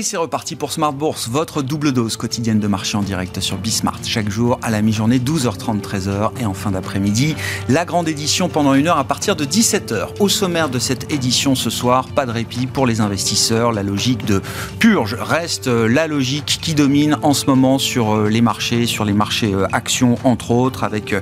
Et 0.00 0.02
c'est 0.02 0.16
reparti 0.16 0.56
pour 0.56 0.72
Smart 0.72 0.94
Bourse, 0.94 1.28
votre 1.28 1.60
double 1.60 1.92
dose 1.92 2.16
quotidienne 2.16 2.58
de 2.58 2.66
marché 2.66 2.96
en 2.96 3.02
direct 3.02 3.38
sur 3.40 3.58
Bismart. 3.58 4.00
Chaque 4.02 4.30
jour 4.30 4.58
à 4.62 4.70
la 4.70 4.80
mi-journée, 4.80 5.18
12h30, 5.18 5.82
13h 5.82 6.30
et 6.40 6.46
en 6.46 6.54
fin 6.54 6.70
d'après-midi, 6.70 7.36
la 7.68 7.84
grande 7.84 8.08
édition 8.08 8.48
pendant 8.48 8.72
une 8.72 8.86
heure 8.86 8.96
à 8.96 9.04
partir 9.04 9.36
de 9.36 9.44
17h. 9.44 10.18
Au 10.18 10.30
sommaire 10.30 10.70
de 10.70 10.78
cette 10.78 11.12
édition 11.12 11.54
ce 11.54 11.68
soir, 11.68 12.08
pas 12.08 12.24
de 12.24 12.30
répit 12.30 12.66
pour 12.66 12.86
les 12.86 13.02
investisseurs. 13.02 13.72
La 13.72 13.82
logique 13.82 14.24
de 14.24 14.40
purge 14.78 15.18
reste 15.20 15.66
euh, 15.66 15.86
la 15.86 16.06
logique 16.06 16.60
qui 16.62 16.72
domine 16.72 17.18
en 17.20 17.34
ce 17.34 17.44
moment 17.44 17.78
sur 17.78 18.16
euh, 18.16 18.30
les 18.30 18.40
marchés, 18.40 18.86
sur 18.86 19.04
les 19.04 19.12
marchés 19.12 19.52
euh, 19.52 19.66
actions 19.70 20.16
entre 20.24 20.52
autres, 20.52 20.82
avec 20.82 21.14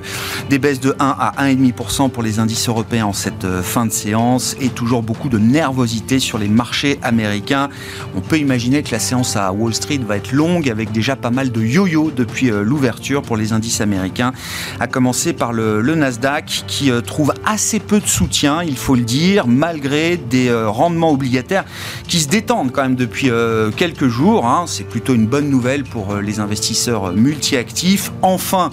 des 0.49 0.57
baisses 0.57 0.79
de 0.79 0.95
1 0.99 1.05
à 1.19 1.33
1,5% 1.49 2.11
pour 2.11 2.23
les 2.23 2.39
indices 2.39 2.69
européens 2.69 3.07
en 3.07 3.13
cette 3.13 3.45
fin 3.61 3.85
de 3.85 3.91
séance 3.91 4.55
et 4.61 4.69
toujours 4.69 5.03
beaucoup 5.03 5.27
de 5.27 5.37
nervosité 5.37 6.19
sur 6.19 6.37
les 6.37 6.47
marchés 6.47 6.97
américains. 7.01 7.67
On 8.15 8.21
peut 8.21 8.37
imaginer 8.37 8.68
que 8.69 8.91
la 8.91 8.99
séance 8.99 9.35
à 9.35 9.51
Wall 9.51 9.73
Street 9.73 9.99
va 10.07 10.15
être 10.15 10.31
longue 10.31 10.69
avec 10.69 10.91
déjà 10.91 11.15
pas 11.15 11.31
mal 11.31 11.51
de 11.51 11.61
yo-yo 11.61 12.11
depuis 12.15 12.51
euh, 12.51 12.63
l'ouverture 12.63 13.23
pour 13.23 13.35
les 13.35 13.51
indices 13.51 13.81
américains, 13.81 14.31
à 14.79 14.85
commencer 14.85 15.33
par 15.33 15.53
le, 15.53 15.81
Nasdaq 15.95 16.65
qui 16.67 16.91
euh, 16.91 17.01
trouve 17.01 17.33
assez 17.45 17.79
peu 17.79 17.99
de 17.99 18.05
soutien, 18.05 18.61
il 18.61 18.77
faut 18.77 18.93
le 18.93 19.01
dire, 19.01 19.47
malgré 19.47 20.17
des 20.17 20.49
euh, 20.49 20.69
rendements 20.69 21.11
obligataires 21.11 21.65
qui 22.07 22.19
se 22.19 22.27
détendent 22.27 22.71
quand 22.71 22.83
même 22.83 22.95
depuis 22.95 23.31
quelques 23.75 24.07
jours. 24.07 24.45
Hein. 24.45 24.65
C'est 24.67 24.83
plutôt 24.83 25.15
une 25.15 25.25
bonne 25.25 25.49
nouvelle 25.49 25.83
pour 25.83 26.15
les 26.15 26.39
investisseurs 26.39 27.13
multi-actifs. 27.13 28.11
Enfin, 28.21 28.71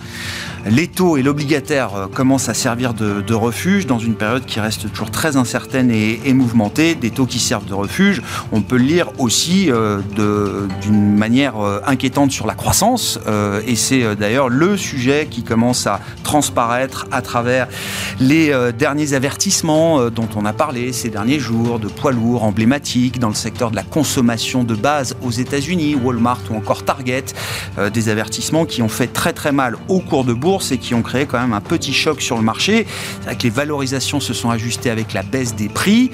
les 0.66 0.88
taux 0.88 1.16
et 1.16 1.22
l'obligataire 1.22 2.08
commencent 2.14 2.48
à 2.48 2.54
servir 2.54 2.94
de, 2.94 3.34
refuge 3.34 3.86
dans 3.86 3.98
une 3.98 4.14
période 4.14 4.44
qui 4.46 4.60
reste 4.60 4.90
toujours 4.90 5.10
très 5.10 5.36
incertaine 5.36 5.90
et, 5.90 6.32
mouvementée. 6.32 6.94
Des 6.94 7.10
taux 7.10 7.26
qui 7.26 7.38
servent 7.38 7.66
de 7.66 7.74
refuge, 7.74 8.22
on 8.52 8.62
peut 8.62 8.76
le 8.76 8.84
lire 8.84 9.10
aussi 9.18 9.70
d'une 10.14 11.16
manière 11.16 11.58
euh, 11.58 11.80
inquiétante 11.86 12.32
sur 12.32 12.46
la 12.46 12.54
croissance. 12.54 13.18
et 13.66 13.76
c'est 13.76 14.16
d'ailleurs 14.16 14.48
le 14.48 14.76
sujet 14.76 15.28
qui 15.30 15.42
commence 15.42 15.86
à 15.86 16.00
transparaître 16.22 17.06
à 17.10 17.22
travers 17.22 17.68
les 18.20 18.52
derniers 18.78 19.14
avertissements 19.14 20.10
dont 20.10 20.28
on 20.36 20.44
a 20.44 20.52
parlé 20.52 20.92
ces 20.92 21.08
derniers 21.08 21.38
jours, 21.38 21.78
de 21.78 21.88
poids 21.88 22.12
lourds 22.12 22.44
emblématiques 22.44 23.18
dans 23.18 23.28
le 23.28 23.34
secteur 23.34 23.70
de 23.70 23.76
la 23.76 23.82
consommation 23.82 24.64
de 24.64 24.74
base 24.74 25.16
aux 25.22 25.30
États-Unis, 25.30 25.94
Walmart 25.94 26.40
ou 26.50 26.56
encore 26.56 26.84
Target. 26.84 27.24
des 27.92 28.08
avertissements 28.08 28.64
qui 28.64 28.82
ont 28.82 28.88
fait 28.88 29.08
très 29.08 29.32
très 29.32 29.52
mal 29.52 29.76
au 29.88 30.00
cours 30.00 30.24
de 30.24 30.32
bourse 30.32 30.72
et 30.72 30.78
qui 30.78 30.94
ont 30.94 31.02
créé 31.02 31.26
quand 31.26 31.40
même 31.40 31.52
un 31.52 31.60
petit 31.60 31.92
choc 31.92 32.20
sur 32.20 32.36
le 32.36 32.42
marché. 32.42 32.86
C'est 33.20 33.26
vrai 33.26 33.36
que 33.36 33.42
les 33.42 33.50
valorisations 33.50 34.20
se 34.20 34.34
sont 34.34 34.50
ajustées 34.50 34.90
avec 34.90 35.12
la 35.12 35.22
baisse 35.22 35.54
des 35.54 35.68
prix. 35.68 36.10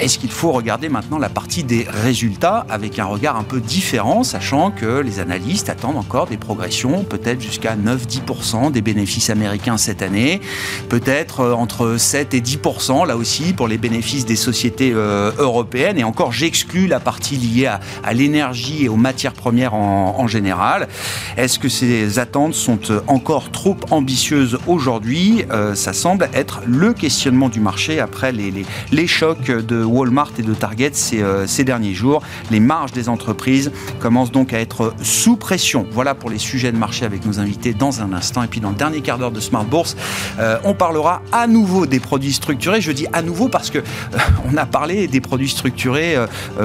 Est-ce 0.00 0.18
qu'il 0.18 0.30
faut 0.30 0.50
regarder 0.50 0.88
maintenant 0.88 1.18
la 1.18 1.28
partie 1.28 1.62
des 1.62 1.86
résultats 1.88 2.66
un 2.98 3.04
regard 3.04 3.36
un 3.36 3.42
peu 3.42 3.60
différent, 3.60 4.24
sachant 4.24 4.70
que 4.70 5.00
les 5.00 5.18
analystes 5.18 5.68
attendent 5.68 5.96
encore 5.96 6.26
des 6.26 6.36
progressions, 6.36 7.04
peut-être 7.04 7.40
jusqu'à 7.40 7.76
9-10% 7.76 8.70
des 8.70 8.82
bénéfices 8.82 9.30
américains 9.30 9.76
cette 9.76 10.02
année, 10.02 10.40
peut-être 10.88 11.40
euh, 11.40 11.52
entre 11.52 11.96
7 11.96 12.34
et 12.34 12.40
10% 12.40 13.06
là 13.06 13.16
aussi 13.16 13.52
pour 13.52 13.68
les 13.68 13.78
bénéfices 13.78 14.26
des 14.26 14.36
sociétés 14.36 14.92
euh, 14.94 15.32
européennes, 15.38 15.98
et 15.98 16.04
encore 16.04 16.32
j'exclus 16.32 16.86
la 16.86 17.00
partie 17.00 17.36
liée 17.36 17.66
à, 17.66 18.12
l'énergie 18.12 18.84
et 18.84 18.88
aux 18.88 18.96
matières 18.96 19.32
premières 19.32 19.74
en, 19.74 20.26
général. 20.26 20.88
Est-ce 21.36 21.58
que 21.58 21.68
ces 21.68 22.18
attentes 22.18 22.54
sont 22.54 22.78
euh, 22.90 23.00
encore 23.08 23.50
trop 23.50 23.76
ambitieuses 23.90 24.58
aujourd'hui? 24.66 25.44
Ça 25.74 25.92
semble 25.92 26.28
être 26.32 26.60
le 26.66 26.92
questionnement 26.92 27.48
du 27.48 27.60
marché 27.60 28.00
après 28.00 28.32
les, 28.32 29.06
chocs 29.06 29.50
de 29.50 29.84
Walmart 29.84 30.32
et 30.38 30.42
de 30.42 30.54
Target 30.54 30.92
ces, 30.94 31.64
derniers 31.64 31.94
jours. 31.94 32.22
Les 32.50 32.60
marges 32.74 32.92
des 32.92 33.08
entreprises 33.08 33.70
commencent 34.00 34.32
donc 34.32 34.52
à 34.52 34.58
être 34.58 34.94
sous 35.00 35.36
pression. 35.36 35.86
Voilà 35.92 36.16
pour 36.16 36.28
les 36.28 36.38
sujets 36.38 36.72
de 36.72 36.76
marché 36.76 37.04
avec 37.04 37.24
nos 37.24 37.38
invités 37.38 37.72
dans 37.72 38.00
un 38.00 38.12
instant. 38.12 38.42
Et 38.42 38.48
puis 38.48 38.60
dans 38.60 38.70
le 38.70 38.74
dernier 38.74 39.00
quart 39.00 39.16
d'heure 39.16 39.30
de 39.30 39.38
Smart 39.38 39.64
Bourse, 39.64 39.96
euh, 40.40 40.58
on 40.64 40.74
parlera 40.74 41.22
à 41.30 41.46
nouveau 41.46 41.86
des 41.86 42.00
produits 42.00 42.32
structurés. 42.32 42.80
Je 42.80 42.90
dis 42.90 43.06
à 43.12 43.22
nouveau 43.22 43.48
parce 43.48 43.70
que 43.70 43.78
euh, 43.78 44.18
on 44.52 44.56
a 44.56 44.66
parlé 44.66 45.06
des 45.06 45.20
produits 45.20 45.48
structurés 45.48 46.16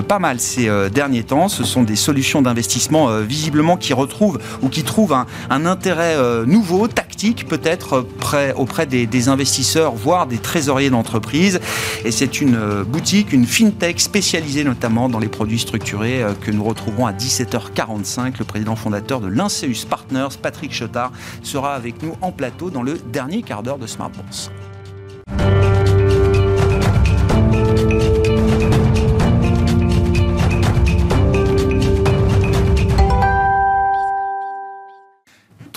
pas 0.07 0.19
mal 0.19 0.39
ces 0.39 0.67
derniers 0.89 1.23
temps. 1.23 1.47
Ce 1.47 1.63
sont 1.63 1.83
des 1.83 1.95
solutions 1.95 2.41
d'investissement 2.41 3.19
visiblement 3.19 3.77
qui 3.77 3.93
retrouvent 3.93 4.39
ou 4.61 4.69
qui 4.69 4.83
trouvent 4.83 5.13
un, 5.13 5.65
intérêt 5.65 6.15
nouveau, 6.45 6.87
tactique 6.87 7.47
peut-être 7.47 8.07
auprès 8.55 8.85
des, 8.85 9.05
des 9.05 9.29
investisseurs, 9.29 9.93
voire 9.93 10.25
des 10.25 10.39
trésoriers 10.39 10.89
d'entreprise. 10.89 11.59
Et 12.05 12.11
c'est 12.11 12.41
une 12.41 12.83
boutique 12.83 13.33
une 13.33 13.45
fintech 13.45 13.99
spécialisée 13.99 14.63
notamment 14.63 15.09
dans 15.09 15.19
les 15.19 15.27
produits 15.27 15.59
structurés 15.59 15.98
euh, 16.01 16.33
que 16.33 16.51
nous 16.51 16.63
retrouverons 16.63 17.05
à 17.05 17.11
17h45. 17.11 18.39
Le 18.39 18.45
président 18.45 18.75
fondateur 18.75 19.19
de 19.19 19.27
l'Inseus 19.27 19.85
Partners, 19.89 20.29
Patrick 20.41 20.73
Chotard, 20.73 21.11
sera 21.43 21.75
avec 21.75 22.01
nous 22.01 22.15
en 22.21 22.31
plateau 22.31 22.69
dans 22.69 22.83
le 22.83 22.97
dernier 22.97 23.41
quart 23.41 23.63
d'heure 23.63 23.79
de 23.79 23.87
Smart 23.87 24.09
Bourse. 24.09 24.51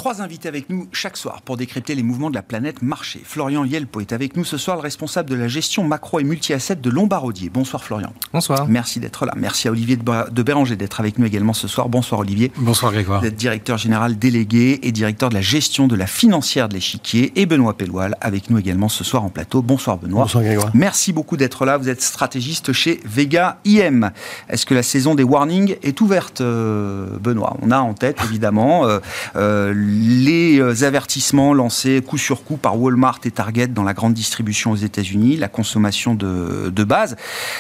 Trois 0.03 0.21
invités 0.21 0.49
avec 0.49 0.69
nous 0.69 0.89
chaque 0.91 1.17
soir 1.17 1.43
pour 1.43 1.57
décrypter 1.57 1.95
les 1.95 2.03
mouvements 2.03 2.29
de 2.29 2.35
la 2.35 2.43
planète 2.43 2.83
marché. 2.83 3.21
Florian 3.25 3.65
Yelpo 3.65 4.01
est 4.01 4.13
avec 4.13 4.37
nous 4.37 4.45
ce 4.45 4.59
soir, 4.59 4.75
le 4.75 4.83
responsable 4.83 5.31
de 5.31 5.37
la 5.37 5.47
gestion 5.47 5.85
macro 5.85 6.19
et 6.19 6.25
multi-asset 6.25 6.75
de 6.75 6.91
Lombardier. 6.91 7.51
Bonsoir 7.51 7.85
Florian. 7.85 8.13
Bonsoir. 8.33 8.67
Merci 8.67 8.99
d'être 8.99 9.27
là. 9.27 9.33
Merci 9.37 9.69
à 9.69 9.71
Olivier 9.71 9.97
de 9.97 10.43
Béranger 10.43 10.75
d'être 10.75 10.99
avec 10.99 11.21
nous 11.21 11.27
également 11.27 11.53
ce 11.53 11.69
soir. 11.69 11.89
Bonsoir 11.89 12.23
Olivier. 12.23 12.51
Bonsoir 12.57 12.91
Grégoire. 12.91 13.21
D'être 13.21 13.37
directeur 13.37 13.79
général 13.79 14.19
délégué 14.19 14.81
et 14.83 14.91
directeur 14.91 15.29
de 15.29 15.35
la 15.35 15.41
gestion 15.41 15.87
de 15.87 15.95
la 15.95 16.09
financière 16.09 16.69
de 16.69 16.75
l'échiquier. 16.75 17.33
Et 17.37 17.47
Benoît 17.47 17.77
Pelloual 17.77 18.17
avec 18.21 18.51
nous 18.51 18.59
également 18.59 18.89
ce 18.89 19.05
soir 19.05 19.23
en 19.23 19.29
plateau. 19.29 19.63
Bonsoir 19.63 19.99
Benoît. 19.99 20.23
Bonsoir 20.23 20.43
Grégoire. 20.43 20.73
Merci 20.75 21.13
beaucoup 21.13 21.37
d'être 21.37 21.65
là. 21.65 21.77
Vous 21.77 21.89
êtes 21.89 22.03
stratégiste 22.03 22.73
chez 22.73 22.99
Vega 23.05 23.61
IM. 23.65 24.11
Est-ce 24.49 24.67
que 24.67 24.75
la 24.75 24.83
saison 24.83 25.15
des 25.15 25.23
warnings 25.23 25.77
est 25.85 26.01
ouverte, 26.01 26.41
euh, 26.41 27.07
Benoît? 27.21 27.57
On 27.63 27.71
a 27.71 27.79
en 27.79 27.95
tête 27.95 28.17
évidemment 28.25 28.85
euh, 28.85 28.99
euh, 29.37 29.92
les 29.93 30.85
avertissements 30.85 31.55
lancés 31.55 32.03
coup 32.07 32.19
sur 32.19 32.45
coup 32.45 32.57
par 32.57 32.79
Walmart 32.79 33.21
et 33.25 33.31
Target 33.31 33.69
dans 33.69 33.83
la 33.83 33.95
grande 33.95 34.15
distribution 34.15 34.71
aux 34.71 34.77
États-Unis, 34.77 35.37
la 35.37 35.49
consommation 35.49 36.15
de, 36.15 36.71
de 36.71 36.85
base, 36.85 37.17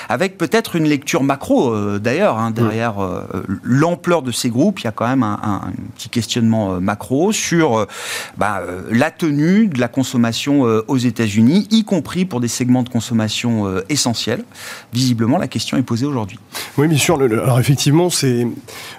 avec 0.09 0.39
peut-être 0.39 0.77
une 0.77 0.85
lecture 0.85 1.23
macro 1.23 1.73
euh, 1.73 1.99
d'ailleurs 1.99 2.39
hein, 2.39 2.51
derrière 2.51 3.03
euh, 3.03 3.23
l'ampleur 3.63 4.23
de 4.23 4.33
ces 4.33 4.51
groupes. 4.51 4.81
Il 4.81 4.85
y 4.85 4.89
a 4.89 4.93
quand 4.93 5.07
même 5.07 5.23
un, 5.23 5.73
petit 5.97 6.09
questionnement 6.09 6.75
euh, 6.75 6.81
macro 6.81 7.33
sur 7.33 7.87
bah, 8.37 8.63
la 8.91 9.11
tenue 9.11 9.67
de 9.67 9.81
la 9.81 9.89
consommation 9.89 10.63
aux 10.63 10.97
États-Unis, 10.97 11.67
y 11.71 11.85
compris 11.85 12.25
pour 12.25 12.41
des 12.41 12.49
segments 12.49 12.83
de 12.83 12.89
consommation 12.89 13.83
essentiels. 13.89 14.45
Visiblement, 14.93 15.39
la 15.39 15.49
question 15.49 15.77
est 15.77 15.83
posée 15.83 16.07
aujourd'hui. 16.07 16.39
Oui, 16.79 16.89
bien 16.89 16.99
sûr. 16.99 17.21
Alors 17.21 17.61
effectivement, 17.61 18.11
c'est 18.11 18.47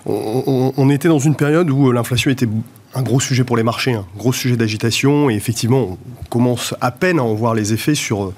on, 0.05 0.73
on 0.75 0.89
était 0.89 1.07
dans 1.07 1.19
une 1.19 1.35
période 1.35 1.69
où 1.69 1.91
l'inflation 1.91 2.31
était 2.31 2.47
un 2.95 3.01
gros 3.01 3.19
sujet 3.19 3.43
pour 3.43 3.57
les 3.57 3.63
marchés, 3.63 3.93
un 3.93 4.05
gros 4.17 4.33
sujet 4.33 4.55
d'agitation. 4.55 5.29
Et 5.29 5.35
effectivement, 5.35 5.97
on 6.21 6.29
commence 6.29 6.75
à 6.81 6.91
peine 6.91 7.19
à 7.19 7.23
en 7.23 7.33
voir 7.33 7.53
les 7.53 7.73
effets 7.73 7.95
sur, 7.95 8.33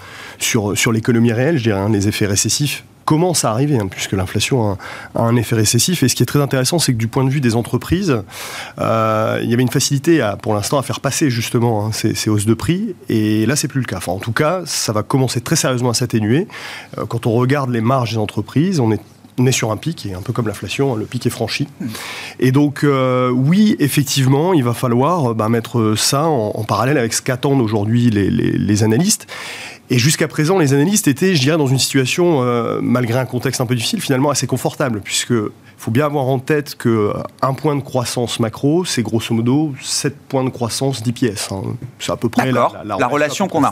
l'économie 0.91 1.33
réelle, 1.33 1.57
je 1.57 1.63
dirais, 1.63 1.79
hein, 1.79 1.89
les 1.89 2.07
effets 2.07 2.25
récessifs 2.25 2.83
commencent 3.05 3.45
à 3.45 3.51
arriver, 3.51 3.77
hein, 3.77 3.87
puisque 3.87 4.13
l'inflation 4.13 4.71
a, 4.71 4.77
un 5.21 5.35
effet 5.35 5.55
récessif. 5.55 6.01
Et 6.03 6.07
ce 6.07 6.15
qui 6.15 6.23
est 6.23 6.25
très 6.25 6.41
intéressant, 6.41 6.79
c'est 6.79 6.91
que 6.91 6.97
du 6.97 7.07
point 7.07 7.23
de 7.23 7.29
vue 7.29 7.39
des 7.39 7.55
entreprises, 7.55 8.23
euh, 8.79 9.39
il 9.43 9.49
y 9.49 9.53
avait 9.53 9.61
une 9.61 9.69
facilité 9.69 10.27
pour 10.41 10.55
l'instant 10.55 10.79
à 10.79 10.83
faire 10.83 10.99
passer 10.99 11.29
justement 11.29 11.85
hein, 11.85 11.91
ces, 11.91 12.29
hausses 12.29 12.47
de 12.47 12.53
prix. 12.55 12.95
Et 13.07 13.45
là, 13.45 13.55
c'est 13.55 13.67
plus 13.67 13.81
le 13.81 13.85
cas. 13.85 13.99
En 14.07 14.17
tout 14.17 14.31
cas, 14.31 14.63
ça 14.65 14.91
va 14.91 15.03
commencer 15.03 15.39
très 15.39 15.55
sérieusement 15.55 15.91
à 15.91 15.93
s'atténuer. 15.93 16.47
Euh, 16.97 17.05
quand 17.05 17.27
on 17.27 17.31
regarde 17.33 17.69
les 17.69 17.81
marges 17.81 18.11
des 18.11 18.17
entreprises, 18.17 18.79
on 18.79 18.91
est 18.91 19.01
on 19.37 19.45
est 19.45 19.51
sur 19.51 19.71
un 19.71 19.77
pic, 19.77 20.05
et 20.05 20.13
un 20.13 20.21
peu 20.21 20.33
comme 20.33 20.47
l'inflation, 20.47 20.93
hein, 20.93 20.97
le 20.97 21.05
pic 21.05 21.25
est 21.25 21.29
franchi. 21.29 21.67
Et 22.39 22.51
donc, 22.51 22.83
euh, 22.83 23.29
oui, 23.29 23.75
effectivement, 23.79 24.53
il 24.53 24.63
va 24.63 24.73
falloir 24.73 25.31
euh, 25.31 25.33
bah, 25.33 25.49
mettre 25.49 25.95
ça 25.97 26.25
en, 26.25 26.63
parallèle 26.63 26.97
avec 26.97 27.13
ce 27.13 27.21
qu'attendent 27.21 27.61
aujourd'hui 27.61 28.09
les, 28.09 28.83
analystes. 28.83 29.27
Et 29.89 29.99
jusqu'à 29.99 30.27
présent, 30.27 30.57
les 30.57 30.73
analystes 30.73 31.07
étaient, 31.07 31.35
je 31.35 31.41
dirais, 31.41 31.57
dans 31.57 31.67
une 31.67 31.79
situation, 31.79 32.41
euh, 32.41 32.79
malgré 32.81 33.19
un 33.19 33.25
contexte 33.25 33.61
un 33.61 33.65
peu 33.65 33.75
difficile, 33.75 34.01
finalement 34.01 34.29
assez 34.29 34.47
confortable, 34.47 35.01
puisque 35.03 35.33
il 35.77 35.81
faut 35.81 35.91
bien 35.91 36.05
avoir 36.05 36.25
en 36.25 36.39
tête 36.39 36.75
que 36.75 36.89
euh, 36.89 37.53
point 37.57 37.75
de 37.75 37.81
croissance 37.81 38.39
macro, 38.39 38.85
c'est 38.85 39.01
grosso 39.01 39.33
modo 39.33 39.73
7 39.81 40.15
points 40.15 40.43
de 40.43 40.49
croissance 40.49 41.03
d'IPS. 41.03 41.51
Hein. 41.51 41.61
C'est 41.99 42.11
à 42.11 42.17
peu 42.17 42.29
près 42.29 42.51
la, 42.51 42.69
la, 42.83 43.07
relation 43.07 43.47
qu'on 43.47 43.63
a. 43.63 43.71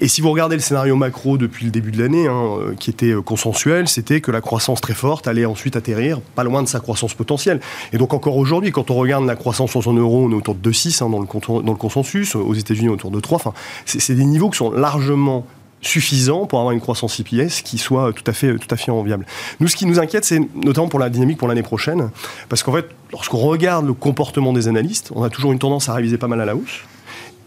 Et 0.00 0.08
si 0.08 0.20
vous 0.20 0.30
regardez 0.30 0.56
le 0.56 0.62
scénario 0.62 0.96
macro 0.96 1.38
depuis 1.38 1.66
le 1.66 1.70
début 1.70 1.92
de 1.92 2.02
l'année, 2.02 2.26
hein, 2.26 2.44
euh, 2.60 2.74
qui 2.74 2.90
était 2.90 3.12
euh, 3.12 3.22
consensuel, 3.22 3.88
c'était 3.88 4.20
que 4.20 4.30
la 4.30 4.40
croissance 4.40 4.80
très 4.80 4.94
forte 4.94 5.28
allait 5.28 5.46
ensuite 5.46 5.76
atterrir 5.76 6.20
pas 6.20 6.44
loin 6.44 6.62
de 6.62 6.68
sa 6.68 6.80
croissance 6.80 7.14
potentielle. 7.14 7.60
Et 7.92 7.98
donc 7.98 8.14
encore 8.14 8.36
aujourd'hui, 8.36 8.70
quand 8.70 8.90
on 8.90 8.94
regarde 8.94 9.24
la 9.24 9.36
croissance 9.36 9.74
en 9.76 9.80
zone 9.80 9.98
euro, 9.98 10.26
on 10.26 10.30
est 10.30 10.34
autour 10.34 10.54
de 10.54 10.70
2,6 10.70 11.02
hein, 11.02 11.10
dans, 11.10 11.20
le, 11.20 11.62
dans 11.62 11.72
le 11.72 11.78
consensus, 11.78 12.34
aux 12.34 12.54
États-Unis 12.54 12.88
autour 12.88 13.10
de 13.10 13.20
3. 13.20 13.36
Enfin, 13.36 13.52
c'est 13.84 14.14
des 14.14 14.24
niveaux 14.24 14.50
qui 14.50 14.58
sont 14.58 14.70
largement 14.70 15.46
suffisant 15.80 16.46
pour 16.46 16.58
avoir 16.58 16.72
une 16.72 16.80
croissance 16.80 17.18
IPS 17.18 17.62
qui 17.64 17.78
soit 17.78 18.12
tout 18.12 18.24
à 18.26 18.32
fait, 18.32 18.56
tout 18.56 18.72
à 18.72 18.76
fait 18.76 18.90
enviable. 18.90 19.26
Nous, 19.60 19.68
ce 19.68 19.76
qui 19.76 19.86
nous 19.86 19.98
inquiète, 19.98 20.24
c'est 20.24 20.40
notamment 20.54 20.88
pour 20.88 20.98
la 20.98 21.10
dynamique 21.10 21.38
pour 21.38 21.48
l'année 21.48 21.62
prochaine, 21.62 22.10
parce 22.48 22.62
qu'en 22.62 22.72
fait, 22.72 22.86
lorsqu'on 23.12 23.38
regarde 23.38 23.86
le 23.86 23.94
comportement 23.94 24.52
des 24.52 24.68
analystes, 24.68 25.10
on 25.14 25.22
a 25.22 25.30
toujours 25.30 25.52
une 25.52 25.58
tendance 25.58 25.88
à 25.88 25.94
réviser 25.94 26.18
pas 26.18 26.28
mal 26.28 26.40
à 26.40 26.44
la 26.44 26.56
hausse 26.56 26.82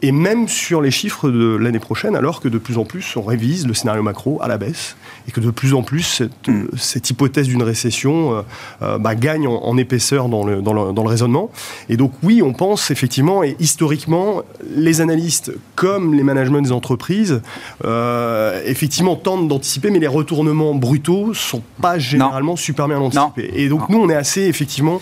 et 0.01 0.11
même 0.11 0.47
sur 0.47 0.81
les 0.81 0.91
chiffres 0.91 1.29
de 1.29 1.55
l'année 1.55 1.79
prochaine, 1.79 2.15
alors 2.15 2.39
que 2.41 2.47
de 2.47 2.57
plus 2.57 2.77
en 2.77 2.85
plus 2.85 3.15
on 3.15 3.21
révise 3.21 3.67
le 3.67 3.73
scénario 3.73 4.01
macro 4.01 4.39
à 4.41 4.47
la 4.47 4.57
baisse, 4.57 4.95
et 5.27 5.31
que 5.31 5.39
de 5.39 5.51
plus 5.51 5.73
en 5.73 5.83
plus 5.83 6.01
cette, 6.01 6.47
mm. 6.47 7.11
hypothèse 7.11 7.47
d'une 7.47 7.63
récession 7.63 8.35
euh, 8.35 8.41
euh, 8.81 8.97
bah, 8.97 9.15
gagne 9.15 9.47
en, 9.47 9.77
épaisseur 9.77 10.27
dans 10.27 10.43
le, 10.43 10.61
dans, 10.61 10.73
le, 10.73 11.01
raisonnement. 11.01 11.51
Et 11.89 11.97
donc 11.97 12.13
oui, 12.23 12.41
on 12.41 12.53
pense 12.53 12.91
effectivement, 12.91 13.43
et 13.43 13.55
historiquement, 13.59 14.41
les 14.75 15.01
analystes 15.01 15.51
comme 15.75 16.13
les 16.13 16.23
managements 16.23 16.61
des 16.61 16.71
entreprises, 16.71 17.41
euh, 17.85 18.61
effectivement 18.65 19.15
tentent 19.15 19.47
d'anticiper, 19.47 19.91
mais 19.91 19.99
les 19.99 20.07
retournements 20.07 20.73
brutaux 20.73 21.33
sont 21.33 21.61
pas 21.81 21.99
généralement 21.99 22.55
super 22.55 22.87
bien 22.87 22.99
anticipés. 22.99 23.51
Et 23.53 23.69
donc 23.69 23.89
nous, 23.89 23.99
on 23.99 24.09
est 24.09 24.15
assez 24.15 24.41
effectivement, 24.41 24.99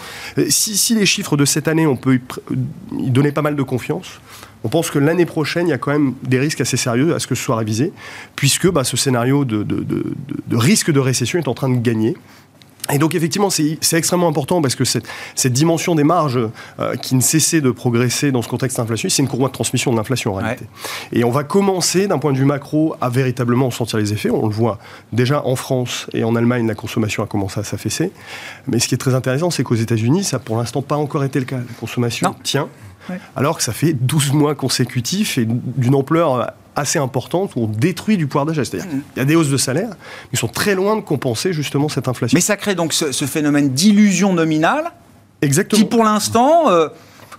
si, 0.50 0.78
si 0.78 0.96
les 0.96 1.06
chiffres 1.06 1.38
de 1.38 1.46
cette 1.46 1.68
année, 1.68 1.88
on 1.88 1.96
peut 1.96 2.20
y 2.98 3.10
donner 3.10 3.32
pas 3.32 3.42
mal 3.42 3.56
de 3.56 3.64
confiance, 3.64 4.20
on 4.64 4.70
pense 4.70 4.92
que 4.92 5.00
l'année 5.00 5.26
prochaine, 5.26 5.68
il 5.68 5.72
y 5.72 5.74
a 5.74 5.78
quand 5.78 5.92
même 5.92 6.14
des 6.24 6.40
risques 6.40 6.62
assez 6.62 6.78
sérieux 6.78 7.16
à 7.16 7.20
ce 7.20 7.28
que 7.28 7.36
ce 7.36 7.44
soit 7.44 7.58
révisé, 7.58 7.94
puisque 8.36 8.70
bah, 8.70 8.84
ce 8.84 8.98
scénario 8.98 9.46
de, 9.46 9.66
risque 10.52 10.92
de 10.92 11.00
récession 11.00 11.40
est 11.40 11.48
en 11.48 11.54
train 11.54 11.70
de 11.70 11.80
gagner. 11.80 12.16
Et 12.92 12.98
donc 12.98 13.14
effectivement, 13.14 13.52
c'est 13.52 13.78
extrêmement 13.94 14.28
important 14.28 14.64
parce 14.64 14.74
que 14.74 14.84
cette, 14.84 15.06
dimension 15.46 15.94
des 15.94 16.04
marges 16.04 16.40
euh, 16.80 16.96
qui 16.96 17.14
ne 17.14 17.22
cessait 17.22 17.62
de 17.62 17.70
progresser 17.70 18.32
dans 18.32 18.42
ce 18.42 18.48
contexte 18.48 18.80
inflationniste, 18.80 19.18
c'est 19.18 19.22
une 19.22 19.30
courroie 19.30 19.50
de 19.50 19.54
transmission 19.54 19.92
de 19.92 19.98
l'inflation 19.98 20.32
en 20.32 20.38
réalité. 20.38 20.66
Et 21.12 21.24
on 21.24 21.30
va 21.30 21.44
commencer 21.44 22.08
d'un 22.08 22.18
point 22.18 22.34
de 22.34 22.38
vue 22.40 22.46
macro 22.46 22.96
à 23.00 23.10
véritablement 23.10 23.70
sentir 23.70 24.00
les 24.00 24.12
effets. 24.12 24.32
On 24.32 24.48
le 24.48 24.54
voit 24.54 24.80
déjà 25.14 25.46
en 25.46 25.56
France 25.56 26.08
et 26.14 26.24
en 26.24 26.36
Allemagne, 26.36 26.66
la 26.68 26.74
consommation 26.74 27.22
a 27.22 27.28
commencé 27.28 27.60
à 27.60 27.64
s'affaisser. 27.64 28.12
Mais 28.66 28.80
ce 28.80 28.88
qui 28.88 28.96
est 28.96 29.00
très 29.00 29.14
intéressant, 29.14 29.52
c'est 29.52 29.64
qu'aux 29.64 29.76
États-Unis, 29.76 30.24
ça 30.24 30.38
n'a 30.38 30.44
pour 30.44 30.58
l'instant 30.58 30.82
pas 30.82 30.96
encore 30.96 31.24
été 31.24 31.38
le 31.38 31.46
cas. 31.46 31.58
La 31.58 31.64
consommation 31.80 32.34
tient 32.42 32.70
alors 33.36 33.58
que 33.58 33.64
ça 33.64 33.74
fait 33.74 33.94
12 33.94 34.34
mois 34.34 34.56
consécutifs 34.56 35.38
et 35.38 35.46
d'une 35.48 35.96
ampleur 35.96 36.54
assez 36.76 37.00
importante 37.00 37.56
où 37.56 37.62
on 37.64 37.68
détruit 37.68 38.18
du 38.18 38.28
pouvoir 38.28 38.46
d'achat. 38.46 38.66
C'est-à-dire 38.66 38.90
qu'il 38.90 39.02
y 39.18 39.20
a 39.20 39.26
des 39.26 39.36
hausses 39.36 39.50
de 39.50 39.58
salaire, 39.58 39.90
mais 39.90 40.30
ils 40.34 40.40
sont 40.40 40.48
très 40.48 40.76
loin 40.76 40.96
de 40.96 41.02
compenser 41.02 41.54
justement 41.54 41.90
cette 41.90 42.08
inflation. 42.08 42.36
Mais 42.36 42.42
ça 42.42 42.58
crée 42.58 42.76
donc 42.76 42.94
ce, 42.94 43.26
phénomène 43.26 43.70
d'illusion 43.70 44.34
nominale 44.34 44.92
Exactement. 45.42 45.82
qui 45.82 45.88
pour 45.88 46.04
l'instant 46.04 46.70
euh, 46.70 46.90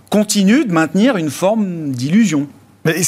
continue 0.09 0.65
de 0.65 0.71
maintenir 0.71 1.17
une 1.17 1.29
forme 1.29 1.91
d'illusion. 1.91 2.47
Et, 2.85 3.03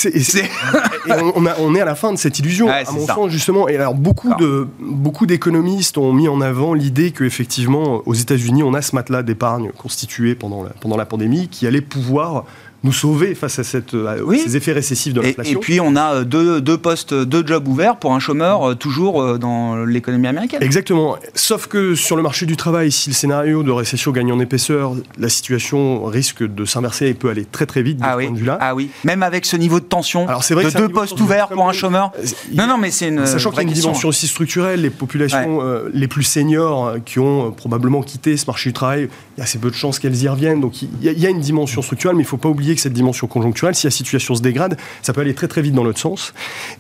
on, 1.60 1.76
est 1.76 1.82
à 1.82 1.86
la 1.86 1.96
fin 1.96 2.14
de 2.14 2.18
cette 2.18 2.38
illusion, 2.38 2.70
à 2.70 2.84
mon 2.92 3.08
sens, 3.08 3.32
justement. 3.32 3.68
Et 3.68 3.76
alors, 3.76 3.96
beaucoup, 3.96 4.34
de, 4.36 4.68
beaucoup 4.80 5.26
d'économistes 5.26 5.98
ont 5.98 6.14
mis 6.14 6.28
en 6.28 6.42
avant 6.42 6.74
l'idée 6.74 7.12
qu'effectivement, 7.12 8.04
aux 8.06 8.14
États-Unis, 8.14 8.62
on 8.62 8.74
a 8.76 8.82
ce 8.82 8.96
matelas 8.96 9.24
d'épargne 9.24 9.72
constitué 9.76 10.36
pendant 10.36 10.64
pendant 10.80 10.98
la 10.98 11.06
pandémie 11.06 11.48
qui 11.48 11.66
allait 11.66 11.82
pouvoir 11.82 12.46
nous 12.84 12.92
sauver 12.92 13.34
face 13.34 13.60
à 13.60 13.64
cette, 13.64 13.96
ces 14.38 14.58
effets 14.58 14.74
récessifs 14.74 15.14
de 15.14 15.22
l'inflation. 15.22 15.60
Et, 15.60 15.62
puis 15.62 15.80
on 15.80 15.96
a 15.96 16.16
euh, 16.16 16.24
deux, 16.24 16.60
deux, 16.60 16.78
postes, 16.78 17.14
deux 17.14 17.46
jobs 17.46 17.68
ouverts 17.68 17.96
pour 17.96 18.14
un 18.14 18.20
chômeur 18.20 18.72
euh, 18.72 18.76
toujours 18.76 19.22
euh, 19.22 19.38
dans 19.38 19.86
l'économie 19.86 20.28
américaine. 20.28 20.62
Exactement. 20.62 21.18
Sauf 21.34 21.68
que 21.68 21.96
sur 21.96 22.18
le 22.18 22.22
marché 22.22 22.46
du 22.46 22.58
travail, 22.58 22.92
si 22.92 23.10
le 23.10 23.16
scénario 23.16 23.64
de 23.64 23.72
récession 23.72 24.12
gagne 24.12 24.32
en 24.34 24.40
épaisseur, 24.40 24.96
la 25.18 25.30
situation 25.30 26.04
risque 26.04 26.44
de 26.44 26.66
s'inverser 26.66 27.08
et 27.08 27.14
peut 27.14 27.30
aller 27.30 27.46
très 27.46 27.66
très 27.66 27.84
vite 27.84 28.00
de 28.00 28.04
ah 28.04 28.16
ce 28.18 28.24
point 28.26 28.32
de 28.32 28.38
vue-là. 28.38 28.58
Ah 28.60 28.76
oui. 28.76 28.90
Même 29.06 29.24
avec 29.24 29.46
ce 29.46 29.56
niveau 29.56 29.80
de 29.80 29.86
tension 29.86 30.28
Alors, 30.28 30.42
vrai 30.42 30.66
de 30.66 30.78
deux 30.78 30.90
postes 30.90 31.20
ouverts 31.22 31.48
pour 31.48 31.68
un 31.68 31.74
chômeur. 31.74 32.12
Non, 32.54 32.68
non, 32.68 32.78
mais 32.78 32.92
c'est 32.92 33.08
une. 33.08 33.26
Sachant 33.26 33.50
qu'il 33.52 33.64
y 33.64 33.66
a 33.66 33.68
une 33.68 33.74
dimension 33.74 34.10
aussi 34.10 34.28
structurelle, 34.28 34.82
les 34.82 34.90
populations 34.90 35.62
les 35.94 36.08
plus 36.08 36.24
seniors 36.24 36.96
qui 37.06 37.20
ont 37.20 37.52
probablement 37.52 38.02
quitté 38.02 38.36
ce 38.36 38.46
marché 38.46 38.70
du 38.70 38.74
travail, 38.74 39.08
il 39.38 39.40
y 39.40 39.42
a 39.42 39.44
assez 39.46 39.58
peu 39.58 39.70
de 39.70 39.76
chances 39.76 40.00
qu'elles 40.00 40.22
y 40.22 40.28
reviennent. 40.28 40.60
Donc 40.60 40.82
il 40.82 40.90
y, 41.02 41.20
y, 41.20 41.26
a 41.26 41.30
une 41.30 41.40
dimension 41.40 41.82
structurelle, 41.82 42.16
mais 42.16 42.24
il 42.24 42.26
ne 42.26 42.30
faut 42.30 42.38
pas 42.38 42.50
oublier 42.50 42.73
que 42.76 42.82
cette 42.82 42.94
dimension 42.94 43.28
conjoncturelle, 43.28 43.76
si 43.76 43.88
la 43.88 43.92
situation 43.92 44.36
se 44.36 44.42
dégrade, 44.42 44.78
ça 45.02 45.14
peut 45.14 45.22
aller 45.22 45.34
très 45.34 45.48
très 45.48 45.62
vite 45.62 45.74
dans 45.74 45.84
l'autre 45.84 46.00
sens. 46.00 46.34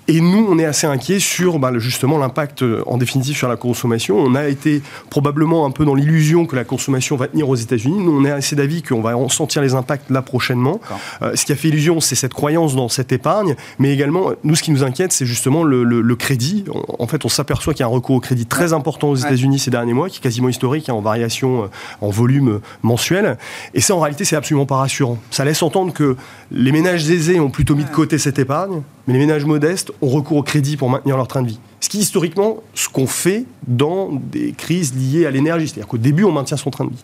Et 0.07 0.21
nous, 0.21 0.47
on 0.49 0.57
est 0.59 0.65
assez 0.65 0.87
inquiets 0.87 1.19
sur 1.19 1.59
bah, 1.59 1.71
justement 1.77 2.17
l'impact 2.17 2.63
euh, 2.63 2.83
en 2.85 2.97
définitive 2.97 3.35
sur 3.35 3.47
la 3.47 3.55
consommation. 3.55 4.17
On 4.17 4.35
a 4.35 4.47
été 4.47 4.81
probablement 5.09 5.65
un 5.65 5.71
peu 5.71 5.85
dans 5.85 5.95
l'illusion 5.95 6.45
que 6.45 6.55
la 6.55 6.63
consommation 6.63 7.15
va 7.15 7.27
tenir 7.27 7.49
aux 7.49 7.55
États-Unis. 7.55 8.03
Nous, 8.03 8.11
on 8.11 8.25
est 8.25 8.31
assez 8.31 8.55
d'avis 8.55 8.83
qu'on 8.83 9.01
va 9.01 9.17
en 9.17 9.29
sentir 9.29 9.61
les 9.61 9.73
impacts 9.73 10.09
là 10.09 10.21
prochainement. 10.21 10.79
Euh, 11.21 11.35
ce 11.35 11.45
qui 11.45 11.51
a 11.51 11.55
fait 11.55 11.69
illusion, 11.69 11.99
c'est 11.99 12.15
cette 12.15 12.33
croyance 12.33 12.75
dans 12.75 12.89
cette 12.89 13.11
épargne, 13.11 13.55
mais 13.79 13.93
également, 13.93 14.31
nous, 14.43 14.55
ce 14.55 14.63
qui 14.63 14.71
nous 14.71 14.83
inquiète, 14.83 15.11
c'est 15.11 15.25
justement 15.25 15.63
le, 15.63 16.13
crédit. 16.15 16.63
En 16.99 17.07
fait, 17.07 17.25
on 17.25 17.29
s'aperçoit 17.29 17.73
qu'il 17.73 17.81
y 17.81 17.83
a 17.83 17.87
un 17.87 17.89
recours 17.89 18.15
au 18.15 18.19
crédit 18.19 18.45
très 18.45 18.71
important 18.71 19.09
aux 19.09 19.15
États-Unis 19.15 19.57
ces 19.57 19.71
derniers 19.71 19.93
mois, 19.93 20.09
qui 20.09 20.19
est 20.19 20.21
quasiment 20.21 20.47
historique, 20.47 20.89
hein, 20.89 20.93
en 20.93 21.01
variation, 21.01 21.63
euh, 21.63 21.67
en 22.01 22.09
volume 22.09 22.59
mensuel. 22.83 23.37
Et 23.73 23.81
ça, 23.81 23.95
en 23.95 23.99
réalité, 23.99 24.25
c'est 24.25 24.35
absolument 24.35 24.67
pas 24.67 24.77
rassurant. 24.77 25.17
Ça 25.31 25.43
laisse 25.43 25.63
entendre 25.63 25.82
que 25.91 26.15
les 26.51 26.71
ménages 26.71 27.09
aisés 27.09 27.39
ont 27.39 27.49
plutôt 27.49 27.75
mis 27.75 27.83
de 27.83 27.89
côté 27.89 28.17
cette 28.17 28.39
épargne, 28.39 28.81
mais 29.07 29.13
les 29.13 29.19
ménages 29.19 29.45
modestes 29.45 29.91
ont 30.01 30.09
recours 30.09 30.37
au 30.37 30.43
crédit 30.43 30.77
pour 30.77 30.89
maintenir 30.89 31.17
leur 31.17 31.27
train 31.27 31.41
de 31.41 31.47
vie. 31.47 31.59
Ce 31.83 31.89
qui, 31.89 31.99
historiquement, 31.99 32.63
ce 32.75 32.87
qu'on 32.87 33.07
fait 33.07 33.43
dans 33.67 34.09
des 34.13 34.53
crises 34.53 34.93
liées 34.95 35.25
à 35.25 35.31
l'énergie. 35.31 35.67
C'est-à-dire 35.67 35.87
qu'au 35.87 35.97
début, 35.97 36.23
on 36.23 36.31
maintient 36.31 36.55
son 36.55 36.69
train 36.69 36.85
de 36.85 36.91
vie. 36.91 37.03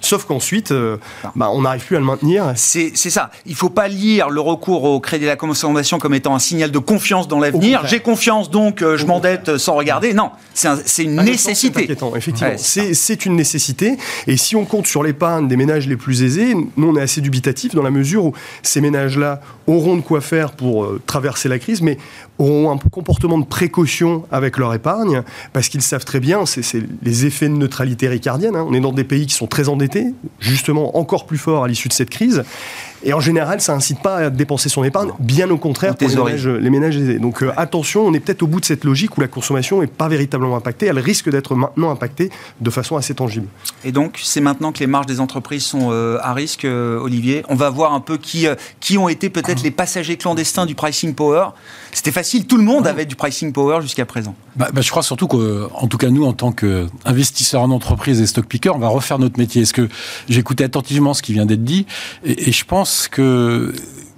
Sauf 0.00 0.24
qu'ensuite, 0.24 0.70
euh, 0.70 0.98
bah, 1.34 1.50
on 1.52 1.62
n'arrive 1.62 1.84
plus 1.84 1.96
à 1.96 1.98
le 1.98 2.04
maintenir. 2.04 2.52
C'est 2.54 2.94
ça. 2.94 3.30
Il 3.44 3.52
ne 3.52 3.56
faut 3.56 3.70
pas 3.70 3.88
lire 3.88 4.30
le 4.30 4.40
recours 4.40 4.84
au 4.84 5.00
crédit 5.00 5.24
de 5.24 5.30
la 5.30 5.36
consommation 5.36 5.98
comme 5.98 6.14
étant 6.14 6.34
un 6.34 6.38
signal 6.38 6.70
de 6.70 6.78
confiance 6.78 7.26
dans 7.26 7.40
l'avenir. 7.40 7.84
J'ai 7.86 7.98
confiance, 7.98 8.50
donc 8.50 8.82
euh, 8.82 8.96
je 8.96 9.04
m'endette 9.04 9.58
sans 9.58 9.74
regarder. 9.74 10.14
Non, 10.14 10.30
c'est 10.54 11.02
une 11.02 11.16
nécessité. 11.16 11.88
C'est 11.88 12.16
effectivement. 12.16 12.52
c'est 12.56 13.26
une 13.26 13.34
nécessité. 13.34 13.96
Et 14.28 14.36
si 14.36 14.54
on 14.54 14.64
compte 14.64 14.86
sur 14.86 15.02
l'épargne 15.02 15.48
des 15.48 15.56
ménages 15.56 15.88
les 15.88 15.96
plus 15.96 16.22
aisés, 16.22 16.54
nous, 16.76 16.88
on 16.88 16.96
est 16.96 17.02
assez 17.02 17.20
dubitatif 17.20 17.74
dans 17.74 17.82
la 17.82 17.90
mesure 17.90 18.26
où 18.26 18.32
ces 18.62 18.80
ménages-là 18.80 19.40
auront 19.66 19.96
de 19.96 20.02
quoi 20.02 20.20
faire 20.20 20.52
pour 20.52 20.84
euh, 20.84 21.00
traverser 21.06 21.39
la 21.48 21.58
crise, 21.58 21.82
mais 21.82 21.98
auront 22.38 22.70
un 22.70 22.78
comportement 22.78 23.38
de 23.38 23.44
précaution 23.44 24.24
avec 24.30 24.58
leur 24.58 24.74
épargne, 24.74 25.22
parce 25.52 25.68
qu'ils 25.68 25.82
savent 25.82 26.04
très 26.04 26.20
bien, 26.20 26.46
c'est 26.46 26.82
les 27.02 27.26
effets 27.26 27.48
de 27.48 27.54
neutralité 27.54 28.08
ricardienne. 28.08 28.56
Hein. 28.56 28.66
On 28.68 28.74
est 28.74 28.80
dans 28.80 28.92
des 28.92 29.04
pays 29.04 29.26
qui 29.26 29.34
sont 29.34 29.46
très 29.46 29.68
endettés, 29.68 30.06
justement 30.38 30.96
encore 30.96 31.26
plus 31.26 31.38
forts 31.38 31.64
à 31.64 31.68
l'issue 31.68 31.88
de 31.88 31.92
cette 31.92 32.10
crise. 32.10 32.44
Et 33.02 33.12
en 33.14 33.20
général, 33.20 33.60
ça 33.60 33.72
incite 33.72 34.00
pas 34.00 34.16
à 34.16 34.30
dépenser 34.30 34.68
son 34.68 34.84
épargne, 34.84 35.10
bien 35.18 35.50
au 35.50 35.56
contraire 35.56 35.96
pour 35.96 36.08
les 36.08 36.14
ménages, 36.14 36.46
les 36.46 36.70
ménages, 36.70 36.96
aisés. 36.96 37.18
Donc 37.18 37.42
euh, 37.42 37.50
attention, 37.56 38.02
on 38.02 38.12
est 38.12 38.20
peut-être 38.20 38.42
au 38.42 38.46
bout 38.46 38.60
de 38.60 38.64
cette 38.66 38.84
logique 38.84 39.16
où 39.16 39.20
la 39.20 39.28
consommation 39.28 39.80
n'est 39.80 39.86
pas 39.86 40.08
véritablement 40.08 40.56
impactée. 40.56 40.86
Elle 40.86 40.98
risque 40.98 41.30
d'être 41.30 41.54
maintenant 41.54 41.90
impactée 41.90 42.30
de 42.60 42.70
façon 42.70 42.96
assez 42.96 43.14
tangible. 43.14 43.46
Et 43.84 43.92
donc, 43.92 44.20
c'est 44.22 44.42
maintenant 44.42 44.72
que 44.72 44.80
les 44.80 44.86
marges 44.86 45.06
des 45.06 45.20
entreprises 45.20 45.64
sont 45.64 45.88
euh, 45.90 46.18
à 46.20 46.34
risque, 46.34 46.64
euh, 46.64 47.00
Olivier. 47.00 47.42
On 47.48 47.54
va 47.54 47.70
voir 47.70 47.94
un 47.94 48.00
peu 48.00 48.18
qui, 48.18 48.46
qui 48.80 48.98
ont 48.98 49.08
été 49.08 49.30
peut-être 49.30 49.62
les 49.62 49.70
passagers 49.70 50.16
clandestins 50.16 50.66
du 50.66 50.74
pricing 50.74 51.14
power. 51.14 51.46
C'était 51.92 52.12
facile, 52.12 52.46
tout 52.46 52.58
le 52.58 52.64
monde 52.64 52.86
avait 52.86 53.06
du 53.06 53.16
pricing 53.16 53.52
power 53.52 53.80
jusqu'à 53.80 54.04
présent. 54.04 54.34
Bah, 54.56 54.68
bah, 54.72 54.80
je 54.82 54.90
crois 54.90 55.02
surtout 55.02 55.26
qu'en 55.26 55.86
tout 55.88 55.96
cas, 55.96 56.10
nous, 56.10 56.24
en 56.24 56.34
tant 56.34 56.52
qu'investisseurs 56.52 57.62
en 57.62 57.70
entreprise 57.70 58.20
et 58.20 58.26
stock 58.26 58.46
picker, 58.46 58.70
on 58.74 58.78
va 58.78 58.88
refaire 58.88 59.18
notre 59.18 59.38
métier. 59.38 59.62
Est-ce 59.62 59.72
que 59.72 59.88
j'écoutais 60.28 60.64
attentivement 60.64 61.14
ce 61.14 61.22
qui 61.22 61.32
vient 61.32 61.46
d'être 61.46 61.64
dit? 61.64 61.86
Et, 62.24 62.48
et 62.48 62.52
je 62.52 62.64
pense 62.64 62.89
que 63.08 63.72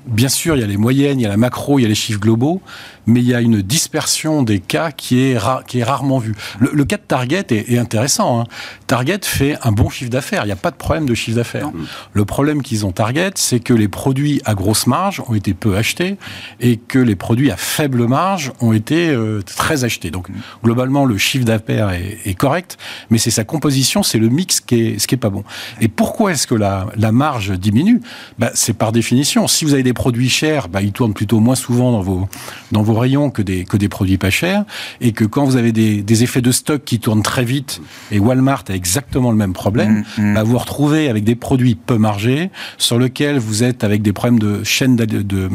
bien 0.06 0.28
sûr, 0.28 0.56
il 0.56 0.60
y 0.60 0.64
a 0.64 0.66
les 0.66 0.76
moyennes, 0.76 1.20
il 1.20 1.22
y 1.22 1.26
a 1.26 1.28
la 1.28 1.36
macro, 1.36 1.78
il 1.78 1.82
y 1.82 1.84
a 1.84 1.88
les 1.88 1.94
chiffres 1.94 2.20
globaux, 2.20 2.60
mais 3.06 3.20
il 3.20 3.26
y 3.26 3.34
a 3.34 3.40
une 3.40 3.62
dispersion 3.62 4.42
des 4.42 4.60
cas 4.60 4.90
qui 4.90 5.20
est, 5.20 5.38
qui 5.66 5.80
est 5.80 5.84
rarement 5.84 6.18
vue. 6.18 6.34
Le, 6.58 6.84
cas 6.84 6.96
de 6.96 7.02
Target 7.02 7.46
est, 7.50 7.78
intéressant. 7.78 8.40
Hein. 8.40 8.44
Target 8.86 9.20
fait 9.22 9.56
un 9.62 9.72
bon 9.72 9.88
chiffre 9.88 10.10
d'affaires. 10.10 10.42
Il 10.44 10.46
n'y 10.46 10.52
a 10.52 10.56
pas 10.56 10.70
de 10.70 10.76
problème 10.76 11.06
de 11.06 11.14
chiffre 11.14 11.36
d'affaires. 11.36 11.70
Le 12.12 12.24
problème 12.24 12.62
qu'ils 12.62 12.86
ont 12.86 12.92
Target, 12.92 13.32
c'est 13.36 13.60
que 13.60 13.74
les 13.74 13.88
produits 13.88 14.40
à 14.44 14.54
grosse 14.54 14.86
marge 14.86 15.22
ont 15.28 15.34
été 15.34 15.54
peu 15.54 15.76
achetés 15.76 16.16
et 16.60 16.76
que 16.76 16.98
les 16.98 17.16
produits 17.16 17.50
à 17.50 17.56
faible 17.56 18.06
marge 18.06 18.52
ont 18.60 18.72
été 18.72 19.08
euh, 19.08 19.42
très 19.42 19.84
achetés. 19.84 20.10
Donc, 20.10 20.28
globalement, 20.62 21.04
le 21.04 21.18
chiffre 21.18 21.44
d'affaires 21.44 21.90
est, 21.90 22.34
correct, 22.34 22.78
mais 23.10 23.18
c'est 23.18 23.30
sa 23.30 23.44
composition, 23.44 24.02
c'est 24.02 24.18
le 24.18 24.28
mix 24.28 24.60
qui 24.60 24.80
est, 24.80 24.98
ce 24.98 25.06
qui 25.06 25.14
est 25.14 25.18
pas 25.18 25.30
bon. 25.30 25.44
Et 25.80 25.88
pourquoi 25.88 26.32
est-ce 26.32 26.46
que 26.46 26.54
la, 26.54 26.86
la 26.96 27.12
marge 27.12 27.52
diminue? 27.52 28.00
Bah, 28.38 28.50
C'est 28.54 28.72
par 28.72 28.92
définition. 28.92 29.46
Si 29.46 29.64
vous 29.64 29.74
avez 29.74 29.82
des 29.82 29.92
produits 29.92 30.30
chers, 30.30 30.68
bah, 30.68 30.82
ils 30.82 30.92
tournent 30.92 31.14
plutôt 31.14 31.40
moins 31.40 31.54
souvent 31.54 31.92
dans 31.92 32.00
vos, 32.00 32.28
dans 32.72 32.82
vos 32.82 32.91
rayons 32.94 33.30
que 33.30 33.42
des, 33.42 33.64
que 33.64 33.76
des 33.76 33.88
produits 33.88 34.18
pas 34.18 34.30
chers, 34.30 34.64
et 35.00 35.12
que 35.12 35.24
quand 35.24 35.44
vous 35.44 35.56
avez 35.56 35.72
des, 35.72 36.02
des 36.02 36.22
effets 36.22 36.42
de 36.42 36.52
stock 36.52 36.82
qui 36.84 36.98
tournent 36.98 37.22
très 37.22 37.44
vite, 37.44 37.80
et 38.10 38.18
Walmart 38.18 38.64
a 38.68 38.74
exactement 38.74 39.30
le 39.30 39.36
même 39.36 39.52
problème, 39.52 40.04
mm, 40.18 40.22
mm. 40.22 40.34
bah, 40.34 40.42
vous 40.42 40.52
vous 40.52 40.58
retrouvez 40.58 41.08
avec 41.08 41.24
des 41.24 41.34
produits 41.34 41.74
peu 41.74 41.98
margés, 41.98 42.50
sur 42.78 42.98
lesquels 42.98 43.38
vous 43.38 43.62
êtes 43.62 43.84
avec 43.84 44.02
des 44.02 44.12
problèmes 44.12 44.38
de 44.38 44.64
chaîne 44.64 44.96
de, 44.96 45.04
de, 45.04 45.48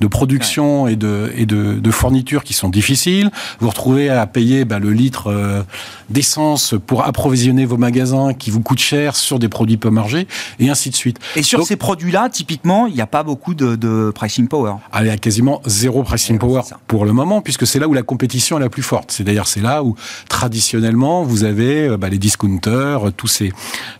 de 0.00 0.06
production 0.06 0.86
et, 0.86 0.96
de, 0.96 1.32
et 1.36 1.46
de, 1.46 1.74
de 1.74 1.90
fourniture 1.90 2.44
qui 2.44 2.54
sont 2.54 2.68
difficiles, 2.68 3.30
vous 3.58 3.66
vous 3.66 3.70
retrouvez 3.70 4.08
à 4.08 4.26
payer 4.26 4.64
bah, 4.64 4.78
le 4.78 4.92
litre 4.92 5.28
euh, 5.28 5.62
d'essence 6.08 6.74
pour 6.86 7.04
approvisionner 7.04 7.64
vos 7.66 7.76
magasins 7.76 8.34
qui 8.34 8.50
vous 8.50 8.60
coûte 8.60 8.80
cher 8.80 9.16
sur 9.16 9.38
des 9.38 9.48
produits 9.48 9.76
peu 9.76 9.90
margés, 9.90 10.26
et 10.58 10.70
ainsi 10.70 10.90
de 10.90 10.96
suite. 10.96 11.18
Et 11.36 11.42
sur 11.42 11.64
ces 11.64 11.76
produits-là, 11.76 12.28
typiquement, 12.30 12.86
il 12.86 12.94
n'y 12.94 13.00
a 13.00 13.06
pas 13.06 13.22
beaucoup 13.22 13.54
de, 13.54 13.76
de 13.76 14.12
pricing 14.14 14.48
power. 14.48 14.74
Ah, 14.92 15.02
il 15.02 15.06
y 15.06 15.10
a 15.10 15.16
quasiment 15.16 15.60
zéro 15.66 16.02
pricing 16.02 16.38
power 16.38 16.62
pour 16.86 17.04
le 17.04 17.12
moment, 17.12 17.40
puisque 17.40 17.66
c'est 17.66 17.78
là 17.78 17.88
où 17.88 17.94
la 17.94 18.02
compétition 18.02 18.58
est 18.58 18.60
la 18.60 18.68
plus 18.68 18.82
forte. 18.82 19.10
C'est 19.10 19.24
d'ailleurs 19.24 19.46
c'est 19.46 19.60
là 19.60 19.82
où 19.82 19.96
traditionnellement 20.28 21.22
vous 21.22 21.44
avez 21.44 21.88
euh, 21.88 21.96
bah, 21.96 22.08
les 22.08 22.18
discounters, 22.18 23.12
tous 23.16 23.28
ces 23.28 23.52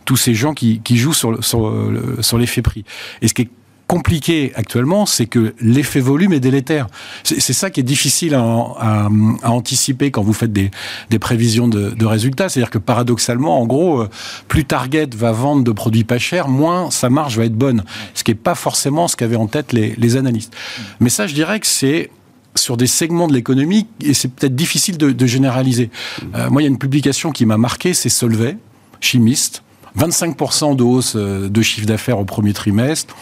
tous 0.04 0.16
ces 0.16 0.34
gens 0.34 0.54
qui, 0.54 0.80
jouent 0.90 1.12
sur 1.12 1.42
sur, 1.44 1.72
sur 2.20 2.38
l'effet 2.38 2.62
prix. 2.62 2.84
Et 3.22 3.28
ce 3.28 3.34
qui 3.34 3.42
est 3.42 3.50
compliqué 3.90 4.52
actuellement, 4.54 5.04
c'est 5.04 5.26
que 5.26 5.52
l'effet 5.60 5.98
volume 5.98 6.32
est 6.32 6.38
délétère. 6.38 6.86
C'est 7.24 7.52
ça 7.52 7.70
qui 7.70 7.80
est 7.80 7.88
difficile 7.94 8.34
à, 8.34 9.08
anticiper 9.42 10.12
quand 10.12 10.22
vous 10.22 10.32
faites 10.32 10.52
des, 10.52 10.70
des 11.10 11.18
prévisions 11.18 11.66
de, 11.66 12.04
résultats. 12.06 12.48
C'est-à-dire 12.48 12.70
que 12.70 12.78
paradoxalement, 12.78 13.60
en 13.60 13.66
gros, 13.66 14.02
euh, 14.02 14.08
plus 14.46 14.64
Target 14.64 15.08
va 15.16 15.32
vendre 15.32 15.64
de 15.64 15.72
produits 15.72 16.04
pas 16.04 16.18
chers, 16.18 16.46
moins 16.46 16.92
sa 16.92 17.10
marge 17.10 17.36
va 17.36 17.46
être 17.46 17.56
bonne. 17.56 17.82
Ce 18.14 18.22
qui 18.22 18.30
n'est 18.30 18.36
pas 18.36 18.54
forcément 18.54 19.08
ce 19.08 19.16
qu'avaient 19.16 19.34
en 19.34 19.48
tête 19.48 19.72
les 19.72 20.16
analystes. 20.16 20.54
Mais 21.00 21.10
ça, 21.10 21.26
je 21.26 21.34
dirais 21.34 21.58
que 21.58 21.66
c'est 21.66 22.10
sur 22.54 22.76
des 22.76 22.86
segments 22.86 23.28
de 23.28 23.32
l'économie 23.32 23.86
et 24.00 24.14
c'est 24.14 24.28
peut-être 24.28 24.54
difficile 24.54 24.98
de, 24.98 25.12
de 25.12 25.26
généraliser. 25.26 25.90
Euh, 26.34 26.50
moi, 26.50 26.62
il 26.62 26.64
y 26.64 26.68
a 26.68 26.70
une 26.70 26.78
publication 26.78 27.30
qui 27.32 27.46
m'a 27.46 27.56
marqué, 27.56 27.94
c'est 27.94 28.08
Solvay, 28.08 28.56
chimiste. 29.00 29.62
25% 29.98 30.76
de 30.76 30.82
hausse 30.82 31.14
euh, 31.16 31.48
de 31.48 31.62
chiffre 31.62 31.86
d'affaires 31.86 32.18
au 32.18 32.24
premier 32.24 32.52
trimestre, 32.52 33.16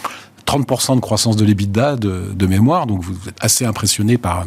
30% 0.48 0.94
de 0.96 1.00
croissance 1.00 1.36
de 1.36 1.44
l'EBITDA 1.44 1.96
de, 1.96 2.32
de, 2.34 2.46
mémoire, 2.46 2.86
donc 2.86 3.02
vous 3.02 3.12
êtes 3.28 3.36
assez 3.40 3.66
impressionné 3.66 4.16
par, 4.16 4.46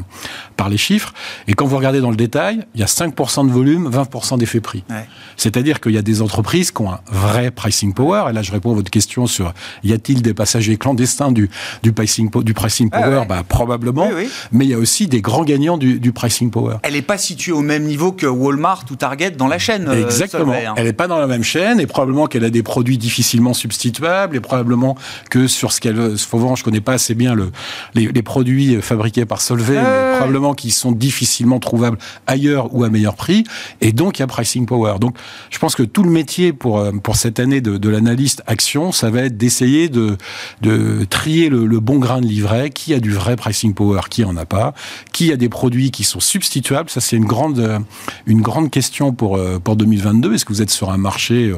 par 0.57 0.67
les 0.67 0.77
chiffres. 0.77 1.13
Et 1.47 1.53
quand 1.53 1.67
vous 1.67 1.77
regardez 1.77 2.01
dans 2.01 2.09
le 2.09 2.15
détail, 2.15 2.65
il 2.73 2.81
y 2.81 2.83
a 2.83 2.87
5% 2.87 3.45
de 3.47 3.51
volume, 3.51 3.87
20% 3.87 4.39
d'effet 4.39 4.61
prix. 4.61 4.83
Ouais. 4.89 5.07
C'est-à-dire 5.37 5.79
qu'il 5.79 5.91
y 5.91 5.99
a 5.99 6.01
des 6.01 6.23
entreprises 6.23 6.71
qui 6.71 6.81
ont 6.81 6.91
un 6.91 7.01
vrai 7.11 7.51
pricing 7.51 7.93
power. 7.93 8.25
Et 8.31 8.33
là, 8.33 8.41
je 8.41 8.51
réponds 8.51 8.71
à 8.71 8.75
votre 8.75 8.89
question 8.89 9.27
sur 9.27 9.53
y 9.83 9.93
a-t-il 9.93 10.23
des 10.23 10.33
passagers 10.33 10.75
clandestins 10.77 11.31
du, 11.31 11.51
du, 11.83 11.93
pricing, 11.93 12.31
du 12.43 12.53
pricing 12.55 12.89
power? 12.89 13.03
ah 13.05 13.19
ouais. 13.19 13.25
bah, 13.27 13.43
Probablement. 13.47 14.07
Oui, 14.07 14.23
oui. 14.25 14.29
Mais 14.51 14.65
il 14.65 14.71
y 14.71 14.73
a 14.73 14.79
aussi 14.79 15.05
des 15.05 15.21
grands 15.21 15.43
gagnants 15.43 15.77
du, 15.77 15.99
du 15.99 16.11
pricing 16.11 16.49
power. 16.49 16.77
Elle 16.81 16.93
n'est 16.93 17.03
pas 17.03 17.19
située 17.19 17.51
au 17.51 17.61
même 17.61 17.83
niveau 17.83 18.11
que 18.11 18.25
Walmart 18.25 18.85
ou 18.89 18.95
Target 18.95 19.31
dans 19.31 19.47
la 19.47 19.59
chaîne. 19.59 19.87
euh, 19.87 20.03
Exactement. 20.03 20.45
Solvay, 20.45 20.65
hein. 20.65 20.73
Elle 20.77 20.85
n'est 20.85 20.93
pas 20.93 21.07
dans 21.07 21.19
la 21.19 21.27
même 21.27 21.43
chaîne 21.43 21.79
et 21.79 21.85
probablement 21.85 22.25
qu'elle 22.25 22.43
a 22.45 22.49
des 22.49 22.63
produits 22.63 22.97
difficilement 22.97 23.53
substituables 23.53 24.35
et 24.35 24.39
probablement 24.39 24.95
que 25.29 25.45
sur 25.47 25.71
ce 25.71 25.79
qu'elle 25.79 25.90
faut 26.17 26.37
voir, 26.37 26.55
je 26.55 26.63
connais 26.63 26.81
pas 26.81 26.93
assez 26.93 27.15
bien 27.15 27.35
le, 27.35 27.51
les, 27.93 28.07
les, 28.07 28.21
produits 28.21 28.81
fabriqués 28.81 29.25
par 29.25 29.41
Solvay, 29.41 29.77
Ah 29.77 29.83
mais 29.83 30.17
probablement 30.17 30.53
qui 30.53 30.71
sont 30.71 30.91
difficilement 30.91 31.59
trouvables 31.59 31.97
ailleurs 32.27 32.73
ou 32.73 32.83
à 32.83 32.89
meilleur 32.89 33.15
prix. 33.15 33.43
Et 33.81 33.91
donc, 33.91 34.19
il 34.19 34.21
y 34.21 34.23
a 34.23 34.27
pricing 34.27 34.65
power. 34.65 34.95
Donc, 34.99 35.15
je 35.49 35.59
pense 35.59 35.75
que 35.75 35.83
tout 35.83 36.03
le 36.03 36.11
métier 36.11 36.53
pour, 36.53 36.79
euh, 36.79 36.91
pour 36.91 37.15
cette 37.15 37.39
année 37.39 37.61
de, 37.61 37.77
de 37.77 37.89
l'analyste 37.89 38.43
action, 38.47 38.91
ça 38.91 39.09
va 39.09 39.21
être 39.21 39.37
d'essayer 39.37 39.89
de, 39.89 40.17
de 40.61 41.05
trier 41.09 41.49
le, 41.49 41.65
le, 41.65 41.79
bon 41.79 41.99
grain 41.99 42.21
de 42.21 42.25
livret, 42.25 42.69
qui 42.69 42.93
a 42.93 42.99
du 42.99 43.11
vrai 43.11 43.35
pricing 43.35 43.73
power, 43.73 44.01
qui 44.09 44.23
en 44.23 44.37
a 44.37 44.45
pas, 44.45 44.73
qui 45.11 45.31
a 45.31 45.37
des 45.37 45.49
produits 45.49 45.91
qui 45.91 46.03
sont 46.03 46.19
substituables? 46.19 46.89
Ça, 46.89 47.01
c'est 47.01 47.15
une 47.15 47.25
grande, 47.25 47.83
une 48.25 48.41
grande 48.41 48.69
question 48.69 49.13
pour, 49.13 49.37
euh, 49.37 49.59
pour 49.59 49.75
2022. 49.75 50.33
Est-ce 50.33 50.45
que 50.45 50.53
vous 50.53 50.61
êtes 50.61 50.69
sur 50.69 50.89
un 50.89 50.97
marché, 50.97 51.49
euh, 51.49 51.57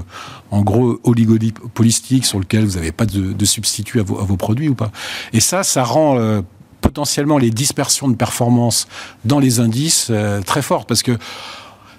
en 0.52 0.62
gros, 0.62 1.00
oligopolistique 1.04 2.26
sur 2.26 2.40
lequel 2.40 2.66
vous 2.66 2.76
n'avez 2.76 2.92
pas 2.92 3.06
de, 3.06 3.34
de 3.34 3.46
substitut 3.46 4.00
à 4.00 4.04
vos, 4.04 4.20
vos 4.26 4.38
produits 4.38 4.70
ou 4.70 4.76
pas 4.76 4.92
Et 5.34 5.40
ça, 5.40 5.64
ça 5.64 5.84
rend 5.84 6.18
euh, 6.18 6.42
potentiellement 6.82 7.38
les 7.38 7.50
dispersions 7.50 8.08
de 8.08 8.16
performance 8.16 8.88
dans 9.26 9.40
les 9.40 9.60
indices 9.60 10.08
euh, 10.10 10.42
très 10.42 10.62
fortes 10.62 10.88
parce 10.88 11.04
que 11.04 11.18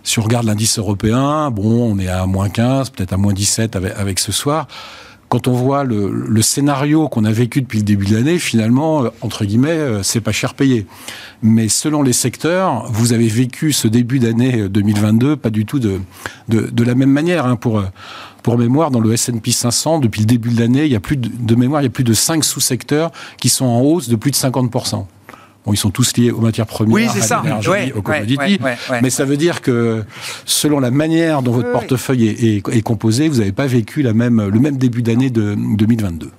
si 0.02 0.18
on 0.18 0.22
regarde 0.22 0.46
l'indice 0.46 0.78
européen, 0.78 1.50
bon, 1.50 1.94
on 1.94 1.98
est 1.98 2.08
à 2.08 2.26
moins 2.26 2.50
15, 2.50 2.90
peut-être 2.90 3.14
à 3.14 3.16
moins 3.16 3.32
17 3.32 3.76
avec, 3.76 3.94
avec 3.96 4.18
ce 4.18 4.32
soir 4.32 4.66
quand 5.30 5.48
on 5.48 5.52
voit 5.52 5.82
le, 5.82 6.42
scénario 6.42 7.08
qu'on 7.08 7.24
a 7.24 7.32
vécu 7.32 7.60
depuis 7.60 7.78
le 7.78 7.84
début 7.84 8.06
de 8.06 8.14
l'année, 8.14 8.38
finalement, 8.38 9.04
euh, 9.04 9.08
entre 9.20 9.44
guillemets, 9.44 10.02
c'est 10.02 10.20
pas 10.20 10.30
cher 10.30 10.54
payé. 10.54 10.86
Mais 11.42 11.68
selon 11.68 12.02
les 12.02 12.12
secteurs, 12.12 12.84
vous 12.92 13.12
avez 13.12 13.26
vécu 13.26 13.72
ce 13.72 13.88
début 13.88 14.20
d'année 14.20 14.68
2022 14.68 15.34
pas 15.34 15.50
du 15.50 15.64
tout 15.64 15.80
de, 15.80 15.98
de, 16.48 16.68
de 16.70 16.84
la 16.84 16.94
même 16.94 17.10
manière. 17.10 17.46
Hein, 17.46 17.56
pour, 17.56 17.82
pour 18.44 18.58
mémoire, 18.58 18.90
dans 18.90 19.00
le 19.00 19.10
S&P 19.14 19.50
500, 19.50 20.00
depuis 20.00 20.20
le 20.20 20.26
début 20.26 20.50
de 20.50 20.60
l'année, 20.60 20.84
il 20.84 20.92
y 20.92 20.96
a 20.96 21.00
plus 21.00 21.16
de, 21.16 21.30
de 21.34 21.54
mémoire, 21.54 21.80
il 21.80 21.84
y 21.84 21.88
a 21.88 21.90
plus 21.90 22.04
de 22.04 22.12
5 22.12 22.44
sous-secteurs 22.44 23.10
qui 23.40 23.48
sont 23.48 23.64
en 23.64 23.80
hausse 23.80 24.10
de 24.10 24.16
plus 24.16 24.30
de 24.30 24.36
50%. 24.36 25.06
Bon, 25.64 25.72
ils 25.72 25.78
sont 25.78 25.88
tous 25.88 26.14
liés 26.18 26.30
aux 26.30 26.42
matières 26.42 26.66
premières, 26.66 26.94
oui, 26.94 27.06
à 27.06 27.42
l'énergie, 27.42 27.68
ouais, 27.70 27.92
aux 27.96 28.02
commodities. 28.02 28.58
Ouais, 28.62 28.76
ouais, 28.90 29.00
mais 29.00 29.08
ça 29.08 29.24
veut 29.24 29.38
dire 29.38 29.62
que 29.62 30.04
selon 30.44 30.78
la 30.78 30.90
manière 30.90 31.40
dont 31.40 31.52
votre 31.52 31.72
portefeuille 31.72 32.28
est, 32.28 32.44
est, 32.44 32.76
est, 32.76 32.82
composé, 32.82 33.30
vous 33.30 33.38
n'avez 33.38 33.52
pas 33.52 33.66
vécu 33.66 34.02
la 34.02 34.12
même, 34.12 34.46
le 34.46 34.60
même 34.60 34.76
début 34.76 35.00
d'année 35.00 35.30
de 35.30 35.56
2022 35.56 36.30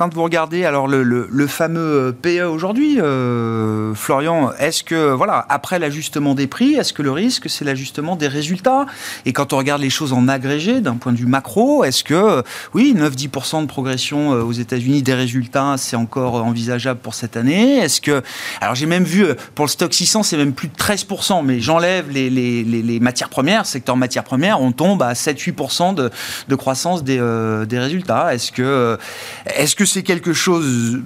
quand 0.00 0.14
vous 0.14 0.22
regardez 0.22 0.64
alors 0.64 0.88
le, 0.88 1.46
fameux 1.46 2.16
PE 2.22 2.44
aujourd'hui, 2.44 2.98
euh, 3.02 3.92
Florian, 3.94 4.50
est-ce 4.58 4.82
que 4.82 5.12
voilà 5.12 5.44
après 5.50 5.78
l'ajustement 5.78 6.34
des 6.34 6.46
prix, 6.46 6.72
est-ce 6.72 6.94
que 6.94 7.02
le 7.02 7.10
risque 7.10 7.50
c'est 7.50 7.66
l'ajustement 7.66 8.16
des 8.16 8.26
résultats? 8.26 8.86
Et 9.26 9.34
quand 9.34 9.52
on 9.52 9.58
regarde 9.58 9.82
les 9.82 9.90
choses 9.90 10.14
en 10.14 10.26
agrégé 10.26 10.80
d'un 10.80 10.94
point 10.94 11.12
de 11.12 11.18
vue 11.18 11.26
macro, 11.26 11.84
est-ce 11.84 12.02
que 12.02 12.42
oui 12.72 12.94
9-10% 12.96 13.60
de 13.60 13.66
progression 13.66 14.32
euh, 14.32 14.42
aux 14.42 14.52
États-Unis 14.52 15.02
des 15.02 15.12
résultats 15.12 15.74
c'est 15.76 15.96
encore 15.96 16.36
envisageable 16.36 17.00
pour 17.00 17.12
cette 17.12 17.36
année? 17.36 17.76
Est-ce 17.76 18.00
que 18.00 18.22
alors 18.62 18.76
j'ai 18.76 18.86
même 18.86 19.04
vu 19.04 19.26
pour 19.54 19.66
le 19.66 19.70
stock 19.70 19.92
600 19.92 20.22
c'est 20.22 20.38
même 20.38 20.54
plus 20.54 20.68
de 20.68 20.76
13%, 20.76 21.44
mais 21.44 21.60
j'enlève 21.60 22.08
les, 22.08 22.30
les, 22.30 22.64
les, 22.64 22.80
les, 22.80 23.00
matières 23.00 23.28
premières, 23.28 23.66
secteur 23.66 23.98
matières 23.98 24.24
premières, 24.24 24.62
on 24.62 24.72
tombe 24.72 25.02
à 25.02 25.12
7-8% 25.12 25.94
de, 25.94 26.54
croissance 26.54 27.04
des, 27.04 27.18
euh, 27.20 27.66
des 27.66 27.78
résultats. 27.78 28.32
Est-ce 28.32 28.50
que 28.50 28.96
est-ce 29.44 29.76
que 29.76 29.89
c'est 29.90 30.02
quelque 30.02 30.32
chose 30.32 31.00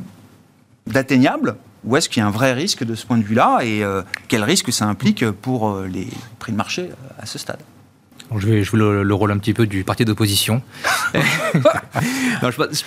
d'atteignable 0.87 1.57
ou 1.85 1.97
est-ce 1.97 2.09
qu'il 2.09 2.21
y 2.21 2.25
a 2.25 2.27
un 2.27 2.31
vrai 2.31 2.53
risque 2.53 2.85
de 2.85 2.95
ce 2.95 3.07
point 3.07 3.19
de 3.19 3.25
vue-là 3.25 3.61
et 3.63 3.85
euh, 3.85 4.03
quel 4.29 4.43
risque 4.43 4.73
ça 4.73 4.87
implique 4.87 5.29
pour 5.31 5.71
euh, 5.71 5.87
les 5.87 6.09
prix 6.39 6.53
de 6.53 6.57
marché 6.57 6.83
euh, 6.83 7.23
à 7.23 7.27
ce 7.27 7.39
stade? 7.39 7.61
Je 8.37 8.47
vais 8.47 8.65
jouer 8.65 8.79
le, 8.79 9.03
le, 9.03 9.15
rôle 9.15 9.31
un 9.33 9.39
petit 9.39 9.53
peu 9.53 9.67
du 9.67 9.85
parti 9.85 10.05
d'opposition. 10.05 10.63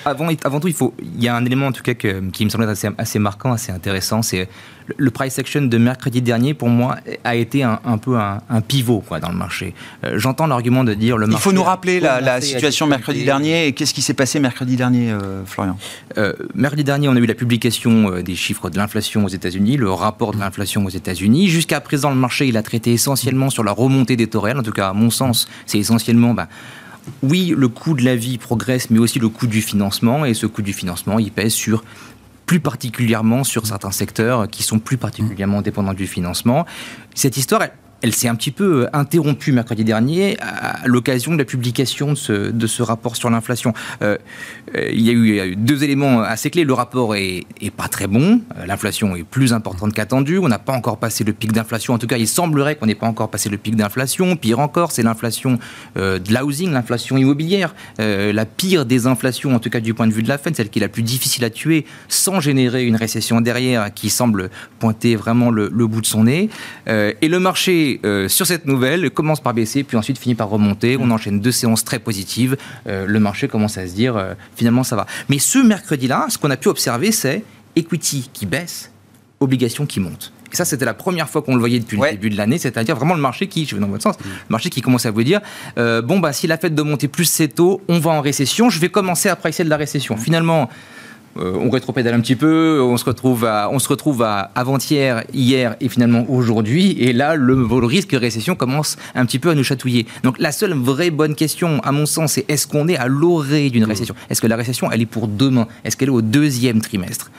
avant, 0.05 0.29
avant 0.43 0.59
tout, 0.59 0.67
il, 0.67 0.73
faut, 0.73 0.95
il 0.99 1.23
y 1.23 1.27
a 1.27 1.35
un 1.35 1.45
élément 1.45 1.67
en 1.67 1.71
tout 1.71 1.83
cas 1.83 1.93
que, 1.93 2.27
qui 2.31 2.43
me 2.43 2.49
semble 2.49 2.67
assez, 2.67 2.89
assez 2.97 3.19
marquant, 3.19 3.53
assez 3.53 3.71
intéressant, 3.71 4.23
c'est 4.23 4.49
le, 4.95 5.11
price 5.11 5.39
action 5.39 5.61
de 5.63 5.77
mercredi 5.77 6.21
dernier, 6.21 6.53
pour 6.53 6.69
moi, 6.69 6.97
a 7.23 7.35
été 7.35 7.63
un, 7.63 7.79
un 7.85 7.97
peu 7.97 8.17
un, 8.17 8.41
un, 8.49 8.61
pivot 8.61 9.03
quoi, 9.07 9.19
dans 9.19 9.29
le 9.29 9.35
marché. 9.35 9.73
Euh, 10.03 10.17
J'entends 10.17 10.47
l'argument 10.47 10.83
de 10.83 10.93
dire 10.93 11.17
le 11.17 11.27
marché... 11.27 11.41
Il 11.41 11.43
faut 11.43 11.51
nous 11.51 11.63
rappeler 11.63 11.99
la, 11.99 12.21
la 12.21 12.41
situation 12.41 12.87
mercredi 12.87 13.23
dernier 13.25 13.67
et 13.67 13.73
qu'est-ce 13.73 13.93
qui 13.93 14.01
s'est 14.01 14.13
passé 14.13 14.39
mercredi 14.39 14.75
dernier, 14.75 15.11
euh, 15.11 15.45
Florian? 15.45 15.77
Euh, 16.17 16.33
Mercredi 16.55 16.83
dernier, 16.83 17.09
on 17.09 17.15
a 17.15 17.19
eu 17.19 17.25
la 17.25 17.35
publication 17.35 18.21
des 18.21 18.35
chiffres 18.35 18.69
de 18.69 18.77
l'inflation 18.77 19.25
aux 19.25 19.29
États-Unis, 19.29 19.77
le 19.77 19.91
rapport 19.91 20.33
de 20.33 20.39
l'inflation 20.39 20.85
aux 20.85 20.89
États-Unis. 20.89 21.47
Jusqu'à 21.47 21.81
présent, 21.81 22.09
le 22.09 22.15
marché, 22.15 22.47
il 22.47 22.57
a 22.57 22.63
traité 22.63 22.93
essentiellement 22.93 23.49
sur 23.49 23.63
la 23.63 23.71
remontée 23.71 24.15
des 24.15 24.27
taux 24.27 24.41
réels, 24.41 24.57
en 24.57 24.63
tout 24.63 24.71
cas 24.71 24.89
à 24.89 24.93
mon 24.93 25.09
sens, 25.09 25.47
c'est 25.65 25.79
essentiellement... 25.79 26.33
Ben, 26.33 26.47
oui, 27.23 27.53
le 27.55 27.67
coût 27.67 27.93
de 27.93 28.03
la 28.03 28.15
vie 28.15 28.37
progresse, 28.37 28.89
mais 28.89 28.99
aussi 28.99 29.19
le 29.19 29.29
coût 29.29 29.47
du 29.47 29.61
financement. 29.61 30.25
Et 30.25 30.33
ce 30.33 30.45
coût 30.45 30.61
du 30.61 30.73
financement, 30.73 31.19
il 31.19 31.31
pèse 31.31 31.53
sur 31.53 31.83
plus 32.47 32.59
particulièrement 32.59 33.43
sur 33.43 33.67
certains 33.67 33.91
secteurs 33.91 34.47
qui 34.47 34.63
sont 34.63 34.79
plus 34.79 34.97
particulièrement 34.97 35.61
dépendants 35.61 35.93
du 35.93 36.07
financement. 36.07 36.65
Cette 37.13 37.37
histoire, 37.37 37.61
elle 38.01 38.13
s'est 38.13 38.27
un 38.27 38.35
petit 38.35 38.51
peu 38.51 38.87
interrompue 38.93 39.51
mercredi 39.51 39.83
dernier 39.83 40.37
à 40.39 40.85
l'occasion 40.85 41.33
de 41.33 41.37
la 41.37 41.45
publication 41.45 42.13
de 42.13 42.67
ce, 42.67 42.81
rapport 42.81 43.15
sur 43.15 43.29
l'inflation. 43.29 43.73
Euh, 44.01 44.17
il 44.75 45.01
y 45.01 45.09
a 45.09 45.13
eu 45.13 45.55
deux 45.55 45.83
éléments 45.83 46.21
assez 46.21 46.49
clés. 46.49 46.63
Le 46.63 46.73
rapport 46.73 47.15
est, 47.15 47.45
pas 47.75 47.87
très 47.87 48.07
bon. 48.07 48.41
L'inflation 48.65 49.15
est 49.15 49.23
plus 49.23 49.53
importante 49.53 49.93
qu'attendue. 49.93 50.37
On 50.37 50.47
n'a 50.47 50.59
pas 50.59 50.73
encore 50.73 50.97
passé 50.97 51.23
le 51.23 51.33
pic 51.33 51.51
d'inflation. 51.51 51.93
En 51.93 51.97
tout 51.97 52.07
cas, 52.07 52.17
il 52.17 52.27
semblerait 52.27 52.75
qu'on 52.75 52.85
n'ait 52.85 52.95
pas 52.95 53.07
encore 53.07 53.29
passé 53.29 53.49
le 53.49 53.57
pic 53.57 53.75
d'inflation. 53.75 54.35
Pire 54.35 54.59
encore, 54.59 54.91
c'est 54.91 55.03
l'inflation 55.03 55.59
euh, 55.97 56.19
de 56.19 56.33
l'housing, 56.33 56.71
l'inflation 56.71 57.17
immobilière. 57.17 57.75
Euh, 57.99 58.31
la 58.31 58.45
pire 58.45 58.85
des 58.85 59.07
inflations, 59.07 59.55
en 59.55 59.59
tout 59.59 59.69
cas 59.69 59.79
du 59.79 59.93
point 59.93 60.07
de 60.07 60.13
vue 60.13 60.23
de 60.23 60.29
la 60.29 60.37
Fed, 60.37 60.55
celle 60.55 60.69
qui 60.69 60.79
est 60.79 60.81
la 60.81 60.89
plus 60.89 61.03
difficile 61.03 61.43
à 61.43 61.49
tuer 61.49 61.85
sans 62.07 62.39
générer 62.39 62.85
une 62.85 62.95
récession 62.95 63.41
derrière 63.41 63.93
qui 63.93 64.09
semble 64.09 64.49
pointer 64.79 65.15
vraiment 65.15 65.49
le, 65.49 65.69
le 65.73 65.87
bout 65.87 66.01
de 66.01 66.05
son 66.05 66.25
nez. 66.25 66.49
Euh, 66.87 67.13
et 67.21 67.27
le 67.27 67.39
marché 67.39 67.86
euh, 68.05 68.27
sur 68.27 68.45
cette 68.45 68.65
nouvelle 68.65 69.09
commence 69.11 69.39
par 69.39 69.53
baisser, 69.53 69.83
puis 69.83 69.97
ensuite 69.97 70.17
finit 70.17 70.35
par 70.35 70.49
remonter. 70.49 70.97
On 70.99 71.09
enchaîne 71.11 71.39
deux 71.39 71.51
séances 71.51 71.83
très 71.83 71.99
positives. 71.99 72.57
Euh, 72.87 73.05
le 73.05 73.19
marché 73.19 73.47
commence 73.47 73.77
à 73.77 73.87
se 73.87 73.93
dire 73.93 74.17
euh, 74.17 74.33
finalement 74.55 74.83
ça 74.83 74.95
va. 74.95 75.05
Mais 75.29 75.39
ce 75.39 75.59
mercredi-là, 75.59 76.27
ce 76.29 76.37
qu'on 76.37 76.49
a 76.49 76.57
pu 76.57 76.67
observer, 76.67 77.11
c'est 77.11 77.43
equity 77.75 78.29
qui 78.33 78.45
baisse, 78.45 78.91
obligations 79.39 79.85
qui 79.85 79.99
montent. 79.99 80.31
Et 80.51 80.55
ça, 80.55 80.63
c'était 80.63 80.85
la 80.85 80.93
première 80.93 81.29
fois 81.29 81.41
qu'on 81.41 81.55
le 81.55 81.59
voyait 81.59 81.79
depuis 81.79 81.97
ouais. 81.97 82.11
le 82.11 82.17
début 82.17 82.29
de 82.29 82.37
l'année, 82.37 82.57
c'est-à-dire 82.57 82.95
vraiment 82.95 83.15
le 83.15 83.21
marché 83.21 83.47
qui, 83.47 83.65
je 83.65 83.75
vais 83.75 83.81
dans 83.81 83.87
votre 83.87 84.03
sens, 84.03 84.17
mmh. 84.17 84.23
le 84.23 84.51
marché 84.53 84.69
qui 84.69 84.81
commence 84.81 85.05
à 85.05 85.11
vous 85.11 85.23
dire 85.23 85.41
bon, 85.75 86.19
bah, 86.19 86.31
si 86.31 86.47
la 86.47 86.57
fête 86.57 86.73
de 86.73 86.81
monter 86.81 87.09
plus 87.09 87.25
ses 87.25 87.49
taux, 87.49 87.81
on 87.89 87.99
va 87.99 88.11
en 88.11 88.21
récession, 88.21 88.69
je 88.69 88.79
vais 88.79 88.87
commencer 88.87 89.27
à 89.27 89.35
pricer 89.35 89.65
de 89.65 89.69
la 89.69 89.75
récession. 89.75 90.15
Mmh. 90.15 90.19
Finalement, 90.19 90.69
euh, 91.39 91.53
on 91.59 91.69
rétropédale 91.69 92.13
un 92.13 92.19
petit 92.19 92.35
peu, 92.35 92.81
on 92.81 92.97
se 92.97 93.05
retrouve 93.05 93.45
à, 93.45 93.69
on 93.71 93.79
se 93.79 93.87
retrouve 93.87 94.23
à 94.23 94.51
avant-hier, 94.55 95.23
hier 95.33 95.75
et 95.81 95.89
finalement 95.89 96.25
aujourd'hui. 96.29 96.91
Et 96.99 97.13
là, 97.13 97.35
le, 97.35 97.55
le, 97.55 97.85
risque 97.85 98.11
de 98.11 98.17
récession 98.17 98.55
commence 98.55 98.97
un 99.15 99.25
petit 99.25 99.39
peu 99.39 99.49
à 99.49 99.55
nous 99.55 99.63
chatouiller. 99.63 100.05
Donc 100.23 100.39
la 100.39 100.51
seule 100.51 100.73
vraie 100.73 101.11
bonne 101.11 101.35
question, 101.35 101.79
à 101.81 101.91
mon 101.91 102.05
sens, 102.05 102.33
c'est 102.33 102.45
est-ce 102.49 102.67
qu'on 102.67 102.87
est 102.87 102.97
à 102.97 103.07
l'orée 103.07 103.69
d'une 103.69 103.85
récession? 103.85 104.15
Est-ce 104.29 104.41
que 104.41 104.47
la 104.47 104.55
récession, 104.55 104.91
elle 104.91 105.01
est 105.01 105.05
pour 105.05 105.27
demain? 105.27 105.67
Est-ce 105.83 105.97
qu'elle 105.97 106.09
est 106.09 106.11
au 106.11 106.21
deuxième 106.21 106.81
trimestre? 106.81 107.31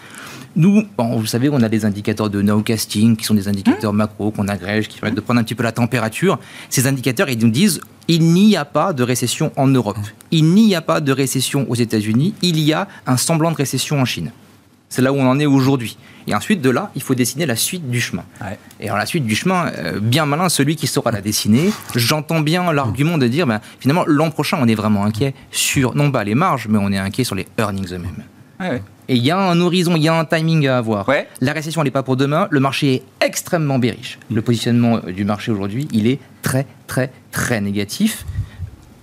Nous, 0.57 0.85
bon, 0.97 1.19
vous 1.19 1.26
savez, 1.26 1.49
on 1.50 1.62
a 1.62 1.69
des 1.69 1.85
indicateurs 1.85 2.31
de 2.31 2.43
nowcasting 2.43 3.17
qui 3.17 3.25
sont 3.25 3.35
des 3.35 3.49
indicateurs 3.49 3.93
macro 3.93 4.31
qu'on 4.31 4.49
agrège, 4.49 4.88
qui 4.88 4.99
permettent 4.99 5.17
de 5.17 5.21
prendre 5.21 5.40
un 5.40 5.45
petit 5.45 5.55
peu 5.55 5.62
la 5.62 5.73
température. 5.73 6.38
Ces 6.71 6.87
indicateurs, 6.87 7.28
ils 7.28 7.38
nous 7.38 7.50
disent 7.50 7.81
il 8.09 8.33
n'y 8.33 8.57
a 8.57 8.64
pas 8.64 8.93
de 8.93 9.02
récession 9.02 9.52
en 9.57 9.67
Europe, 9.67 9.99
il 10.31 10.55
n'y 10.55 10.75
a 10.75 10.81
pas 10.81 11.00
de 11.00 11.12
récession 11.12 11.67
aux 11.69 11.75
États-Unis, 11.75 12.35
il 12.43 12.59
y 12.59 12.73
a 12.73 12.88
un 13.07 13.19
semblant 13.19 13.50
de 13.50 13.57
récession 13.57 14.00
en 14.00 14.05
Chine. 14.05 14.33
C'est 14.88 15.02
là 15.02 15.12
où 15.12 15.17
on 15.17 15.28
en 15.28 15.38
est 15.38 15.47
aujourd'hui. 15.47 15.99
Et 16.26 16.35
ensuite, 16.35 16.62
de 16.62 16.71
là, 16.71 16.90
il 16.95 17.02
faut 17.02 17.14
dessiner 17.14 17.45
la 17.45 17.57
suite 17.57 17.90
du 17.90 18.00
chemin. 18.00 18.25
Ouais. 18.40 18.59
Et 18.81 18.87
alors, 18.87 18.97
la 18.97 19.07
suite 19.07 19.25
du 19.25 19.35
chemin, 19.35 19.71
euh, 19.76 20.00
bien 20.00 20.25
malin, 20.25 20.49
celui 20.49 20.76
qui 20.76 20.87
saura 20.87 21.11
la 21.11 21.21
dessiner. 21.21 21.71
J'entends 21.95 22.40
bien 22.40 22.73
l'argument 22.73 23.19
de 23.19 23.26
dire, 23.26 23.47
ben, 23.47 23.61
finalement, 23.81 24.05
l'an 24.07 24.31
prochain, 24.31 24.59
on 24.61 24.67
est 24.67 24.75
vraiment 24.75 25.05
inquiet 25.05 25.35
sur, 25.50 25.95
non 25.95 26.11
pas 26.11 26.25
les 26.25 26.35
marges, 26.35 26.69
mais 26.69 26.78
on 26.81 26.90
est 26.90 26.99
inquiet 26.99 27.25
sur 27.25 27.35
les 27.35 27.47
earnings 27.59 27.93
eux-mêmes. 27.93 28.25
Ouais. 28.60 28.82
Et 29.10 29.14
il 29.16 29.24
y 29.24 29.30
a 29.30 29.38
un 29.38 29.58
horizon, 29.60 29.94
il 29.96 30.02
y 30.02 30.08
a 30.08 30.14
un 30.18 30.24
timing 30.24 30.66
à 30.68 30.78
avoir. 30.78 31.08
Ouais. 31.08 31.28
La 31.40 31.52
récession, 31.52 31.80
elle 31.80 31.86
n'est 31.86 31.90
pas 31.92 32.02
pour 32.02 32.16
demain. 32.16 32.46
Le 32.50 32.60
marché 32.60 32.94
est 32.94 33.02
extrêmement 33.24 33.78
bearish. 33.78 34.18
Le 34.30 34.42
positionnement 34.42 34.96
euh, 35.06 35.12
du 35.12 35.24
marché 35.24 35.50
aujourd'hui, 35.50 35.88
il 35.92 36.06
est 36.06 36.18
très, 36.42 36.66
très, 36.86 37.10
très 37.32 37.60
négatif. 37.60 38.26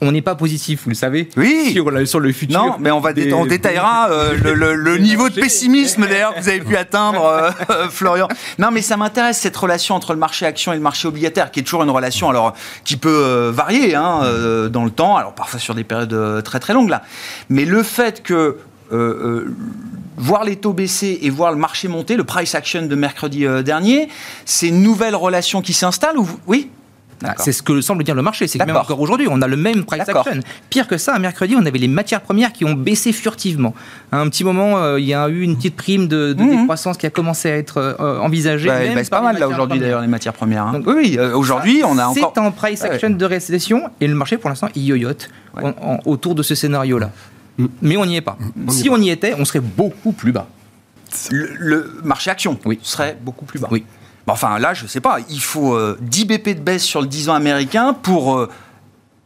On 0.02 0.12
n'est 0.12 0.22
pas 0.22 0.36
positif, 0.36 0.82
vous 0.84 0.90
le 0.90 0.96
savez, 0.96 1.30
Oui. 1.38 1.72
sur, 1.72 1.90
le- 1.90 2.06
sur 2.06 2.20
le 2.20 2.32
futur. 2.34 2.60
Non, 2.64 2.76
mais 2.80 2.92
on 2.92 3.00
va 3.00 3.14
des- 3.14 3.34
on 3.34 3.46
détaillera 3.48 4.10
euh, 4.12 4.36
le, 4.44 4.54
le- 4.54 4.76
le 4.76 4.98
des 4.98 5.04
niveau 5.06 5.30
de 5.30 5.36
pessimisme 5.40 6.06
d'ailleurs 6.06 6.36
que 6.36 6.42
vous 6.42 6.50
avez 6.50 6.60
pu 6.60 6.76
atteindre, 6.76 7.24
euh, 7.26 7.88
Florian. 7.90 8.28
Non, 8.60 8.70
mais 8.72 8.82
ça 8.82 8.98
m'intéresse 8.98 9.40
cette 9.40 9.56
relation 9.56 9.96
entre 9.96 10.12
le 10.14 10.20
marché 10.20 10.46
action 10.46 10.74
et 10.74 10.76
le 10.76 10.82
marché 10.82 11.08
obligataire, 11.08 11.50
qui 11.50 11.62
est 11.62 11.64
toujours 11.64 11.82
une 11.84 11.90
relation 11.90 12.30
alors 12.30 12.54
qui 12.84 12.98
peut 12.98 13.10
euh, 13.10 13.52
varier 13.52 13.96
hein, 13.96 14.20
dans 14.70 14.84
le 14.84 14.92
temps, 14.92 15.16
alors 15.16 15.34
parfois 15.34 15.60
sur 15.62 15.74
des 15.74 15.86
périodes 15.86 16.44
très 16.44 16.60
très 16.60 16.74
longues 16.74 16.90
là. 16.90 17.02
Mais 17.50 17.64
le 17.66 17.82
fait 17.82 18.22
que 18.22 18.58
euh, 18.92 18.96
euh, 18.96 19.56
voir 20.18 20.44
les 20.44 20.56
taux 20.56 20.74
baisser 20.74 21.20
et 21.24 21.30
voir 21.30 21.52
le 21.52 21.58
marché 21.58 21.88
monter, 21.88 22.16
le 22.16 22.24
price 22.24 22.56
action 22.56 22.84
de 22.86 22.96
mercredi 22.96 23.46
euh, 23.46 23.62
dernier, 23.64 24.08
c'est 24.46 24.68
une 24.70 24.82
nouvelle 24.82 25.16
relation 25.16 25.62
qui 25.62 25.74
s'installe 25.74 26.18
ou 26.18 26.28
oui 26.48 26.70
Ah, 27.24 27.28
D'accord. 27.30 27.46
C'est 27.46 27.54
ce 27.54 27.64
que 27.64 27.80
semble 27.82 28.04
dire 28.04 28.14
le 28.16 28.22
marché. 28.22 28.46
C'est 28.48 28.60
que 28.60 28.66
même 28.66 28.76
encore 28.76 29.00
aujourd'hui, 29.00 29.28
on 29.30 29.42
a 29.42 29.48
le 29.48 29.56
même 29.56 29.86
price 29.86 30.02
action. 30.08 30.42
Pire 30.70 30.86
que 30.88 30.98
ça, 30.98 31.16
un 31.16 31.20
mercredi, 31.20 31.56
on 31.58 31.66
avait 31.66 31.80
les 31.80 31.88
matières 31.88 32.20
premières 32.22 32.52
qui 32.52 32.66
ont 32.66 32.74
baissé 32.74 33.14
furtivement. 33.14 33.74
À 34.12 34.20
un 34.20 34.28
petit 34.30 34.44
moment, 34.44 34.78
euh, 34.78 35.00
il 35.00 35.06
y 35.06 35.14
a 35.14 35.28
eu 35.30 35.42
une 35.42 35.56
petite 35.56 35.76
prime 35.78 36.08
de, 36.10 36.34
de 36.34 36.44
Mhm. 36.44 36.50
décroissance 36.60 36.98
qui 36.98 37.06
a 37.06 37.10
commencé 37.10 37.50
à 37.50 37.56
être 37.58 37.78
euh, 37.78 38.20
envisagée. 38.20 38.68
Bah, 38.68 38.80
même 38.80 38.96
bah, 38.96 39.04
c'est 39.04 39.10
pas 39.10 39.22
mal 39.22 39.40
là 39.40 39.48
aujourd'hui 39.48 39.80
d'ailleurs 39.80 40.02
les 40.02 40.08
matières 40.08 40.34
premières. 40.34 40.68
hein. 40.68 40.74
Donc, 40.74 40.88
oui, 40.88 41.16
euh, 41.18 41.34
aujourd'hui 41.36 41.84
on 41.86 41.98
a 41.98 42.06
encore. 42.08 42.34
C'est 42.36 42.42
un 42.42 42.52
price 42.52 42.82
Ouais. 42.82 42.90
action 42.90 43.10
de 43.10 43.26
récession 43.26 43.90
et 44.02 44.08
le 44.08 44.16
marché 44.16 44.38
pour 44.38 44.50
l'instant 44.50 44.68
il 44.76 44.84
yoyote 44.84 45.30
Ouais. 45.56 45.64
en- 45.64 45.94
en- 45.94 46.00
autour 46.06 46.36
de 46.36 46.44
ce 46.44 46.54
scénario-là. 46.54 47.08
Mm. 47.08 47.12
Mais 47.82 47.98
on 47.98 48.06
n'y 48.06 48.18
est 48.18 48.22
pas. 48.22 48.38
On 48.68 48.72
si 48.72 48.88
est 48.88 48.90
on 48.90 48.98
y 48.98 49.10
était, 49.10 49.34
on 49.38 49.46
serait 49.46 49.60
beaucoup 49.62 50.12
plus 50.12 50.32
bas. 50.32 50.48
le, 51.32 51.50
le 51.58 52.00
marché 52.04 52.30
action 52.30 52.60
Oui. 52.66 52.80
serait 52.82 53.18
beaucoup 53.22 53.46
plus 53.46 53.60
bas. 53.60 53.68
Oui. 53.72 53.86
Enfin, 54.28 54.58
là, 54.58 54.74
je 54.74 54.88
sais 54.88 55.02
pas, 55.02 55.20
il 55.30 55.40
faut 55.42 55.76
euh, 55.76 55.98
10 56.02 56.26
BP 56.26 56.50
de 56.56 56.60
baisse 56.60 56.84
sur 56.84 57.00
le 57.02 57.08
10 57.08 57.30
ans 57.30 57.36
américain 57.36 57.94
pour 57.94 58.36
euh, 58.36 58.50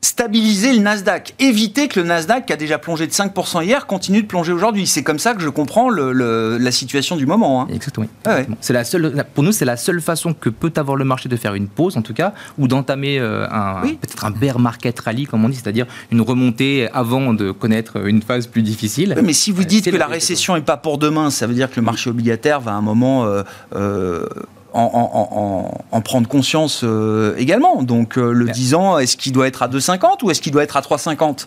stabiliser 0.01 0.74
le 0.74 0.79
Nasdaq. 0.79 1.34
Éviter 1.39 1.88
que 1.89 2.00
le 2.00 2.06
Nasdaq, 2.06 2.46
qui 2.46 2.53
a 2.53 2.56
déjà 2.56 2.77
plongé 2.77 3.06
de 3.06 3.12
5% 3.12 3.63
hier, 3.63 3.86
continue 3.86 4.22
de 4.22 4.27
plonger 4.27 4.51
aujourd'hui. 4.53 4.88
C'est 4.88 5.03
comme 5.03 5.20
ça 5.20 5.34
que 5.34 5.41
je 5.41 5.50
comprends 5.50 5.89
le- 5.89 6.13
le- 6.13 6.58
la 6.58 6.72
situation 6.72 7.15
du 7.18 7.25
moment. 7.25 7.62
hein. 7.63 7.68
Exactement. 7.74 8.08
Ah 8.24 8.29
ouais. 8.29 8.34
Exactement. 8.36 8.58
C'est 8.62 8.74
la 8.74 8.84
seule. 8.86 9.25
Pour 9.34 9.44
nous, 9.44 9.51
c'est 9.51 9.65
la 9.65 9.77
seule 9.77 10.01
façon 10.01 10.34
que 10.34 10.50
peut 10.50 10.72
avoir 10.77 10.96
le 10.96 11.03
marché 11.06 11.27
de 11.27 11.36
faire 11.36 11.53
une 11.53 11.68
pause, 11.68 11.98
en 11.98 12.01
tout 12.01 12.13
cas, 12.13 12.34
ou 12.58 12.68
d'entamer 12.68 13.20
euh, 13.20 13.46
un 13.50 13.82
Oui. 13.84 13.98
peut-être 14.01 14.24
un 14.25 14.32
bear 14.32 14.58
market 14.60 14.98
rally, 15.00 15.25
comme 15.25 15.44
on 15.44 15.50
dit, 15.50 15.58
c'est-à-dire 15.58 15.86
une 16.12 16.22
remontée 16.22 16.88
avant 16.94 17.34
de 17.34 17.51
connaître 17.51 18.06
une 18.08 18.22
phase 18.22 18.48
plus 18.48 18.62
difficile. 18.62 19.15
Mais 19.24 19.34
si 19.34 19.51
vous 19.51 19.63
Euh, 19.63 19.65
dites 19.65 19.91
que 19.91 19.96
la 19.98 20.08
récession 20.08 20.56
n'est 20.56 20.62
pas 20.62 20.77
pour 20.77 20.98
demain, 20.98 21.29
ça 21.29 21.46
veut 21.48 21.53
dire 21.53 21.70
que 21.70 21.75
le 21.75 21.82
marché 21.86 22.10
obligataire 22.10 22.62
va 22.62 22.72
à 22.72 22.75
un 22.75 22.82
moment 22.82 23.25
euh, 23.25 23.44
euh, 23.75 24.25
en, 24.74 24.82
en- 24.82 25.40
en- 25.40 25.98
en 25.98 26.02
prendre 26.02 26.28
conscience 26.28 26.82
euh, 26.84 27.34
également. 27.38 27.82
Donc 27.84 28.18
euh, 28.18 28.32
le 28.32 28.46
Bien. 28.46 28.53
10 28.53 28.74
ans, 28.75 28.98
est-ce 29.00 29.18
qu'il 29.18 29.32
doit 29.34 29.48
être 29.48 29.64
à 29.64 29.68
2,50 29.68 30.24
ou 30.24 30.32
est-ce 30.32 30.42
qu'il 30.42 30.51
doit 30.51 30.64
être 30.64 30.77
à 30.77 30.82
3,50 30.82 31.46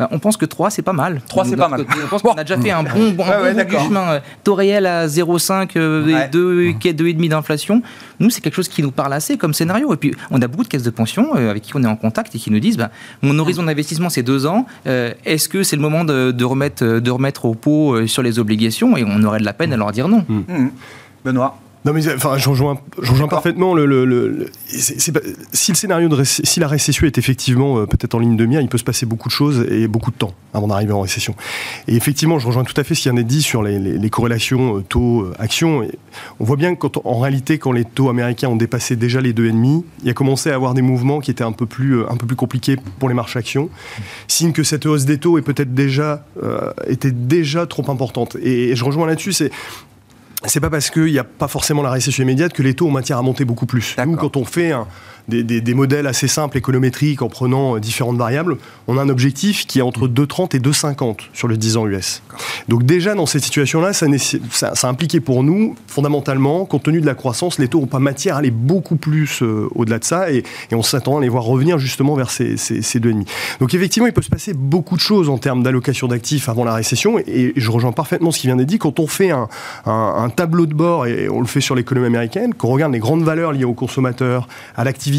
Euh, 0.00 0.06
On 0.10 0.18
pense 0.18 0.36
que 0.36 0.44
3, 0.46 0.70
c'est 0.70 0.82
pas 0.82 0.92
mal. 0.92 1.20
3, 1.28 1.44
c'est 1.44 1.56
pas 1.56 1.68
mal. 1.68 1.84
côté, 1.84 1.98
On 2.04 2.08
pense 2.08 2.22
qu'on 2.22 2.32
a 2.32 2.44
déjà 2.44 2.58
fait 2.60 2.70
un 2.70 2.82
bon, 2.82 3.10
bon, 3.12 3.24
un 3.24 3.26
Ouais, 3.30 3.36
bon 3.36 3.42
ouais, 3.44 3.50
bout 3.50 3.56
d'accord. 3.56 3.80
du 3.82 3.86
chemin. 3.88 4.12
Euh, 4.12 4.20
Taux 4.44 4.54
réel 4.54 4.86
à 4.86 5.06
0,5 5.06 5.70
euh, 5.76 6.04
Ouais. 6.06 6.26
et 6.26 6.28
2, 6.28 6.72
qui 6.80 6.88
est 6.88 6.92
2,5 6.98 7.28
d'inflation. 7.28 7.82
Nous, 8.20 8.30
c'est 8.30 8.40
quelque 8.40 8.54
chose 8.54 8.68
qui 8.68 8.82
nous 8.82 8.90
parle 8.92 9.12
assez 9.12 9.36
comme 9.36 9.52
scénario. 9.54 9.92
Et 9.92 9.96
puis, 9.96 10.14
on 10.30 10.40
a 10.40 10.46
beaucoup 10.46 10.64
de 10.64 10.68
caisses 10.68 10.82
de 10.82 10.90
pension 10.90 11.30
euh, 11.36 11.50
avec 11.50 11.62
qui 11.62 11.72
on 11.76 11.82
est 11.82 11.86
en 11.86 11.96
contact 11.96 12.34
et 12.34 12.38
qui 12.38 12.50
nous 12.50 12.60
disent 12.60 12.76
bah, 12.76 12.90
mon 13.22 13.38
horizon 13.38 13.64
d'investissement, 13.64 14.08
c'est 14.10 14.22
deux 14.22 14.46
ans. 14.46 14.66
Euh, 14.86 15.12
Est-ce 15.24 15.48
que 15.48 15.62
c'est 15.62 15.76
le 15.76 15.82
moment 15.82 16.04
de, 16.04 16.30
de 16.30 16.44
remettre, 16.44 16.84
de 16.84 17.10
remettre 17.10 17.44
au 17.44 17.54
pot 17.54 17.94
euh, 17.94 18.06
sur 18.06 18.22
les 18.22 18.38
obligations? 18.38 18.96
Et 18.96 19.04
on 19.06 19.22
aurait 19.24 19.40
de 19.40 19.44
la 19.44 19.52
peine 19.52 19.72
à 19.72 19.76
leur 19.76 19.92
dire 19.92 20.08
non. 20.08 20.24
Mhm. 20.28 20.70
Benoît? 21.24 21.58
Non 21.84 21.92
mais 21.92 22.00
enfin, 22.14 22.38
je 22.38 22.48
rejoins, 22.48 22.78
je 22.96 23.00
rejoins 23.10 23.26
D'accord. 23.26 23.42
parfaitement 23.42 23.74
le. 23.74 23.86
le- 23.86 24.50
si 24.68 25.72
le 25.72 25.76
scénario 25.76 26.08
de 26.08 26.22
si 26.24 26.60
la 26.60 26.68
récession 26.68 27.06
est 27.06 27.18
effectivement 27.18 27.78
euh, 27.78 27.86
peut-être 27.86 28.14
en 28.14 28.20
ligne 28.20 28.36
de 28.36 28.46
mire, 28.46 28.60
il 28.60 28.68
peut 28.68 28.78
se 28.78 28.84
passer 28.84 29.04
beaucoup 29.04 29.28
de 29.28 29.32
choses 29.32 29.66
et 29.68 29.88
beaucoup 29.88 30.12
de 30.12 30.16
temps 30.16 30.32
avant 30.54 30.68
d'arriver 30.68 30.92
en 30.92 31.00
récession. 31.00 31.34
Et 31.88 31.96
effectivement, 31.96 32.38
je 32.38 32.46
rejoins 32.46 32.62
tout 32.64 32.78
à 32.80 32.84
fait 32.84 32.94
ce 32.94 33.02
qui 33.02 33.10
en 33.10 33.16
est 33.16 33.24
dit 33.24 33.42
sur 33.42 33.62
les, 33.64 33.78
les- 33.80 33.98
les 33.98 34.10
corrélations 34.10 34.78
euh, 34.78 34.82
taux 34.88 35.22
euh, 35.22 35.32
on 36.38 36.44
voit 36.44 36.56
bien 36.56 36.74
que 36.74 36.80
quand, 36.80 37.00
en 37.04 37.18
réalité, 37.18 37.58
quand 37.58 37.72
les 37.72 37.84
taux 37.84 38.08
américains 38.08 38.48
ont 38.48 38.56
dépassé 38.56 38.94
déjà 38.96 39.20
les 39.20 39.32
deux 39.32 39.46
et 39.46 39.52
demi, 39.52 39.84
il 40.02 40.06
y 40.06 40.10
a 40.10 40.14
commencé 40.14 40.50
à 40.50 40.54
avoir 40.54 40.74
des 40.74 40.82
mouvements 40.82 41.20
qui 41.20 41.30
étaient 41.30 41.42
un 41.44 41.52
peu 41.52 41.66
plus 41.66 42.02
un 42.04 42.16
peu 42.16 42.26
plus 42.26 42.36
compliqués 42.36 42.76
pour 43.00 43.08
les 43.08 43.14
marchés 43.14 43.38
actions. 43.40 43.68
Signe 44.28 44.52
que 44.52 44.62
cette 44.62 44.86
hausse 44.86 45.04
des 45.04 45.18
taux 45.18 45.36
est 45.38 45.42
peut-être 45.42 45.74
déjà 45.74 46.24
euh, 46.42 46.70
était 46.86 47.10
déjà 47.10 47.66
trop 47.66 47.90
importante. 47.90 48.36
Et, 48.40 48.70
et 48.70 48.76
je 48.76 48.84
rejoins 48.84 49.06
là-dessus. 49.06 49.32
C'est 49.32 49.50
c'est 50.46 50.60
pas 50.60 50.70
parce 50.70 50.90
qu'il 50.90 51.04
n'y 51.12 51.18
a 51.18 51.24
pas 51.24 51.48
forcément 51.48 51.82
la 51.82 51.90
récession 51.90 52.22
immédiate 52.22 52.52
que 52.52 52.62
les 52.62 52.74
taux 52.74 52.86
ont 52.88 52.90
matière 52.90 53.18
à 53.18 53.22
monter 53.22 53.44
beaucoup 53.44 53.66
plus. 53.66 53.94
Nous, 54.06 54.16
quand 54.16 54.36
on 54.36 54.44
fait 54.44 54.72
un- 54.72 54.86
des, 55.28 55.74
modèles 55.74 56.06
assez 56.06 56.28
simples 56.28 56.58
économétriques 56.58 57.22
en 57.22 57.28
prenant 57.28 57.76
euh, 57.76 57.80
différentes 57.80 58.16
variables, 58.16 58.56
on 58.88 58.98
a 58.98 59.02
un 59.02 59.08
objectif 59.08 59.66
qui 59.66 59.78
est 59.78 59.82
entre 59.82 60.08
2,30 60.08 60.56
et 60.56 60.60
2,50 60.60 61.16
sur 61.32 61.48
le 61.48 61.56
10 61.56 61.76
ans 61.76 61.86
US. 61.86 62.22
Donc 62.68 62.84
déjà, 62.84 63.14
dans 63.14 63.26
cette 63.26 63.42
situation-là, 63.42 63.92
ça, 63.92 64.88
impliquait 64.88 65.20
pour 65.20 65.42
nous, 65.42 65.76
fondamentalement, 65.86 66.64
compte 66.64 66.82
tenu 66.84 67.00
de 67.00 67.06
la 67.06 67.14
croissance, 67.14 67.58
les 67.58 67.68
taux 67.68 67.80
n'ont 67.80 67.86
pas 67.86 67.98
matière 67.98 68.36
à 68.36 68.38
aller 68.38 68.50
beaucoup 68.50 68.96
plus 68.96 69.42
euh, 69.42 69.68
au-delà 69.74 69.98
de 69.98 70.04
ça, 70.04 70.30
et, 70.30 70.42
on 70.72 70.82
s'attend 70.82 71.18
à 71.18 71.20
les 71.20 71.28
voir 71.28 71.44
revenir 71.44 71.78
justement 71.78 72.14
vers 72.14 72.30
ces, 72.30 72.56
ces, 72.56 72.82
ces 72.82 72.98
2,5. 72.98 73.26
Donc 73.60 73.74
effectivement, 73.74 74.06
il 74.06 74.12
peut 74.12 74.22
se 74.22 74.30
passer 74.30 74.54
beaucoup 74.54 74.96
de 74.96 75.00
choses 75.00 75.28
en 75.28 75.38
termes 75.38 75.62
d'allocation 75.62 76.08
d'actifs 76.08 76.48
avant 76.48 76.64
la 76.64 76.74
récession, 76.74 77.18
et, 77.18 77.52
je 77.56 77.70
rejoins 77.70 77.92
parfaitement 77.92 78.30
ce 78.30 78.38
qui 78.40 78.46
vient 78.46 78.56
d'être 78.56 78.68
dit. 78.68 78.78
Quand 78.78 78.98
on 78.98 79.06
fait 79.06 79.30
un, 79.30 79.48
un- 79.86 80.14
un 80.16 80.30
tableau 80.30 80.66
de 80.66 80.74
bord, 80.74 81.06
et 81.06 81.28
on 81.28 81.40
le 81.40 81.46
fait 81.46 81.60
sur 81.60 81.74
l'économie 81.74 82.06
américaine, 82.06 82.54
qu'on 82.54 82.68
regarde 82.68 82.92
les 82.92 82.98
grandes 82.98 83.22
valeurs 83.22 83.52
liées 83.52 83.64
aux 83.64 83.74
consommateurs, 83.74 84.48
à 84.76 84.84
l'activité, 84.84 85.11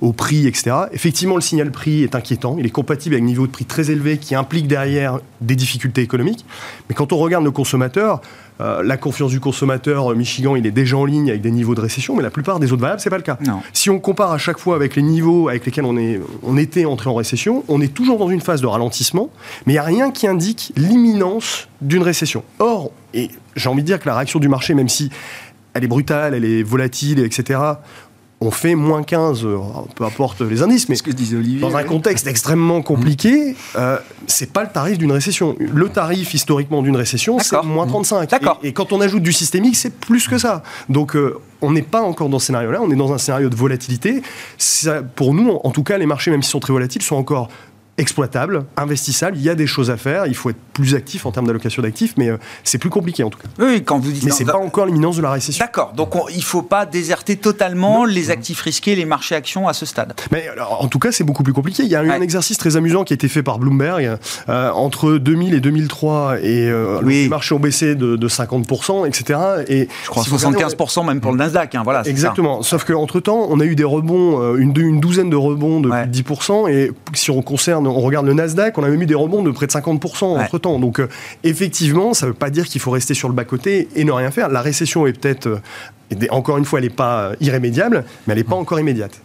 au 0.00 0.12
prix, 0.12 0.46
etc., 0.46 0.76
effectivement, 0.92 1.34
le 1.36 1.40
signal 1.40 1.70
prix 1.70 2.02
est 2.02 2.14
inquiétant. 2.14 2.56
Il 2.58 2.66
est 2.66 2.70
compatible 2.70 3.14
avec 3.14 3.22
un 3.22 3.26
niveau 3.26 3.46
de 3.46 3.52
prix 3.52 3.64
très 3.64 3.90
élevé 3.90 4.18
qui 4.18 4.34
implique 4.34 4.66
derrière 4.66 5.20
des 5.40 5.56
difficultés 5.56 6.02
économiques. 6.02 6.44
Mais 6.88 6.94
quand 6.94 7.12
on 7.12 7.18
regarde 7.18 7.44
le 7.44 7.50
consommateur, 7.50 8.20
euh, 8.60 8.82
la 8.82 8.96
confiance 8.96 9.30
du 9.30 9.40
consommateur, 9.40 10.12
euh, 10.12 10.14
Michigan, 10.14 10.56
il 10.56 10.66
est 10.66 10.70
déjà 10.72 10.96
en 10.96 11.04
ligne 11.04 11.30
avec 11.30 11.42
des 11.42 11.50
niveaux 11.50 11.74
de 11.74 11.80
récession, 11.80 12.14
mais 12.14 12.22
la 12.22 12.30
plupart 12.30 12.60
des 12.60 12.72
autres 12.72 12.82
variables, 12.82 13.00
c'est 13.00 13.10
pas 13.10 13.16
le 13.16 13.22
cas. 13.22 13.38
Non. 13.44 13.60
Si 13.72 13.90
on 13.90 13.98
compare 13.98 14.30
à 14.32 14.38
chaque 14.38 14.58
fois 14.58 14.76
avec 14.76 14.94
les 14.94 15.02
niveaux 15.02 15.48
avec 15.48 15.64
lesquels 15.64 15.84
on, 15.84 15.96
est, 15.96 16.20
on 16.42 16.56
était 16.56 16.84
entré 16.84 17.08
en 17.08 17.14
récession, 17.14 17.64
on 17.68 17.80
est 17.80 17.92
toujours 17.92 18.18
dans 18.18 18.28
une 18.28 18.40
phase 18.40 18.60
de 18.60 18.66
ralentissement, 18.66 19.30
mais 19.66 19.72
il 19.72 19.76
n'y 19.76 19.80
a 19.80 19.84
rien 19.84 20.10
qui 20.10 20.26
indique 20.26 20.72
l'imminence 20.76 21.68
d'une 21.80 22.02
récession. 22.02 22.44
Or, 22.58 22.92
et 23.14 23.30
j'ai 23.56 23.68
envie 23.68 23.82
de 23.82 23.86
dire 23.86 23.98
que 23.98 24.06
la 24.06 24.14
réaction 24.14 24.38
du 24.38 24.48
marché, 24.48 24.74
même 24.74 24.88
si 24.88 25.10
elle 25.74 25.84
est 25.84 25.88
brutale, 25.88 26.34
elle 26.34 26.44
est 26.44 26.62
volatile, 26.62 27.20
etc., 27.20 27.58
on 28.42 28.50
fait 28.50 28.74
moins 28.74 29.02
15, 29.02 29.44
euh, 29.44 29.58
peu 29.94 30.04
importe 30.04 30.40
les 30.40 30.62
indices, 30.62 30.88
mais 30.88 30.96
ce 30.96 31.02
que 31.02 31.10
disait 31.10 31.36
Olivier. 31.36 31.60
dans 31.60 31.76
un 31.76 31.84
contexte 31.84 32.26
extrêmement 32.26 32.82
compliqué, 32.82 33.54
euh, 33.76 33.98
c'est 34.26 34.52
pas 34.52 34.64
le 34.64 34.68
tarif 34.68 34.98
d'une 34.98 35.12
récession. 35.12 35.54
Le 35.58 35.88
tarif 35.88 36.34
historiquement 36.34 36.82
d'une 36.82 36.96
récession, 36.96 37.38
c'est 37.38 37.62
moins 37.62 37.86
35. 37.86 38.28
D'accord. 38.30 38.58
Et, 38.62 38.68
et 38.68 38.72
quand 38.72 38.92
on 38.92 39.00
ajoute 39.00 39.22
du 39.22 39.32
systémique, 39.32 39.76
c'est 39.76 39.94
plus 39.94 40.26
que 40.26 40.38
ça. 40.38 40.62
Donc 40.88 41.14
euh, 41.14 41.38
on 41.60 41.70
n'est 41.70 41.82
pas 41.82 42.02
encore 42.02 42.28
dans 42.28 42.40
ce 42.40 42.46
scénario-là, 42.46 42.80
on 42.82 42.90
est 42.90 42.96
dans 42.96 43.12
un 43.12 43.18
scénario 43.18 43.48
de 43.48 43.56
volatilité. 43.56 44.22
Ça, 44.58 45.02
pour 45.02 45.34
nous, 45.34 45.48
en, 45.50 45.60
en 45.62 45.70
tout 45.70 45.84
cas, 45.84 45.96
les 45.98 46.06
marchés, 46.06 46.30
même 46.32 46.42
s'ils 46.42 46.50
sont 46.50 46.60
très 46.60 46.72
volatiles, 46.72 47.02
sont 47.02 47.16
encore 47.16 47.48
exploitables, 47.98 48.64
investissables. 48.76 49.36
Il 49.36 49.42
y 49.42 49.48
a 49.50 49.54
des 49.54 49.66
choses 49.66 49.90
à 49.90 49.96
faire. 49.96 50.26
Il 50.26 50.34
faut 50.34 50.50
être 50.50 50.56
plus 50.72 50.94
actif 50.94 51.26
en 51.26 51.30
termes 51.30 51.46
d'allocation 51.46 51.82
d'actifs, 51.82 52.14
mais 52.16 52.30
euh, 52.30 52.38
c'est 52.64 52.78
plus 52.78 52.90
compliqué 52.90 53.22
en 53.22 53.30
tout 53.30 53.38
cas. 53.38 53.48
Oui, 53.58 53.82
quand 53.84 53.98
vous 53.98 54.10
dites. 54.10 54.24
Mais 54.24 54.30
c'est 54.30 54.44
pas 54.46 54.56
encore 54.56 54.86
l'imminence 54.86 55.16
de 55.16 55.22
la 55.22 55.30
récession. 55.30 55.64
D'accord, 55.64 55.92
donc 55.94 56.16
on- 56.16 56.28
il 56.30 56.38
ne 56.38 56.42
faut 56.42 56.62
pas 56.62 56.86
déserter 56.86 57.36
totalement 57.36 58.04
les 58.04 58.30
actifs 58.30 58.60
risqués, 58.62 58.96
les 58.96 59.04
marchés 59.04 59.34
actions 59.34 59.68
à 59.68 59.72
ce 59.74 59.84
stade. 59.86 60.14
Mais 60.30 60.48
alors, 60.48 60.82
en 60.82 60.88
tout 60.88 60.98
cas, 60.98 61.12
c'est 61.12 61.24
beaucoup 61.24 61.42
plus 61.42 61.52
compliqué. 61.52 61.82
Il 61.82 61.88
y 61.90 61.96
a 61.96 62.02
eu 62.02 62.08
Ouais. 62.08 62.14
un 62.14 62.22
exercice 62.22 62.56
très 62.58 62.76
amusant 62.76 63.04
qui 63.04 63.12
a 63.12 63.16
été 63.16 63.28
fait 63.28 63.42
par 63.42 63.58
Bloomberg 63.58 64.16
euh, 64.48 64.70
entre 64.70 65.12
2000 65.18 65.54
et 65.54 65.60
2003, 65.60 66.38
et 66.40 66.68
euh, 66.70 67.00
Oui. 67.02 67.24
les 67.24 67.28
marchés 67.28 67.54
ont 67.54 67.60
baissé 67.60 67.94
de, 67.94 68.16
de 68.16 68.28
50%, 68.28 69.04
etc. 69.06 69.38
Et 69.68 69.88
Je 70.04 70.08
crois 70.10 70.22
si 70.24 70.30
vous 70.30 70.36
regardez, 70.36 70.74
75% 70.74 71.04
même 71.06 71.20
pour 71.20 71.32
le 71.32 71.38
Nasdaq. 71.38 71.74
hein, 71.74 71.82
voilà, 71.84 72.00
c'est 72.04 72.10
ça. 72.10 72.12
Exactement. 72.12 72.62
Sauf 72.62 72.84
qu'entre 72.84 73.20
temps, 73.20 73.46
on 73.50 73.60
a 73.60 73.64
eu 73.64 73.76
des 73.76 73.84
rebonds, 73.84 74.40
euh, 74.42 74.56
une, 74.56 74.72
une 74.76 75.00
douzaine 75.00 75.30
de 75.30 75.36
rebonds 75.36 75.80
de 75.80 75.90
Ouais. 75.90 76.02
plus 76.02 76.08
de 76.10 76.12
10%. 76.12 76.68
Et 76.68 76.90
si 77.14 77.30
on 77.30 77.42
concerne, 77.42 77.86
on 77.96 78.00
regarde 78.00 78.26
le 78.26 78.34
Nasdaq, 78.34 78.76
on 78.78 78.84
a 78.84 78.88
même 78.88 79.02
eu 79.02 79.06
des 79.06 79.14
rebonds 79.14 79.42
de 79.42 79.50
près 79.50 79.66
de 79.66 79.72
50% 79.72 80.24
entre 80.24 80.58
temps. 80.58 80.78
Donc 80.78 81.00
euh, 81.00 81.08
effectivement, 81.44 82.14
ça 82.14 82.26
ne 82.26 82.32
veut 82.32 82.36
pas 82.36 82.50
dire 82.50 82.66
qu'il 82.66 82.80
faut 82.80 82.90
rester 82.90 83.14
sur 83.14 83.28
le 83.28 83.34
bas-côté 83.34 83.88
et 83.94 84.04
ne 84.04 84.12
rien 84.12 84.30
faire. 84.30 84.48
La 84.48 84.62
récession 84.62 85.06
est 85.06 85.12
peut-être, 85.12 85.46
euh, 85.46 86.26
encore 86.30 86.58
une 86.58 86.64
fois, 86.64 86.78
elle 86.78 86.86
n'est 86.86 86.90
pas 86.90 87.32
irrémédiable, 87.40 88.04
mais 88.26 88.32
elle 88.32 88.38
n'est 88.38 88.44
pas 88.44 88.56
encore 88.56 88.80
immédiate 88.80 89.20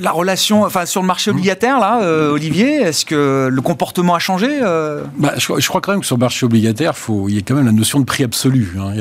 la 0.00 0.12
relation, 0.12 0.64
enfin 0.64 0.86
sur 0.86 1.02
le 1.02 1.06
marché 1.06 1.30
obligataire, 1.30 1.78
là, 1.78 2.02
euh, 2.02 2.32
Olivier, 2.32 2.80
est-ce 2.80 3.04
que 3.04 3.48
le 3.50 3.62
comportement 3.62 4.14
a 4.14 4.18
changé 4.18 4.48
euh? 4.50 5.04
Bah, 5.18 5.34
je, 5.36 5.68
crois 5.68 5.80
quand 5.80 5.92
même 5.92 6.00
que 6.00 6.06
sur 6.06 6.16
le 6.16 6.20
marché 6.20 6.46
obligataire, 6.46 6.96
faut, 6.96 7.28
il 7.28 7.34
y 7.34 7.38
a 7.38 7.42
quand 7.42 7.54
même 7.54 7.66
la 7.66 7.72
notion 7.72 8.00
de 8.00 8.04
prix 8.04 8.24
absolu. 8.24 8.76
Hein. 8.78 8.94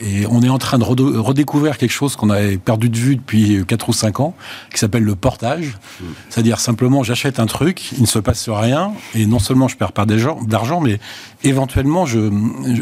et 0.00 0.26
on 0.30 0.42
est 0.42 0.48
en 0.48 0.58
train 0.58 0.78
de 0.78 0.84
redécouvrir 0.84 1.78
quelque 1.78 1.92
chose 1.92 2.16
qu'on 2.16 2.30
avait 2.30 2.58
perdu 2.58 2.90
de 2.90 2.96
vue 2.96 3.16
depuis 3.16 3.64
4 3.66 3.88
ou 3.88 3.92
5 3.92 4.20
ans, 4.20 4.34
qui 4.72 4.78
s'appelle 4.78 5.04
le 5.04 5.14
portage. 5.14 5.78
C'est-à-dire 6.28 6.60
simplement, 6.60 7.02
j'achète 7.02 7.40
un 7.40 7.46
truc, 7.46 7.92
il 7.92 8.02
ne 8.02 8.06
se 8.06 8.18
passe 8.18 8.48
rien, 8.48 8.92
et 9.14 9.26
non 9.26 9.38
seulement 9.38 9.68
je 9.68 9.76
perds 9.76 9.92
pas 9.92 10.04
d'argent, 10.06 10.80
mais 10.80 11.00
éventuellement, 11.44 12.04
je, 12.04 12.30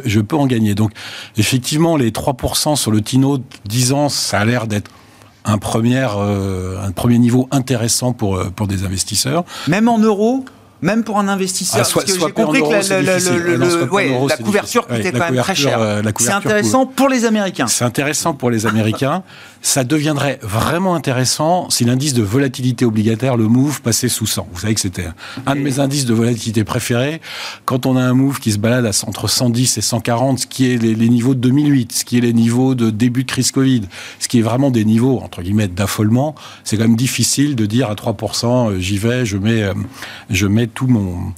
je, 0.04 0.20
peux 0.20 0.36
en 0.36 0.46
gagner. 0.46 0.74
Donc, 0.74 0.90
effectivement, 1.36 1.96
les 1.96 2.10
3% 2.10 2.74
sur 2.74 2.90
le 2.90 3.00
Tino 3.00 3.38
10 3.66 3.92
ans, 3.92 4.08
ça 4.08 4.40
a 4.40 4.44
l'air 4.44 4.66
d'être 4.66 4.90
un 5.48 5.58
premier, 5.58 6.06
euh, 6.16 6.76
un 6.86 6.92
premier 6.92 7.18
niveau 7.18 7.48
intéressant 7.50 8.12
pour, 8.12 8.36
euh, 8.36 8.50
pour 8.54 8.66
des 8.66 8.84
investisseurs. 8.84 9.44
Même 9.66 9.88
en 9.88 9.98
euros 9.98 10.44
même 10.80 11.02
pour 11.02 11.18
un 11.18 11.26
investisseur, 11.26 11.80
ah, 11.84 11.88
parce 11.92 12.04
que 12.04 12.12
j'ai 12.12 12.32
compris 12.32 12.60
que 12.60 14.28
la, 14.28 14.36
couverture 14.36 14.86
coûtait 14.86 15.10
quand 15.10 15.30
même 15.30 15.42
très 15.42 15.54
cher. 15.56 15.80
Euh, 15.80 16.02
c'est 16.18 16.30
intéressant 16.30 16.86
pour 16.86 17.08
les 17.08 17.24
Américains. 17.24 17.66
C'est 17.66 17.84
intéressant 17.84 18.32
pour 18.34 18.50
les 18.50 18.66
Américains. 18.66 19.22
ça 19.62 19.84
deviendrait 19.84 20.38
vraiment 20.42 20.94
intéressant 20.94 21.68
si 21.70 21.84
l'indice 21.84 22.14
de 22.14 22.22
volatilité 22.22 22.84
obligataire, 22.84 23.36
le 23.36 23.48
MOVE, 23.48 23.80
passait 23.82 24.08
sous 24.08 24.26
100. 24.26 24.48
Vous 24.52 24.60
savez 24.60 24.74
que 24.74 24.80
c'était 24.80 25.08
un 25.46 25.54
de 25.54 25.60
mes 25.60 25.80
indices 25.80 26.06
de 26.06 26.14
volatilité 26.14 26.64
préférés. 26.64 27.20
Quand 27.64 27.86
on 27.86 27.96
a 27.96 28.02
un 28.02 28.14
MOVE 28.14 28.40
qui 28.40 28.52
se 28.52 28.58
balade 28.58 28.90
entre 29.06 29.28
110 29.28 29.78
et 29.78 29.80
140, 29.80 30.40
ce 30.40 30.46
qui 30.46 30.72
est 30.72 30.76
les, 30.76 30.94
les, 30.94 31.08
niveaux 31.08 31.34
de 31.34 31.40
2008, 31.40 31.92
ce 31.92 32.04
qui 32.04 32.18
est 32.18 32.20
les 32.20 32.32
niveaux 32.32 32.74
de 32.74 32.90
début 32.90 33.24
de 33.24 33.30
crise 33.30 33.50
Covid, 33.50 33.82
ce 34.20 34.28
qui 34.28 34.38
est 34.38 34.42
vraiment 34.42 34.70
des 34.70 34.84
niveaux, 34.84 35.20
entre 35.20 35.42
guillemets, 35.42 35.68
d'affolement, 35.68 36.34
c'est 36.64 36.76
quand 36.76 36.84
même 36.84 36.96
difficile 36.96 37.56
de 37.56 37.66
dire 37.66 37.90
à 37.90 37.94
3%, 37.94 38.70
euh, 38.70 38.78
j'y 38.78 38.98
vais, 38.98 39.26
je 39.26 39.36
mets, 39.36 39.62
euh, 39.62 39.74
je 40.30 40.46
mets 40.46 40.66
tout 40.66 40.86
mon 40.86 41.32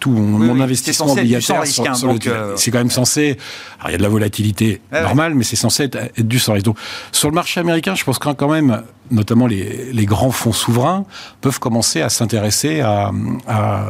tout 0.00 0.10
mon, 0.10 0.60
investissement 0.60 1.12
obligataire 1.12 1.60
hein, 1.60 2.18
euh, 2.26 2.56
c'est 2.56 2.70
quand 2.70 2.78
même 2.78 2.90
censé 2.90 3.36
alors 3.78 3.90
il 3.90 3.92
y 3.92 3.94
a 3.94 3.98
de 3.98 4.02
la 4.02 4.08
volatilité 4.08 4.80
normale 4.90 5.34
mais 5.34 5.44
c'est 5.44 5.56
censé 5.56 5.84
être, 5.84 5.98
du 6.18 6.38
sans 6.38 6.54
risque. 6.54 6.66
Donc 6.66 6.78
sur 7.12 7.28
le 7.28 7.34
marché 7.34 7.60
américain 7.60 7.94
je 7.94 8.02
pense 8.02 8.18
que 8.18 8.28
quand 8.30 8.50
même 8.50 8.82
notamment 9.10 9.46
les, 9.46 9.92
les 9.92 10.06
grands 10.06 10.30
fonds 10.30 10.52
souverains 10.52 11.04
peuvent 11.40 11.60
commencer 11.60 12.00
à 12.00 12.08
s'intéresser 12.08 12.80
à, 12.80 13.10
à, 13.46 13.84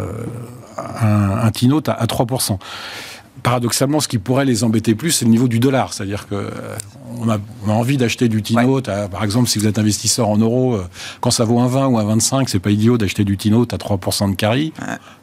un, 1.01 1.31
un 1.38 1.51
T-note 1.51 1.88
à, 1.88 1.92
à 1.92 2.07
3% 2.07 2.59
paradoxalement, 3.42 4.00
ce 4.00 4.09
qui 4.09 4.18
pourrait 4.18 4.44
les 4.44 4.64
embêter 4.64 4.94
plus, 4.94 5.11
c'est 5.12 5.24
le 5.24 5.31
niveau 5.31 5.48
du 5.48 5.59
dollar. 5.59 5.92
C'est-à-dire 5.92 6.29
que 6.29 6.35
euh, 6.35 6.50
on, 7.18 7.29
a, 7.29 7.38
envie 7.68 7.96
d'acheter 7.96 8.29
du 8.29 8.42
T-note. 8.42 8.87
Par 9.11 9.24
exemple, 9.24 9.48
si 9.48 9.59
vous 9.59 9.66
êtes 9.66 9.79
investisseur 9.79 10.29
en 10.29 10.37
euros, 10.37 10.74
euh, 10.74 10.87
quand 11.20 11.31
ça 11.31 11.44
vaut 11.44 11.61
un 11.61 11.66
20 11.66 11.87
ou 11.88 11.98
un 11.98 12.05
25, 12.05 12.48
c'est 12.48 12.59
pas 12.59 12.70
idiot 12.70 12.98
d'acheter 12.98 13.24
du 13.24 13.37
T-note 13.37 13.72
à 13.72 13.76
3% 13.76 14.31
de 14.31 14.37
carry. 14.37 14.72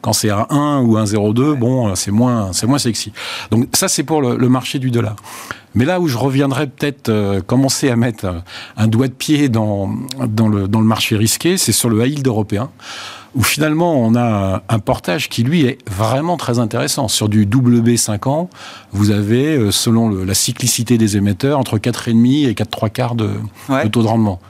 Quand 0.00 0.12
c'est 0.12 0.30
à 0.30 0.46
1 0.50 0.80
ou 0.80 0.96
un 0.96 1.04
0,2, 1.04 1.54
bon, 1.54 1.94
c'est 1.94 2.10
moins, 2.10 2.52
c'est 2.52 2.66
moins 2.66 2.78
sexy. 2.78 3.12
Donc 3.50 3.68
ça, 3.72 3.88
c'est 3.88 4.02
pour 4.02 4.22
le, 4.22 4.48
marché 4.48 4.78
du 4.78 4.90
dollar. 4.90 5.16
Mais 5.78 5.84
là 5.84 6.00
où 6.00 6.08
je 6.08 6.18
reviendrai 6.18 6.66
peut-être 6.66 7.08
euh, 7.08 7.40
commencer 7.40 7.88
à 7.88 7.94
mettre 7.94 8.42
un 8.76 8.88
doigt 8.88 9.06
de 9.06 9.12
pied 9.12 9.48
dans, 9.48 9.88
dans, 10.26 10.48
le, 10.48 10.66
dans 10.66 10.80
le 10.80 10.86
marché 10.86 11.16
risqué, 11.16 11.56
c'est 11.56 11.70
sur 11.70 11.88
le 11.88 12.04
high 12.04 12.14
yield 12.14 12.26
européen 12.26 12.68
où 13.36 13.44
finalement 13.44 13.94
on 13.94 14.16
a 14.16 14.64
un 14.68 14.78
portage 14.80 15.28
qui 15.28 15.44
lui 15.44 15.64
est 15.64 15.78
vraiment 15.88 16.36
très 16.36 16.58
intéressant. 16.58 17.06
Sur 17.06 17.28
du 17.28 17.42
WB 17.42 17.94
5 17.96 18.26
ans, 18.26 18.50
vous 18.90 19.12
avez, 19.12 19.56
euh, 19.56 19.70
selon 19.70 20.10
la 20.24 20.34
cyclicité 20.34 20.98
des 20.98 21.16
émetteurs, 21.16 21.60
entre 21.60 21.78
4,5 21.78 22.48
et 22.48 22.54
4 22.56 22.68
3 22.68 22.88
quarts 22.88 23.14
de, 23.14 23.30
de 23.68 23.88
taux 23.88 24.02
de 24.02 24.08
rendement. 24.08 24.40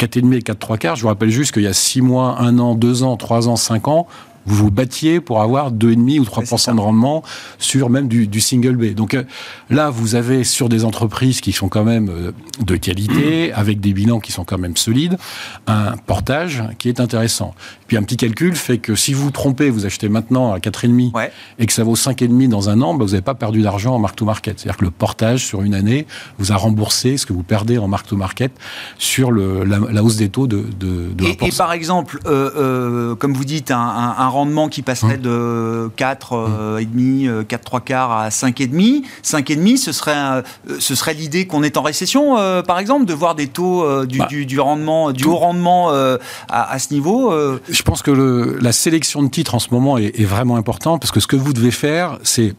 4,5 0.00 0.34
et 0.34 0.42
4 0.42 0.58
3 0.58 0.78
quarts, 0.78 0.96
je 0.96 1.02
vous 1.02 1.08
rappelle 1.08 1.30
juste 1.30 1.52
qu'il 1.52 1.62
y 1.62 1.68
a 1.68 1.72
6 1.72 2.00
mois, 2.00 2.36
1 2.40 2.58
an, 2.58 2.74
2 2.74 3.04
ans, 3.04 3.16
3 3.16 3.48
ans, 3.48 3.54
5 3.54 3.86
ans, 3.86 4.08
vous 4.46 4.56
vous 4.56 4.70
battiez 4.70 5.20
pour 5.20 5.42
avoir 5.42 5.72
2,5 5.72 6.20
ou 6.20 6.24
3% 6.24 6.74
de 6.74 6.80
rendement 6.80 7.22
sur 7.58 7.90
même 7.90 8.08
du, 8.08 8.26
du 8.26 8.40
single 8.40 8.76
B. 8.76 8.94
Donc 8.94 9.14
euh, 9.14 9.24
là, 9.70 9.90
vous 9.90 10.14
avez 10.14 10.44
sur 10.44 10.68
des 10.68 10.84
entreprises 10.84 11.40
qui 11.40 11.52
sont 11.52 11.68
quand 11.68 11.84
même 11.84 12.08
euh, 12.08 12.32
de 12.60 12.76
qualité, 12.76 13.52
avec 13.54 13.80
des 13.80 13.92
bilans 13.92 14.20
qui 14.20 14.32
sont 14.32 14.44
quand 14.44 14.58
même 14.58 14.76
solides, 14.76 15.18
un 15.66 15.96
portage 16.06 16.62
qui 16.78 16.88
est 16.88 17.00
intéressant. 17.00 17.54
Puis 17.86 17.96
un 17.96 18.02
petit 18.02 18.16
calcul 18.16 18.54
fait 18.56 18.78
que 18.78 18.94
si 18.94 19.12
vous 19.12 19.24
vous 19.24 19.30
trompez, 19.30 19.70
vous 19.70 19.86
achetez 19.86 20.08
maintenant 20.08 20.52
à 20.52 20.58
4,5 20.58 21.30
et 21.58 21.66
que 21.66 21.72
ça 21.72 21.84
vaut 21.84 21.96
5,5 21.96 22.48
dans 22.48 22.68
un 22.68 22.80
an, 22.80 22.94
bah, 22.94 23.04
vous 23.04 23.12
n'avez 23.12 23.22
pas 23.22 23.34
perdu 23.34 23.62
d'argent 23.62 23.94
en 23.94 23.98
mark-to-market. 23.98 24.58
C'est-à-dire 24.58 24.78
que 24.78 24.84
le 24.84 24.90
portage 24.90 25.44
sur 25.44 25.62
une 25.62 25.74
année 25.74 26.06
vous 26.38 26.52
a 26.52 26.56
remboursé 26.56 27.16
ce 27.16 27.26
que 27.26 27.32
vous 27.32 27.42
perdez 27.42 27.78
en 27.78 27.88
mark-to-market 27.88 28.52
sur 28.98 29.30
le, 29.30 29.64
la, 29.64 30.02
hausse 30.02 30.16
des 30.16 30.28
taux 30.28 30.46
de, 30.46 30.64
de, 30.78 31.12
de 31.14 31.24
et, 31.24 31.46
et, 31.46 31.52
par 31.56 31.72
exemple, 31.72 32.18
euh, 32.26 32.50
euh, 32.56 33.14
comme 33.14 33.34
vous 33.34 33.44
dites, 33.44 33.70
un, 33.70 33.78
un, 33.78 34.14
un, 34.18 34.28
rendement 34.34 34.68
qui 34.68 34.82
passerait 34.82 35.16
hum. 35.16 35.22
de 35.22 35.90
4,5, 35.96 36.26
euh, 36.32 37.38
hum. 37.38 37.44
4 37.44 37.64
3 37.64 37.80
quarts 37.80 38.12
à 38.12 38.28
5,5, 38.28 39.02
5,5, 39.22 39.76
ce 39.76 39.92
serait, 39.92 40.42
ce 40.78 40.94
serait 40.94 41.14
l'idée 41.14 41.46
qu'on 41.46 41.62
est 41.62 41.76
en 41.76 41.82
récession, 41.82 42.36
par 42.62 42.78
exemple, 42.78 43.06
de 43.06 43.14
voir 43.14 43.34
des 43.34 43.46
taux 43.46 44.04
du, 44.04 44.18
bah, 44.18 44.26
du, 44.26 44.46
du, 44.46 44.60
rendement, 44.60 45.12
du 45.12 45.24
haut 45.24 45.36
rendement 45.36 45.90
à, 45.90 46.18
à, 46.48 46.78
ce 46.78 46.92
niveau 46.92 47.32
je 47.68 47.82
pense 47.82 48.02
que 48.02 48.10
le, 48.10 48.58
la 48.60 48.72
sélection 48.72 49.22
de 49.22 49.28
titres 49.28 49.54
en 49.54 49.58
ce 49.58 49.68
moment 49.70 49.98
est, 49.98 50.18
est 50.18 50.24
vraiment 50.24 50.56
importante 50.56 51.00
parce 51.00 51.10
que 51.10 51.20
ce 51.20 51.26
que 51.26 51.36
vous 51.36 51.52
devez 51.52 51.70
faire, 51.70 52.18
c'est 52.22 52.54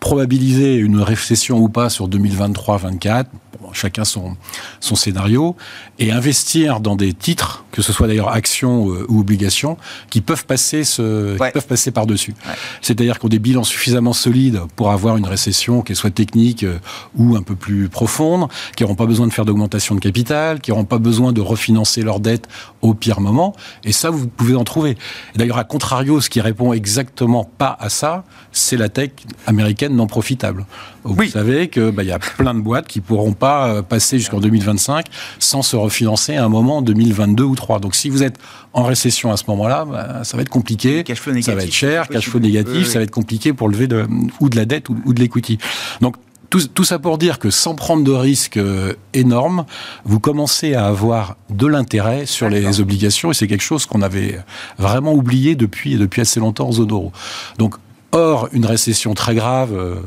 probabiliser 0.00 0.76
une 0.76 1.00
récession 1.00 1.58
ou 1.58 1.68
pas 1.68 1.90
sur 1.90 2.08
2023-24 2.08 3.26
chacun 3.72 4.04
son, 4.04 4.36
son 4.80 4.96
scénario, 4.96 5.56
et 5.98 6.12
investir 6.12 6.80
dans 6.80 6.96
des 6.96 7.12
titres, 7.12 7.64
que 7.72 7.82
ce 7.82 7.92
soit 7.92 8.06
d'ailleurs 8.06 8.30
actions 8.30 8.90
euh, 8.90 9.06
ou 9.08 9.20
obligations, 9.20 9.76
qui 10.08 10.20
peuvent 10.20 10.46
passer, 10.46 10.84
ce, 10.84 11.34
qui 11.34 11.52
peuvent 11.52 11.66
passer 11.66 11.90
par-dessus. 11.90 12.34
C'est-à-dire 12.82 13.18
qu'on 13.18 13.28
des 13.28 13.38
bilans 13.38 13.64
suffisamment 13.64 14.12
solides 14.12 14.60
pour 14.76 14.90
avoir 14.90 15.16
une 15.16 15.26
récession, 15.26 15.82
qu'elle 15.82 15.96
soit 15.96 16.10
technique 16.10 16.64
euh, 16.64 16.78
ou 17.16 17.36
un 17.36 17.42
peu 17.42 17.54
plus 17.54 17.88
profonde, 17.88 18.48
qui 18.76 18.82
n'auront 18.82 18.94
pas 18.94 19.06
besoin 19.06 19.26
de 19.26 19.32
faire 19.32 19.44
d'augmentation 19.44 19.94
de 19.94 20.00
capital, 20.00 20.60
qui 20.60 20.70
n'auront 20.70 20.84
pas 20.84 20.98
besoin 20.98 21.32
de 21.32 21.40
refinancer 21.40 22.02
leurs 22.02 22.20
dettes 22.20 22.48
au 22.82 22.94
pire 22.94 23.20
moment. 23.20 23.54
Et 23.84 23.92
ça, 23.92 24.10
vous 24.10 24.26
pouvez 24.26 24.54
en 24.54 24.64
trouver. 24.64 24.96
D'ailleurs, 25.36 25.58
à 25.58 25.64
contrario, 25.64 26.20
ce 26.20 26.30
qui 26.30 26.40
répond 26.40 26.72
exactement 26.72 27.44
pas 27.44 27.76
à 27.80 27.88
ça, 27.88 28.24
c'est 28.52 28.76
la 28.76 28.88
tech 28.88 29.10
américaine 29.46 29.94
non 29.94 30.06
profitable. 30.06 30.66
Vous 31.04 31.24
savez 31.24 31.68
qu'il 31.68 31.90
bah, 31.92 32.02
y 32.02 32.12
a 32.12 32.18
plein 32.18 32.54
de 32.54 32.60
boîtes 32.60 32.86
qui 32.86 33.00
pourront 33.00 33.32
pas 33.32 33.68
euh, 33.68 33.82
passer 33.82 34.18
jusqu'en 34.18 34.40
2025 34.40 35.06
sans 35.38 35.62
se 35.62 35.76
refinancer 35.76 36.36
à 36.36 36.44
un 36.44 36.48
moment 36.48 36.78
en 36.78 36.82
2022 36.82 37.44
ou 37.44 37.54
3. 37.54 37.80
Donc 37.80 37.94
si 37.94 38.10
vous 38.10 38.22
êtes 38.22 38.38
en 38.72 38.82
récession 38.82 39.32
à 39.32 39.36
ce 39.36 39.44
moment-là, 39.48 39.84
bah, 39.84 40.24
ça 40.24 40.36
va 40.36 40.42
être 40.42 40.50
compliqué, 40.50 41.04
ça 41.42 41.54
va 41.54 41.62
être 41.62 41.72
cher, 41.72 42.08
cash 42.08 42.28
flow 42.28 42.40
négatif, 42.40 42.86
ça 42.86 42.98
va 42.98 43.04
être 43.04 43.10
compliqué 43.10 43.52
pour 43.52 43.68
lever 43.68 43.86
de, 43.86 44.06
ou 44.40 44.48
de 44.48 44.56
la 44.56 44.66
dette 44.66 44.88
ou, 44.88 45.12
de 45.12 45.20
l'equity. 45.20 45.58
Donc 46.00 46.16
tout, 46.50 46.66
tout, 46.66 46.84
ça 46.84 46.98
pour 46.98 47.16
dire 47.16 47.38
que 47.38 47.50
sans 47.50 47.74
prendre 47.74 48.04
de 48.04 48.12
risques 48.12 48.56
euh, 48.56 48.94
énormes, 49.14 49.64
vous 50.04 50.20
commencez 50.20 50.74
à 50.74 50.86
avoir 50.86 51.36
de 51.48 51.66
l'intérêt 51.66 52.26
sur 52.26 52.48
les 52.48 52.80
obligations 52.80 53.30
et 53.30 53.34
c'est 53.34 53.46
quelque 53.46 53.62
chose 53.62 53.86
qu'on 53.86 54.02
avait 54.02 54.38
vraiment 54.78 55.14
oublié 55.14 55.54
depuis, 55.54 55.96
depuis 55.96 56.20
assez 56.20 56.40
longtemps 56.40 56.68
en 56.68 56.72
zone 56.72 56.90
euro. 56.90 57.12
Donc, 57.58 57.76
hors 58.12 58.48
une 58.52 58.66
récession 58.66 59.14
très 59.14 59.34
grave, 59.34 59.72
euh, 59.72 60.00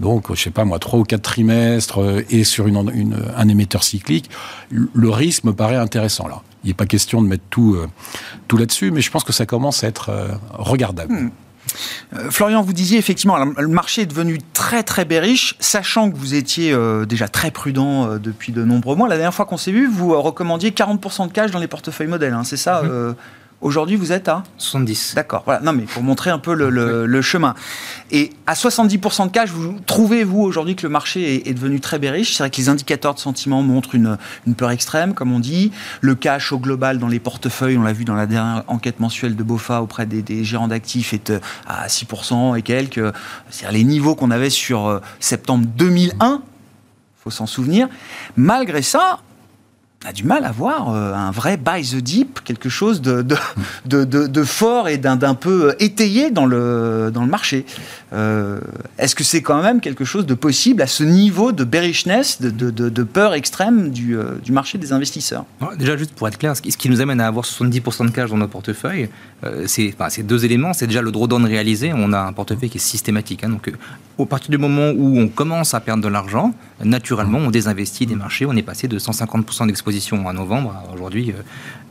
donc 0.00 0.34
je 0.34 0.40
sais 0.40 0.50
pas 0.50 0.64
moi, 0.64 0.78
trois 0.78 0.98
ou 0.98 1.04
quatre 1.04 1.22
trimestres 1.22 2.00
euh, 2.00 2.24
et 2.30 2.44
sur 2.44 2.66
une, 2.66 2.90
une, 2.94 3.16
un 3.36 3.48
émetteur 3.48 3.84
cyclique, 3.84 4.30
le 4.70 5.10
risque 5.10 5.44
me 5.44 5.52
paraît 5.52 5.76
intéressant 5.76 6.26
là. 6.26 6.42
Il 6.64 6.68
n'est 6.68 6.74
pas 6.74 6.86
question 6.86 7.20
de 7.20 7.28
mettre 7.28 7.44
tout, 7.50 7.74
euh, 7.74 7.86
tout 8.48 8.56
là-dessus, 8.56 8.90
mais 8.90 9.02
je 9.02 9.10
pense 9.10 9.22
que 9.22 9.34
ça 9.34 9.44
commence 9.44 9.84
à 9.84 9.88
être 9.88 10.08
euh, 10.08 10.28
regardable. 10.52 11.30
Hmm. 12.12 12.30
Florian, 12.30 12.62
vous 12.62 12.72
disiez 12.72 12.98
effectivement, 12.98 13.36
le 13.38 13.68
marché 13.68 14.02
est 14.02 14.06
devenu 14.06 14.38
très 14.52 14.82
très 14.82 15.04
bearish, 15.04 15.56
sachant 15.60 16.10
que 16.10 16.16
vous 16.16 16.34
étiez 16.34 16.72
euh, 16.72 17.04
déjà 17.04 17.28
très 17.28 17.50
prudent 17.50 18.08
euh, 18.08 18.18
depuis 18.18 18.52
de 18.52 18.64
nombreux 18.64 18.96
mois. 18.96 19.08
La 19.08 19.16
dernière 19.16 19.34
fois 19.34 19.46
qu'on 19.46 19.56
s'est 19.56 19.72
vu, 19.72 19.86
vous 19.86 20.20
recommandiez 20.20 20.70
40% 20.70 21.28
de 21.28 21.32
cash 21.32 21.50
dans 21.50 21.58
les 21.58 21.68
portefeuilles 21.68 22.08
modèles, 22.08 22.32
hein, 22.32 22.44
c'est 22.44 22.56
ça 22.56 22.82
euh, 22.84 23.12
Aujourd'hui, 23.64 23.96
vous 23.96 24.12
êtes 24.12 24.28
à 24.28 24.42
70. 24.58 25.14
D'accord. 25.14 25.42
Voilà. 25.46 25.60
Non, 25.62 25.72
mais 25.72 25.84
pour 25.84 26.02
montrer 26.02 26.28
un 26.28 26.38
peu 26.38 26.52
le, 26.52 26.68
le, 26.68 27.06
le 27.06 27.22
chemin. 27.22 27.54
Et 28.10 28.30
à 28.46 28.52
70% 28.52 29.28
de 29.28 29.32
cash, 29.32 29.48
vous 29.48 29.80
trouvez-vous 29.86 30.42
aujourd'hui 30.42 30.76
que 30.76 30.82
le 30.82 30.90
marché 30.90 31.36
est, 31.36 31.48
est, 31.48 31.54
devenu 31.54 31.80
très 31.80 31.98
bearish 31.98 32.36
C'est 32.36 32.42
vrai 32.42 32.50
que 32.50 32.58
les 32.58 32.68
indicateurs 32.68 33.14
de 33.14 33.20
sentiment 33.20 33.62
montrent 33.62 33.94
une, 33.94 34.18
une, 34.46 34.54
peur 34.54 34.70
extrême, 34.70 35.14
comme 35.14 35.32
on 35.32 35.40
dit. 35.40 35.72
Le 36.02 36.14
cash 36.14 36.52
au 36.52 36.58
global 36.58 36.98
dans 36.98 37.08
les 37.08 37.20
portefeuilles, 37.20 37.78
on 37.78 37.82
l'a 37.82 37.94
vu 37.94 38.04
dans 38.04 38.14
la 38.14 38.26
dernière 38.26 38.64
enquête 38.66 39.00
mensuelle 39.00 39.34
de 39.34 39.42
BOFA 39.42 39.80
auprès 39.80 40.04
des, 40.04 40.20
des 40.20 40.44
gérants 40.44 40.68
d'actifs, 40.68 41.14
est 41.14 41.30
euh, 41.30 41.40
à 41.66 41.86
6% 41.86 42.58
et 42.58 42.60
quelques. 42.60 43.00
C'est-à-dire 43.48 43.72
les 43.72 43.84
niveaux 43.84 44.14
qu'on 44.14 44.30
avait 44.30 44.50
sur 44.50 44.88
euh, 44.88 45.00
septembre 45.20 45.64
2001. 45.74 46.42
Faut 47.16 47.30
s'en 47.30 47.46
souvenir. 47.46 47.88
Malgré 48.36 48.82
ça, 48.82 49.20
a 50.04 50.12
du 50.12 50.24
mal 50.24 50.44
à 50.44 50.52
voir 50.52 50.92
euh, 50.92 51.14
un 51.14 51.30
vrai 51.30 51.56
buy 51.56 51.82
the 51.82 51.96
deep, 51.96 52.40
quelque 52.44 52.68
chose 52.68 53.00
de, 53.00 53.24
fort 54.44 54.88
et 54.88 54.98
d'un 54.98 55.34
peu 55.34 55.74
étayé 55.80 56.30
dans 56.30 56.46
le, 56.46 57.10
marché. 57.26 57.64
Euh, 58.12 58.60
Est-ce 58.98 59.14
que 59.14 59.24
c'est 59.24 59.42
quand 59.42 59.62
même 59.62 59.80
quelque 59.80 60.04
chose 60.04 60.26
de 60.26 60.34
possible 60.34 60.82
à 60.82 60.86
ce 60.86 61.02
niveau 61.02 61.52
de 61.52 61.64
bearishness, 61.64 62.40
de, 62.40 63.02
peur 63.02 63.34
extrême 63.34 63.90
du, 63.90 64.16
euh, 64.16 64.34
du, 64.42 64.52
marché 64.52 64.78
des 64.78 64.92
investisseurs? 64.92 65.44
Déjà, 65.78 65.96
juste 65.96 66.12
pour 66.14 66.28
être 66.28 66.38
clair, 66.38 66.54
ce 66.56 66.60
qui, 66.62 66.88
nous 66.88 67.00
amène 67.00 67.20
à 67.20 67.26
avoir 67.26 67.44
70% 67.44 68.06
de 68.06 68.10
cash 68.10 68.30
dans 68.30 68.36
nos 68.36 68.48
portefeuilles, 68.48 69.08
euh, 69.44 69.64
c'est 69.66 70.22
deux 70.22 70.44
éléments. 70.44 70.72
C'est 70.72 70.86
déjà 70.86 71.02
le 71.02 71.10
drawdown 71.10 71.44
réalisé. 71.44 71.92
On 71.94 72.12
a 72.12 72.20
un 72.20 72.32
portefeuille 72.32 72.70
qui 72.70 72.78
est 72.78 72.80
systématique. 72.80 73.44
Hein, 73.44 73.50
donc, 73.50 73.72
au 74.18 74.26
partir 74.26 74.50
du 74.50 74.58
moment 74.58 74.90
où 74.90 75.18
on 75.18 75.28
commence 75.28 75.74
à 75.74 75.80
perdre 75.80 76.02
de 76.02 76.08
l'argent, 76.08 76.52
naturellement, 76.84 77.38
on 77.38 77.50
désinvestit 77.50 78.06
des 78.06 78.14
marchés. 78.14 78.46
On 78.46 78.54
est 78.54 78.62
passé 78.62 78.86
de 78.86 78.98
150% 78.98 79.66
d'exposition 79.66 79.93
en 80.12 80.32
novembre 80.32 80.72
à 80.72 80.94
aujourd'hui 80.94 81.32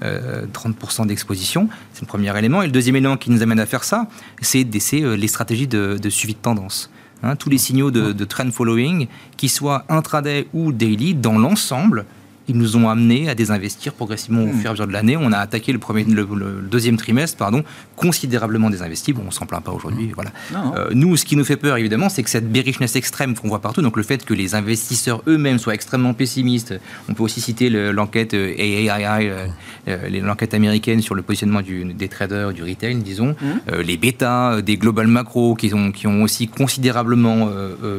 30% 0.01 0.03
euh, 0.03 1.05
d'exposition. 1.05 1.69
C'est 1.93 2.01
le 2.01 2.07
premier 2.07 2.37
élément. 2.37 2.61
Et 2.61 2.65
le 2.65 2.71
deuxième 2.71 2.95
élément 2.95 3.17
qui 3.17 3.31
nous 3.31 3.41
amène 3.41 3.59
à 3.59 3.65
faire 3.65 3.83
ça, 3.83 4.07
c'est 4.41 4.65
euh, 4.93 5.15
les 5.15 5.27
stratégies 5.27 5.67
de, 5.67 6.09
suivi 6.09 6.33
de 6.33 6.39
tendance. 6.39 6.89
Hein, 7.23 7.35
tous 7.35 7.49
les 7.49 7.57
signaux 7.57 7.91
de, 7.91 8.11
de 8.11 8.25
trend 8.25 8.51
following, 8.51 9.07
qu'ils 9.37 9.49
soient 9.49 9.85
intraday 9.89 10.47
ou 10.53 10.71
daily, 10.71 11.15
dans 11.15 11.37
l'ensemble, 11.37 12.05
ils 12.47 12.57
nous 12.57 12.75
ont 12.75 12.89
amenés 12.89 13.29
à 13.29 13.35
désinvestir 13.35 13.93
progressivement 13.93 14.43
au 14.43 14.47
hmm. 14.47 14.53
fur 14.53 14.65
et 14.65 14.67
à 14.67 14.71
mesure 14.71 14.87
de 14.87 14.93
l'année. 14.93 15.17
On 15.17 15.31
a 15.31 15.37
attaqué 15.37 15.71
le, 15.71 15.79
premier, 15.79 16.03
le, 16.03 16.25
deuxième 16.69 16.97
trimestre 16.97 17.37
pardon, 17.37 17.63
considérablement 17.95 18.69
désinvesti. 18.69 19.13
Bon, 19.13 19.23
on 19.27 19.31
s'en 19.31 19.45
plaint 19.45 19.63
pas 19.63 19.71
aujourd'hui. 19.71 20.11
Voilà. 20.13 20.31
Euh, 20.75 20.89
nous, 20.93 21.15
ce 21.15 21.25
qui 21.25 21.35
nous 21.35 21.45
fait 21.45 21.55
peur, 21.55 21.77
évidemment, 21.77 22.09
c'est 22.09 22.23
que 22.23 22.29
cette 22.29 22.51
bearishness 22.51 22.95
extrême 22.95 23.35
qu'on 23.35 23.47
voit 23.47 23.61
partout, 23.61 23.81
donc 23.81 23.97
le 23.97 24.03
fait 24.03 24.25
que 24.25 24.33
les 24.33 24.55
investisseurs 24.55 25.21
eux-mêmes 25.27 25.57
soient 25.57 25.73
extrêmement 25.73 26.13
pessimistes. 26.13 26.73
On 27.09 27.13
peut 27.13 27.23
aussi 27.23 27.41
citer 27.41 27.69
l'enquête 27.69 28.33
AAII, 28.33 28.89
euh, 29.29 29.47
euh, 29.87 30.21
l'enquête 30.21 30.53
américaine 30.53 31.01
sur 31.01 31.15
le 31.15 31.21
positionnement 31.21 31.61
du, 31.61 31.85
des 31.93 32.09
traders, 32.09 32.53
du 32.53 32.63
retail, 32.63 32.95
disons. 32.95 33.35
Hmm. 33.41 33.81
les 33.81 33.97
bêtas, 33.97 34.61
des 34.61 34.77
global 34.77 35.07
macro 35.07 35.55
qui 35.55 35.73
ont, 35.73 35.91
qui 35.91 36.07
ont 36.07 36.23
aussi 36.23 36.47
considérablement 36.47 37.49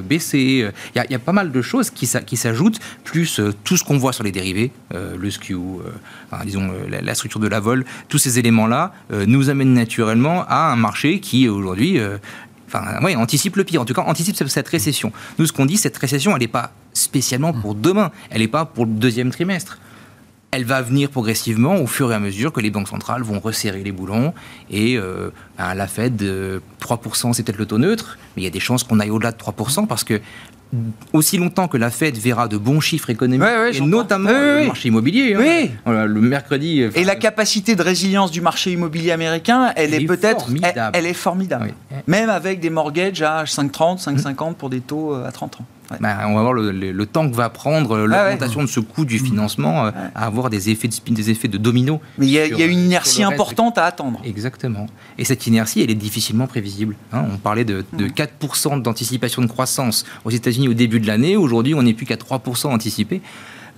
baissé. 0.07 0.71
Il 0.95 1.03
y, 1.03 1.13
y, 1.13 1.15
a 1.15 1.19
pas 1.19 1.33
mal 1.33 1.51
de 1.51 1.63
choses 1.63 1.91
qui 1.91 2.07
s'ajoutent, 2.07 2.79
plus 3.05 3.41
tout 3.65 3.77
ce 3.77 3.85
qu'on 3.85 3.99
voit 3.99 4.13
sur 4.13 4.25
les 4.25 4.33
dérivés, 4.35 4.71
euh, 4.95 5.17
le 5.17 5.31
skew, 5.31 5.53
euh, 5.55 6.37
disons 6.45 6.69
euh, 6.69 7.01
la, 7.01 7.15
structure 7.15 7.41
de 7.41 7.49
la 7.49 7.61
vol, 7.61 7.85
tous 8.09 8.19
ces 8.19 8.39
éléments-là 8.39 8.93
nous 9.27 9.49
amènent 9.49 9.73
naturellement 9.73 10.45
à 10.47 10.73
un 10.73 10.77
marché 10.77 11.21
qui 11.21 11.49
aujourd'hui 11.49 11.99
Enfin, 12.67 13.01
ouais, 13.05 13.15
anticipe 13.15 13.55
le 13.55 13.63
pire, 13.63 13.83
en 13.83 13.85
tout 13.85 13.95
cas 13.95 14.03
anticipe 14.03 14.37
cette 14.49 14.67
récession. 14.67 15.13
Nous, 15.39 15.47
ce 15.47 15.53
qu'on 15.53 15.65
dit, 15.65 15.77
cette 15.77 15.97
récession, 15.97 16.33
elle 16.33 16.41
n'est 16.41 16.49
pas 16.49 16.73
spécialement 16.93 17.53
pour 17.53 17.77
demain, 17.77 18.11
elle 18.31 18.41
n'est 18.41 18.49
pas 18.49 18.65
pour 18.65 18.85
le 18.85 18.91
deuxième 18.91 19.31
trimestre. 19.31 19.79
Elle 20.51 20.65
va 20.65 20.83
venir 20.83 21.11
progressivement 21.11 21.77
au 21.77 21.87
fur 21.87 22.11
et 22.11 22.15
à 22.17 22.19
mesure 22.19 22.53
que 22.53 22.61
les 22.61 22.71
banques 22.71 22.89
centrales 22.89 23.23
vont 23.23 23.39
resserrer 23.39 23.85
les 23.85 23.93
boulons. 23.93 24.35
Et 24.71 24.99
ben, 25.59 25.75
la 25.75 25.87
Fed, 25.87 26.21
3%, 26.81 27.33
c'est 27.33 27.45
peut-être 27.45 27.59
le 27.59 27.67
taux 27.67 27.79
neutre, 27.79 28.19
mais 28.35 28.43
il 28.43 28.45
y 28.45 28.49
a 28.49 28.51
des 28.51 28.61
chances 28.61 28.83
qu'on 28.83 28.99
aille 28.99 29.11
au-delà 29.11 29.31
de 29.31 29.39
3% 29.39 29.87
parce 29.87 30.03
que 30.03 30.21
aussi 31.13 31.39
longtemps 31.39 31.69
que 31.69 31.77
la 31.77 31.91
Fed 31.91 32.17
verra 32.17 32.49
de 32.49 32.57
bons 32.57 32.81
chiffres 32.81 33.11
économiques, 33.11 33.49
et 33.73 33.81
notamment 33.81 34.31
le 34.31 34.67
marché 34.67 34.89
immobilier. 34.89 35.35
Hein. 35.87 36.07
le 36.07 36.21
mercredi. 36.21 36.83
Et 36.95 37.05
la 37.05 37.17
capacité 37.17 37.77
de 37.77 37.83
résilience 37.83 38.31
du 38.31 38.41
marché 38.41 38.73
immobilier 38.73 39.13
américain, 39.13 39.73
elle, 39.77 39.95
est, 39.95 40.07
peut-être. 40.07 40.49
Elle, 40.93 41.07
est 41.07 41.13
formidable. 41.15 41.75
Même 42.07 42.31
avec 42.31 42.61
des 42.61 42.71
mortgages 42.71 43.23
à 43.23 43.45
5,30, 43.45 44.03
5,50 44.03 44.55
pour 44.55 44.71
des 44.71 44.81
taux 44.81 45.15
euh, 45.15 45.27
à 45.27 45.33
30 45.33 45.61
ans. 45.61 45.65
Bah, 46.01 46.19
on 46.27 46.35
va 46.35 46.43
voir 46.43 46.53
le, 46.55 47.07
temps 47.07 47.29
que 47.29 47.35
va 47.35 47.51
prendre 47.51 47.99
l'augmentation 47.99 48.63
de 48.63 48.67
ce 48.67 48.81
coût 48.81 49.05
du 49.05 49.19
financement 49.19 49.87
euh, 49.87 49.91
à 50.15 50.27
avoir 50.27 50.51
des 50.51 50.71
effets 50.71 50.89
de, 50.89 51.15
des 51.15 51.31
effets 51.31 51.49
de 51.49 51.59
domino. 51.59 52.01
Mais 52.19 52.27
il 52.27 52.33
y, 52.33 52.39
a, 52.39 52.67
une 52.67 52.79
inertie 52.79 53.23
importante 53.23 53.79
à 53.79 53.85
attendre. 53.85 54.21
Exactement. 54.25 54.87
Et 55.19 55.25
cette 55.25 55.47
inertie, 55.47 55.83
elle 55.83 55.91
est 55.91 55.95
difficilement 55.95 56.47
prévisible. 56.47 56.97
Hein. 57.13 57.25
on 57.33 57.37
parlait 57.37 57.65
de, 57.65 57.85
4% 57.99 58.83
d'anticipation 58.83 59.43
de 59.43 59.47
croissance 59.47 60.05
aux 60.25 60.31
États-Unis 60.31 60.69
au 60.69 60.75
début 60.75 61.01
de 61.01 61.07
l'année. 61.07 61.37
Aujourd'hui, 61.37 61.75
on 61.75 61.83
n'est 61.83 61.95
plus 61.95 62.07
qu'à 62.07 62.17
3% 62.17 62.69
anticipé. 62.69 63.21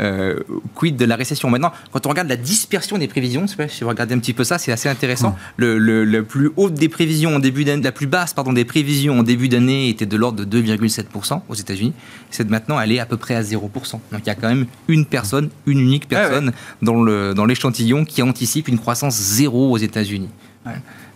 Euh, 0.01 0.41
quid 0.75 0.97
de 0.97 1.05
la 1.05 1.17
récession 1.17 1.49
Maintenant, 1.49 1.73
quand 1.91 2.07
on 2.07 2.11
regarde 2.11 2.29
la 2.29 2.37
dispersion 2.37 2.99
des 2.99 3.09
prévisions, 3.09 3.47
si 3.47 3.57
vous 3.83 3.89
regardez 3.89 4.15
un 4.15 4.19
petit 4.19 4.35
peu 4.35 4.45
ça, 4.45 4.59
c'est 4.59 4.73
assez 4.73 4.89
intéressant. 4.89 5.31
Mmh. 5.59 5.65
Le, 5.65 6.23
plus 6.23 6.51
haut 6.57 6.71
des 6.71 6.89
prévisions 6.89 7.37
en 7.37 7.39
début 7.39 7.65
d'année, 7.65 7.83
la 7.83 7.93
plus 7.93 8.07
basse 8.07 8.35
pardon 8.35 8.53
des 8.53 8.65
prévisions 8.65 9.19
en 9.19 9.23
début 9.23 9.49
d'année 9.49 9.89
était 9.89 10.07
de 10.07 10.17
l'ordre 10.17 10.45
de 10.45 10.61
2,7% 10.61 11.41
aux 11.49 11.55
États-Unis. 11.55 11.93
C'est 12.31 12.49
maintenant 12.49 12.81
elle 12.81 12.93
est 12.93 12.99
à 12.99 13.07
peu 13.07 13.17
près 13.17 13.35
à 13.35 13.43
0%. 13.43 13.53
Donc 13.93 14.01
il 14.19 14.27
y 14.27 14.31
a 14.31 14.35
quand 14.35 14.49
même 14.49 14.67
une 14.89 15.07
personne, 15.07 15.51
une 15.67 15.81
unique 15.81 16.09
personne 16.09 16.53
dans 16.83 17.47
l'échantillon 17.47 18.05
qui 18.05 18.23
anticipe 18.23 18.69
une 18.69 18.79
croissance 18.79 19.17
zéro 19.17 19.71
aux 19.71 19.79
États-Unis. 19.79 20.29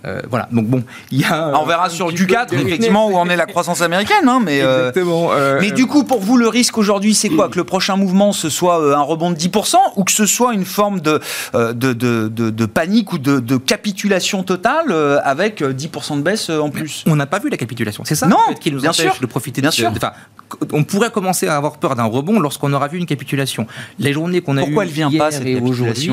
Euh, 0.07 0.23
voilà, 0.31 0.49
donc 0.51 0.67
bon, 0.67 0.83
il 1.11 1.21
y 1.21 1.25
a. 1.25 1.53
On 1.61 1.67
verra 1.67 1.91
sur 1.91 2.11
du 2.13 2.27
4 2.27 2.55
effectivement 2.55 3.09
où 3.09 3.17
en 3.17 3.29
est 3.29 3.37
la 3.37 3.47
croissance 3.47 3.83
américaine, 3.83 4.29
hein, 4.29 4.41
mais. 4.43 4.63
Euh, 4.63 4.89
Exactement. 4.89 5.31
Euh, 5.33 5.59
mais 5.61 5.71
du 5.73 5.87
coup, 5.87 6.05
pour 6.05 6.21
vous, 6.21 6.37
le 6.37 6.49
risque 6.49 6.79
aujourd'hui, 6.79 7.15
c'est 7.15 7.29
quoi? 7.29 7.49
Que 7.49 7.59
le 7.59 7.65
prochain 7.65 7.97
mouvement 7.97 8.33
ce 8.33 8.49
soit 8.49 8.97
un 8.97 9.03
rebond 9.03 9.31
de 9.31 9.37
10% 9.37 9.77
ou 9.97 10.05
que 10.05 10.13
ce 10.13 10.27
soit 10.27 10.55
une 10.55 10.65
forme 10.65 11.01
de 11.01 11.21
de, 11.55 11.93
de, 11.93 12.29
de, 12.29 12.67
panique 12.67 13.13
ou 13.13 13.19
de, 13.19 13.57
capitulation 13.57 14.43
totale 14.43 14.93
avec 15.25 15.63
10% 15.63 16.17
de 16.17 16.23
baisse 16.23 16.51
en 16.51 16.71
plus? 16.71 17.05
On 17.07 17.17
n'a 17.17 17.27
pas 17.27 17.39
vu 17.39 17.51
la 17.51 17.57
capitulation, 17.57 18.05
c'est 18.05 18.15
ça? 18.15 18.27
Non, 18.27 18.39
qui 18.61 18.73
nous 18.73 18.87
empêche 18.87 19.21
de 19.21 19.27
profiter 19.27 19.61
bien 19.61 19.71
de, 19.71 19.75
sûr. 19.75 19.93
on 20.73 20.85
pourrait 20.85 21.11
commencer 21.11 21.47
à 21.47 21.57
avoir 21.57 21.77
peur 21.77 21.95
d'un 21.95 22.05
rebond 22.05 22.41
lorsqu'on 22.41 22.73
aura 22.73 22.89
vu 22.89 22.99
une 22.99 23.07
capitulation. 23.07 23.67
Les 23.99 24.13
journées 24.13 24.41
qu'on 24.41 24.57
a 24.57 24.63
Pourquoi 24.63 24.85
elle 24.85 24.91
vient 24.91 25.11
pas 25.11 25.31
cette 25.31 25.45
capitulation 25.45 25.71
Aujourd'hui, 25.71 26.13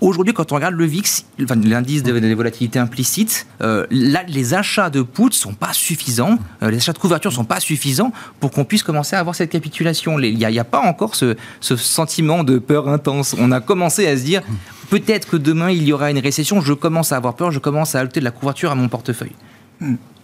quand 0.00 0.52
on 0.52 0.54
regarde 0.54 0.74
le 0.74 0.84
VIX, 0.84 1.24
l'indice 1.38 2.02
des 2.02 2.34
volatilités 2.34 2.78
implicites, 2.78 3.46
euh, 3.62 3.86
là, 3.90 4.22
les 4.28 4.54
achats 4.54 4.90
de 4.90 5.02
puts 5.02 5.32
sont 5.32 5.54
pas 5.54 5.72
suffisants, 5.72 6.38
euh, 6.62 6.70
les 6.70 6.78
achats 6.78 6.92
de 6.92 6.98
couverture 6.98 7.32
sont 7.32 7.44
pas 7.44 7.60
suffisants 7.60 8.12
pour 8.40 8.50
qu'on 8.50 8.64
puisse 8.64 8.82
commencer 8.82 9.16
à 9.16 9.20
avoir 9.20 9.34
cette 9.34 9.50
capitulation. 9.50 10.18
Il 10.18 10.36
n'y 10.36 10.58
a, 10.58 10.64
pas 10.64 10.80
encore 10.80 11.14
ce, 11.14 11.36
sentiment 11.60 12.44
de 12.44 12.58
peur 12.58 12.88
intense. 12.88 13.34
On 13.38 13.52
a 13.52 13.60
commencé 13.60 14.06
à 14.06 14.16
se 14.16 14.22
dire, 14.22 14.42
peut-être 14.90 15.28
que 15.28 15.36
demain 15.36 15.70
il 15.70 15.82
y 15.84 15.92
aura 15.92 16.10
une 16.10 16.18
récession, 16.18 16.60
je 16.60 16.72
commence 16.72 17.12
à 17.12 17.16
avoir 17.16 17.34
peur, 17.34 17.50
je 17.50 17.58
commence 17.58 17.94
à 17.94 18.00
ajouter 18.00 18.20
de 18.20 18.24
la 18.24 18.30
couverture 18.30 18.70
à 18.70 18.74
mon 18.74 18.88
portefeuille. 18.88 19.32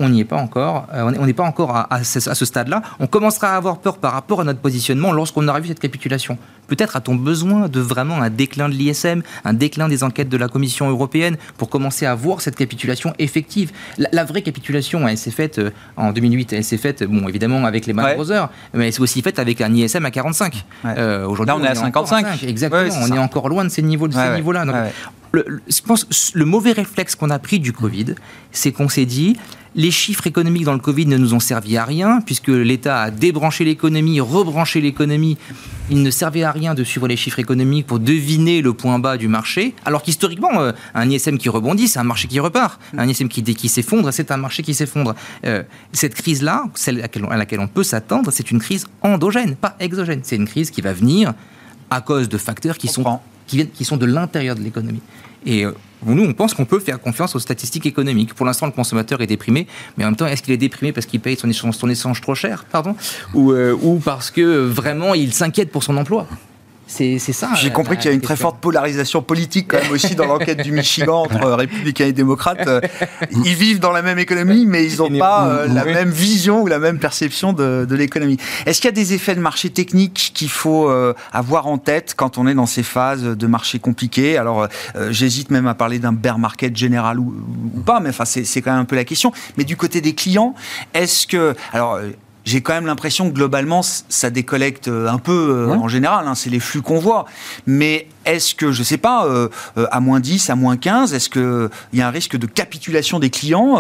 On 0.01 0.09
n'y 0.09 0.21
est 0.21 0.25
pas 0.25 0.37
encore. 0.37 0.87
Euh, 0.93 1.13
on 1.19 1.27
n'est 1.27 1.33
pas 1.33 1.45
encore 1.45 1.87
à, 1.91 2.05
ce, 2.05 2.45
stade-là. 2.45 2.83
On 2.99 3.07
commencera 3.07 3.55
à 3.55 3.57
avoir 3.57 3.79
peur 3.79 3.99
par 3.99 4.13
rapport 4.13 4.41
à 4.41 4.45
notre 4.45 4.61
positionnement 4.61 5.13
lorsqu'on 5.13 5.47
aura 5.47 5.61
vu 5.61 5.69
cette 5.69 5.81
capitulation. 5.81 6.39
Peut-être 6.67 6.97
a-t-on 6.97 7.15
besoin 7.15 7.69
de 7.69 7.81
vraiment 7.81 8.23
un 8.23 8.31
déclin 8.31 8.69
de 8.69 8.75
l'ISM, 8.75 9.23
un 9.45 9.53
déclin 9.53 9.89
des 9.89 10.05
enquêtes 10.05 10.29
de 10.29 10.37
la 10.37 10.49
Commission 10.49 10.89
européenne 10.89 11.37
pour 11.59 11.69
commencer 11.69 12.07
à 12.07 12.15
voir 12.15 12.41
cette 12.41 12.57
capitulation 12.57 13.13
effective. 13.19 13.73
La, 13.99 14.25
vraie 14.25 14.43
capitulation, 14.43 15.07
elle 15.07 15.19
s'est 15.19 15.31
faite 15.31 15.59
euh, 15.59 15.71
en 15.97 16.13
2008. 16.13 16.53
Elle 16.55 16.65
s'est 16.65 16.79
faite, 16.79 17.05
bon, 17.05 17.29
évidemment, 17.29 17.65
avec 17.65 17.87
les 17.87 17.93
Brothers, 17.93 18.49
mais 18.75 18.87
elle 18.87 18.93
s'est 18.93 19.01
aussi 19.01 19.23
faite 19.23 19.39
avec 19.39 19.61
un 19.61 19.73
ISM 19.75 20.05
à 20.05 20.11
45. 20.11 20.65
Euh, 20.85 21.27
aujourd'hui, 21.27 21.55
on, 21.59 21.65
est 21.65 21.69
à 21.69 21.75
55. 21.75 22.43
Exactement. 22.45 22.95
on 23.03 23.15
est 23.15 23.19
encore 23.19 23.49
loin 23.49 23.65
de 23.65 23.71
ces 23.71 23.83
niveaux-là. 23.83 24.37
Niveaux 24.37 24.53
je 25.35 25.83
pense 25.83 26.33
le 26.35 26.45
mauvais 26.45 26.73
réflexe 26.73 27.15
qu'on 27.15 27.31
a 27.31 27.39
pris 27.39 27.59
du 27.59 27.73
Covid, 27.73 28.15
c'est 28.51 28.73
qu'on 28.73 28.89
s'est 28.89 29.07
dit 29.07 29.37
les 29.75 29.91
chiffres 29.91 30.27
économiques 30.27 30.65
dans 30.65 30.73
le 30.73 30.79
Covid 30.79 31.07
ne 31.07 31.17
nous 31.17 31.35
ont 31.35 31.41
servi 31.41 31.77
à 31.77 31.85
rien, 31.85 32.21
puisque 32.21 32.49
l'État 32.49 33.03
a 33.03 33.11
débranché 33.11 33.65
l'économie, 33.65 34.21
rebranché 34.21 34.81
l'économie. 34.81 35.39
Il 35.91 36.03
ne 36.03 36.11
servait 36.11 36.43
à 36.43 36.53
rien 36.53 36.75
de 36.75 36.85
suivre 36.85 37.09
les 37.09 37.17
chiffres 37.17 37.39
économiques 37.39 37.87
pour 37.87 37.99
deviner 37.99 38.63
le 38.63 38.73
point 38.73 38.99
bas 38.99 39.17
du 39.17 39.29
marché, 39.29 39.75
alors 39.85 40.03
qu'historiquement, 40.03 40.61
euh, 40.61 40.73
un 40.95 41.09
ISM 41.09 41.39
qui 41.39 41.49
rebondit, 41.49 41.89
c'est 41.89 41.99
un 41.99 42.05
marché 42.05 42.29
qui 42.29 42.41
repart. 42.41 42.81
Un 42.97 43.09
ISM 43.09 43.29
qui, 43.29 43.43
qui 43.43 43.69
s'effondre, 43.69 44.13
c'est 44.13 44.31
un 44.31 44.37
marché 44.37 44.63
qui 44.63 44.75
s'effondre. 44.75 45.15
Euh, 45.45 45.63
cette 45.93 46.15
crise-là, 46.15 46.65
celle 46.75 47.03
à 47.03 47.37
laquelle 47.37 47.61
on 47.61 47.69
peut 47.69 47.83
s'attendre, 47.83 48.31
c'est 48.31 48.51
une 48.51 48.61
crise 48.61 48.87
endogène, 49.01 49.57
pas 49.57 49.77
exogène. 49.81 50.21
C'est 50.23 50.37
une 50.37 50.47
crise 50.47 50.71
qui 50.71 50.81
va 50.81 50.93
venir 50.93 51.35
à 51.91 52.01
cause 52.01 52.29
de 52.29 52.39
facteurs 52.39 52.79
qui 52.79 52.89
sont 52.89 53.21
qui, 53.47 53.57
viennent, 53.57 53.71
qui 53.71 53.85
sont 53.85 53.97
de 53.97 54.07
l'intérieur 54.07 54.55
de 54.55 54.63
l'économie. 54.63 55.03
Et 55.45 55.65
euh, 55.65 55.73
nous, 56.05 56.25
on 56.25 56.33
pense 56.33 56.55
qu'on 56.55 56.65
peut 56.65 56.81
faire 56.81 57.01
confiance 57.01 57.35
aux 57.37 57.39
statistiques 57.39 57.87
économiques. 57.87 58.35
Pour 58.35 58.47
l'instant, 58.47 58.67
le 58.67 58.73
consommateur 58.73 59.21
est 59.21 59.27
déprimé, 59.27 59.67
mais 59.97 60.05
en 60.05 60.09
même 60.09 60.17
temps, 60.17 60.27
est-ce 60.27 60.43
qu'il 60.43 60.53
est 60.53 60.59
déprimé 60.59 60.93
parce 60.93 61.07
qu'il 61.07 61.21
paye 61.21 61.37
son 61.37 61.49
échange, 61.49 61.77
son 61.77 61.89
échange 61.89 62.21
trop 62.21 62.35
cher, 62.35 62.65
pardon, 62.65 62.97
ou, 63.35 63.53
euh, 63.53 63.77
ou 63.81 63.99
parce 63.99 64.31
que 64.31 64.67
vraiment 64.67 65.15
il 65.15 65.33
s'inquiète 65.33 65.71
pour 65.71 65.83
son 65.83 65.97
emploi? 65.97 66.27
C'est 66.93 67.19
ça. 67.19 67.51
J'ai 67.55 67.71
compris 67.71 67.97
qu'il 67.97 68.07
y 68.07 68.09
a 68.09 68.13
une 68.13 68.21
très 68.21 68.37
forte 68.37 68.61
polarisation 68.61 69.23
politique 69.23 69.69
quand 69.69 69.83
même 69.83 69.93
aussi 69.93 70.15
dans 70.15 70.27
l'enquête 70.27 70.63
du 70.63 70.73
Michigan 70.73 71.23
entre 71.31 71.51
républicains 71.53 72.07
et 72.07 72.13
démocrates. 72.13 72.67
Euh, 72.67 72.81
ils 73.31 73.55
vivent 73.55 73.81
dans 73.81 73.93
la 73.93 74.03
même 74.03 74.19
économie, 74.19 74.67
mais 74.67 74.85
ils 74.85 74.99
n'ont 74.99 75.19
pas 75.19 75.47
euh, 75.47 75.69
la 75.69 75.85
même 75.85 76.11
vision 76.11 76.63
ou 76.63 76.67
la 76.67 76.79
même 76.79 76.99
perception 76.99 77.53
de, 77.53 77.87
l'économie. 77.95 78.37
Est-ce 78.67 78.81
qu'il 78.81 78.89
y 78.89 78.93
a 78.93 78.95
des 78.95 79.15
effets 79.15 79.35
de 79.35 79.41
marché 79.41 79.71
technique 79.71 80.33
qu'il 80.35 80.51
faut 80.51 80.89
euh, 80.89 81.15
avoir 81.33 81.67
en 81.67 81.79
tête 81.79 82.15
quand 82.17 82.39
on 82.39 82.47
est 82.47 82.55
dans 82.55 82.67
ces 82.67 82.83
phases 82.83 83.23
de 83.23 83.47
marché 83.47 83.79
compliquées? 83.79 84.37
Alors, 84.37 84.69
j'hésite 85.11 85.51
même 85.51 85.67
à 85.67 85.75
parler 85.75 85.99
d'un 85.99 86.13
bear 86.13 86.39
market 86.39 86.77
général 86.77 87.19
ou, 87.19 87.35
ou 87.75 87.81
pas, 87.81 88.01
mais 88.01 88.11
enfin, 88.11 88.25
c'est 88.25 88.63
quand 88.63 88.73
même 88.73 88.81
un 88.81 88.85
peu 88.85 88.97
la 88.97 89.05
question. 89.05 89.33
Mais 89.57 89.65
du 89.65 89.77
côté 89.77 90.01
des 90.01 90.15
clients, 90.15 90.55
est-ce 90.95 91.27
que... 91.27 91.55
Alors, 91.73 91.99
j'ai 92.45 92.61
quand 92.61 92.75
même 92.75 92.87
l'impression 92.87 93.31
que 93.31 93.35
globalement, 93.35 93.83
ça 93.83 94.31
décollecte 94.31 94.89
euh, 94.89 95.09
un 95.09 95.19
peu 95.19 95.69
en 95.71 95.89
général. 95.89 96.27
Hein, 96.27 96.35
c'est 96.35 96.51
les 96.51 96.61
flux 96.61 96.83
qu'on 96.83 96.99
voit. 96.99 97.27
Mais 97.67 98.09
est-ce 98.25 98.55
que, 98.55 98.73
je 98.73 98.81
ne 98.81 98.85
sais 98.85 98.99
pas, 98.99 99.29
à 99.77 100.01
moins 100.01 100.21
10, 100.21 100.51
à 100.51 100.55
moins 100.55 100.77
15, 100.77 101.15
est-ce 101.15 101.29
qu'il 101.29 101.71
y 101.99 102.01
a 102.01 102.09
un 102.09 102.11
risque 102.11 102.37
de 102.37 102.47
capitulation 102.47 103.19
des 103.19 103.31
clients 103.31 103.79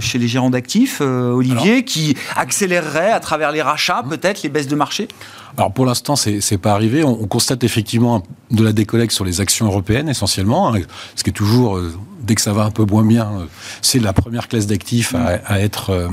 chez 0.00 0.18
les 0.18 0.28
gérants 0.28 0.50
d'actifs, 0.50 1.00
Olivier, 1.00 1.84
qui 1.84 2.16
accélérerait 2.36 3.12
à 3.12 3.20
travers 3.20 3.52
les 3.52 3.62
rachats, 3.62 4.02
peut-être, 4.08 4.42
les 4.42 4.48
baisses 4.48 4.68
de 4.68 4.76
marché? 4.76 5.08
Alors 5.56 5.72
pour 5.72 5.84
l'instant, 5.84 6.16
c'est 6.16 6.38
n'est 6.50 6.58
pas 6.58 6.72
arrivé. 6.72 7.04
On, 7.04 7.26
constate 7.26 7.64
effectivement 7.64 8.22
de 8.50 8.64
la 8.64 8.72
décollecte 8.72 9.12
sur 9.12 9.24
les 9.24 9.40
actions 9.40 9.66
européennes 9.66 10.08
essentiellement, 10.08 10.74
hein, 10.74 10.80
ce 11.14 11.22
qui 11.22 11.30
est 11.30 11.34
toujours, 11.34 11.76
euh, 11.76 11.94
dès 12.20 12.34
que 12.34 12.40
ça 12.40 12.52
va 12.52 12.64
un 12.64 12.70
peu 12.70 12.84
moins 12.84 13.04
bien, 13.04 13.30
euh, 13.32 13.44
c'est 13.80 13.98
la 13.98 14.12
première 14.12 14.48
classe 14.48 14.66
d'actifs 14.66 15.14
à, 15.14 15.60
être 15.60 15.90
euh, 15.90 16.08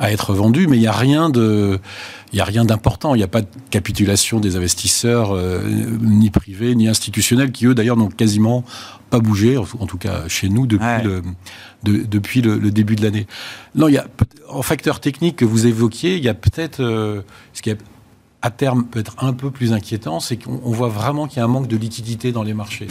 à 0.00 0.12
être 0.12 0.34
vendue. 0.34 0.66
Mais 0.66 0.76
il 0.76 0.80
n'y 0.80 0.86
a 0.86 0.92
rien 0.92 1.30
de 1.30 1.80
il 2.34 2.38
y 2.38 2.40
a 2.40 2.44
rien 2.44 2.64
d'important. 2.64 3.14
Il 3.14 3.18
n'y 3.18 3.24
a 3.24 3.28
pas 3.28 3.40
de 3.40 3.46
capitulation 3.70 4.40
des 4.40 4.56
investisseurs, 4.56 5.38
ni 6.00 6.30
privés, 6.30 6.74
ni 6.74 6.88
institutionnels, 6.88 7.52
qui 7.52 7.66
eux 7.66 7.74
d'ailleurs 7.74 7.96
n'ont 7.96 8.08
quasiment 8.08 8.64
pas 9.10 9.20
bougé, 9.20 9.56
en 9.56 9.86
tout 9.86 9.98
cas 9.98 10.28
chez 10.28 10.48
nous, 10.48 10.66
depuis, 10.66 11.02
le, 11.04 11.22
depuis 12.04 12.42
le, 12.42 12.70
début 12.70 12.96
de 12.96 13.02
l'année. 13.02 13.26
Non, 13.76 13.88
il 13.88 13.94
y 13.94 13.98
a, 13.98 14.06
en 14.48 14.62
facteur 14.62 15.00
technique 15.00 15.36
que 15.36 15.44
vous 15.44 15.66
évoquiez, 15.66 16.16
il 16.16 16.24
y 16.24 16.28
a 16.28 16.34
peut-être, 16.34 16.78
ce 16.78 17.62
qui 17.62 17.70
est 17.70 17.78
à 18.44 18.50
terme 18.50 18.84
peut 18.84 19.00
être 19.00 19.14
un 19.24 19.32
peu 19.32 19.50
plus 19.50 19.72
inquiétant, 19.72 20.20
c'est 20.20 20.36
qu'on 20.36 20.70
voit 20.70 20.90
vraiment 20.90 21.26
qu'il 21.26 21.38
y 21.38 21.40
a 21.40 21.44
un 21.44 21.48
manque 21.48 21.66
de 21.66 21.78
liquidité 21.78 22.30
dans 22.30 22.42
les 22.42 22.52
marchés. 22.52 22.88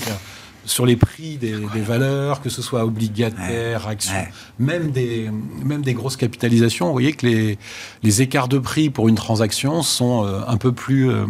Sur 0.65 0.86
les 0.86 0.95
prix 0.95 1.38
des, 1.38 1.54
valeurs, 1.54 2.41
que 2.41 2.49
ce 2.49 2.62
soit 2.62 2.86
obligataires, 2.86 3.88
actions, 3.88 4.13
Même, 4.60 4.91
des, 4.91 5.30
même 5.63 5.82
des 5.82 5.93
grosses 5.93 6.15
capitalisations, 6.15 6.88
vous 6.88 6.93
voyez 6.93 7.13
que 7.13 7.26
les, 7.26 7.58
les 8.02 8.21
écarts 8.21 8.47
de 8.47 8.60
prix 8.60 8.89
pour 8.89 9.10
une 9.10 9.15
transaction 9.15 9.82
sont 9.82 10.26
euh, 10.26 10.41
un 10.47 10.58
peu 10.58 10.71
plus, 10.71 11.10
euh, 11.10 11.26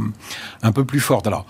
un 0.61 0.71
peu 0.71 0.85
plus 0.85 0.99
fortes. 0.99 1.25
Alors, 1.25 1.45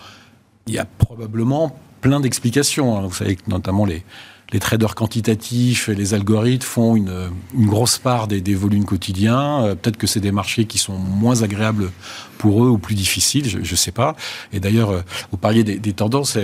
il 0.68 0.74
y 0.74 0.80
a 0.80 0.86
probablement 0.86 1.78
plein 2.02 2.20
d'explications. 2.20 2.98
Hein. 2.98 3.02
Vous 3.02 3.14
savez 3.14 3.36
que 3.36 3.44
notamment 3.48 3.86
les, 3.86 4.04
les 4.52 4.60
traders 4.60 4.96
quantitatifs 4.96 5.90
et 5.90 5.96
les 5.96 6.14
algorithmes 6.14 6.66
font 6.66 6.96
une, 6.96 7.32
grosse 7.56 7.98
part 7.98 8.28
des, 8.28 8.56
volumes 8.56 8.86
quotidiens. 8.86 9.64
Euh, 9.64 9.76
peut-être 9.76 9.98
que 9.98 10.08
c'est 10.08 10.20
des 10.20 10.32
marchés 10.32 10.66
qui 10.66 10.78
sont 10.78 10.98
moins 10.98 11.42
agréables 11.42 11.92
pour 12.38 12.64
eux 12.64 12.70
ou 12.70 12.78
plus 12.78 12.96
difficiles, 12.96 13.50
je 13.50 13.58
ne 13.58 13.78
sais 13.78 13.92
pas. 13.92 14.16
Et 14.52 14.60
d'ailleurs, 14.60 14.92
euh, 14.92 15.02
vous 15.32 15.38
parliez 15.38 15.64
des, 15.64 15.94
tendances. 15.94 16.38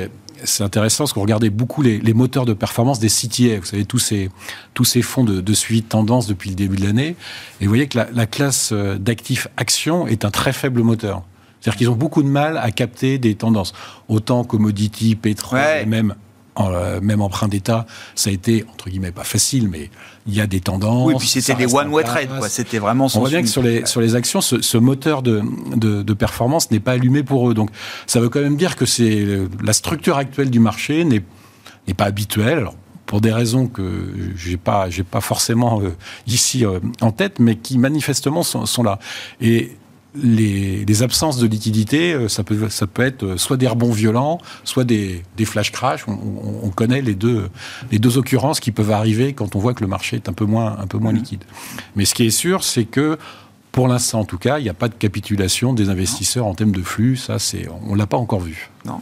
C'est 0.43 0.63
intéressant 0.63 1.03
parce 1.03 1.13
qu'on 1.13 1.21
regardait 1.21 1.49
beaucoup 1.49 1.81
les, 1.81 2.13
moteurs 2.13 2.45
de 2.45 2.53
performance 2.53 2.99
des 2.99 3.09
CTA, 3.09 3.59
vous 3.59 3.65
savez, 3.65 3.85
tous 3.85 3.99
ces, 3.99 4.29
tous 4.73 4.85
ces 4.85 5.01
fonds 5.01 5.23
de, 5.23 5.53
suivi 5.53 5.81
de 5.81 5.87
tendance 5.87 6.27
depuis 6.27 6.49
le 6.49 6.55
début 6.55 6.77
de 6.77 6.85
l'année. 6.85 7.15
Et 7.61 7.65
vous 7.65 7.69
voyez 7.69 7.87
que 7.87 7.99
la, 8.11 8.25
classe 8.25 8.71
euh, 8.71 8.97
d'actifs 8.97 9.47
actions 9.57 10.07
est 10.07 10.25
un 10.25 10.31
très 10.31 10.53
faible 10.53 10.81
moteur. 10.81 11.23
C'est-à-dire 11.59 11.77
qu'ils 11.77 11.89
ont 11.89 11.95
beaucoup 11.95 12.23
de 12.23 12.29
mal 12.29 12.57
à 12.57 12.71
capter 12.71 13.17
des 13.17 13.35
tendances. 13.35 13.73
Autant 14.07 14.45
commodity, 14.45 15.15
pétrole, 15.15 15.59
et 15.81 15.85
même 15.85 16.15
euh, 16.59 16.99
même 17.01 17.21
emprunt 17.21 17.47
d'État, 17.47 17.85
ça 18.15 18.29
a 18.29 18.33
été, 18.33 18.65
entre 18.71 18.89
guillemets, 18.89 19.11
pas 19.11 19.23
facile, 19.23 19.69
mais 19.69 19.89
il 20.27 20.35
y 20.35 20.41
a 20.41 20.47
des 20.47 20.59
tendances. 20.59 21.07
Oui, 21.07 21.15
puis 21.17 21.27
c'était 21.27 21.55
des 21.55 21.73
one-way 21.73 22.03
trade, 22.03 22.29
quoi. 22.37 22.49
C'était 22.49 22.79
vraiment 22.79 23.07
On 23.15 23.19
voit 23.19 23.29
bien 23.29 23.41
que 23.41 23.47
sur 23.47 23.61
les, 23.61 23.85
sur 23.85 24.01
les 24.01 24.15
actions, 24.15 24.41
ce, 24.41 24.77
moteur 24.77 25.21
de, 25.21 25.41
de, 25.75 26.13
performance 26.13 26.71
n'est 26.71 26.79
pas 26.79 26.93
allumé 26.93 27.23
pour 27.23 27.49
eux. 27.49 27.53
Donc, 27.53 27.69
ça 28.07 28.19
veut 28.19 28.29
quand 28.29 28.41
même 28.41 28.57
dire 28.57 28.75
que 28.75 28.85
c'est 28.85 29.25
la 29.63 29.73
structure 29.73 30.17
actuelle 30.17 30.49
du 30.49 30.59
marché 30.59 31.03
n'est 31.05 31.23
pas 31.95 32.05
habituelle. 32.05 32.59
Alors, 32.59 32.75
pour 33.09 33.21
des 33.21 33.31
raisons 33.31 33.65
que 33.65 34.13
j'ai 34.35 34.57
pas 34.57 34.91
j'ai 34.91 35.01
pas 35.01 35.19
forcément 35.19 35.81
euh, 35.81 35.95
ici 36.27 36.63
euh, 36.63 36.79
en 37.01 37.11
tête, 37.11 37.39
mais 37.39 37.55
qui 37.55 37.79
manifestement 37.79 38.43
sont, 38.43 38.67
sont 38.67 38.83
là. 38.83 38.99
Et 39.41 39.75
les, 40.15 41.03
absences 41.03 41.37
de 41.37 41.47
liquidité, 41.47 42.13
euh, 42.13 42.27
ça 42.27 42.43
peut, 42.43 42.69
ça 42.69 42.87
peut 42.87 43.03
être 43.03 43.23
euh, 43.23 43.37
soit 43.37 43.57
des 43.57 43.67
rebonds 43.67 43.91
violents, 43.91 44.39
soit 44.63 44.83
des, 44.83 45.23
flash 45.45 45.71
crash. 45.71 46.05
On, 46.07 46.69
connaît 46.69 47.01
les 47.01 47.15
deux, 47.15 47.49
les 47.91 47.99
deux 47.99 48.17
occurrences 48.17 48.59
qui 48.59 48.71
peuvent 48.71 48.91
arriver 48.91 49.33
quand 49.33 49.55
on 49.55 49.59
voit 49.59 49.73
que 49.73 49.81
le 49.81 49.87
marché 49.87 50.17
est 50.17 50.29
un 50.29 50.33
peu 50.33 50.45
moins, 50.45 50.77
un 50.79 50.87
peu 50.87 50.97
moins 50.97 51.11
mmh. 51.11 51.17
liquide. 51.17 51.43
Mais 51.95 52.05
ce 52.05 52.13
qui 52.13 52.25
est 52.25 52.31
sûr, 52.31 52.63
c'est 52.63 52.85
que 52.85 53.17
pour 53.71 53.87
l'instant, 53.87 54.21
en 54.21 54.25
tout 54.25 54.37
cas, 54.37 54.59
il 54.59 54.63
n'y 54.63 54.69
a 54.69 54.73
pas 54.73 54.87
de 54.87 54.95
capitulation 54.95 55.73
des 55.73 55.89
investisseurs 55.89 56.45
en 56.45 56.55
termes 56.55 56.71
de 56.71 56.81
flux. 56.81 57.15
Ça, 57.15 57.37
c'est, 57.39 57.67
on 57.87 57.95
l'a 57.95 58.07
pas 58.07 58.17
encore 58.17 58.39
vu. 58.39 58.69
Non. 58.85 59.01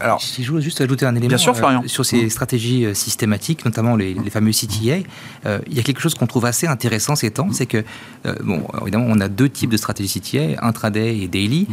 Alors, 0.00 0.22
si 0.22 0.44
je 0.44 0.50
voulais 0.50 0.62
juste 0.62 0.80
ajouter 0.80 1.04
un 1.04 1.16
élément 1.16 1.36
sûr, 1.36 1.54
euh, 1.56 1.86
sur 1.86 2.06
ces 2.06 2.26
mmh. 2.26 2.30
stratégies 2.30 2.84
euh, 2.84 2.94
systématiques, 2.94 3.64
notamment 3.64 3.96
les, 3.96 4.14
fameux 4.30 4.52
CTA, 4.52 5.06
euh, 5.46 5.58
il 5.66 5.76
y 5.76 5.80
a 5.80 5.82
quelque 5.82 6.00
chose 6.00 6.14
qu'on 6.14 6.26
trouve 6.26 6.46
assez 6.46 6.66
intéressant 6.66 7.16
ces 7.16 7.30
temps, 7.30 7.48
c'est 7.52 7.66
que, 7.66 7.84
bon, 8.42 8.66
évidemment, 8.82 9.06
on 9.08 9.20
a 9.20 9.28
deux 9.28 9.48
types 9.48 9.70
de 9.70 9.76
stratégies 9.76 10.20
CTA, 10.20 10.64
intraday 10.64 11.18
et 11.18 11.28
daily 11.28 11.66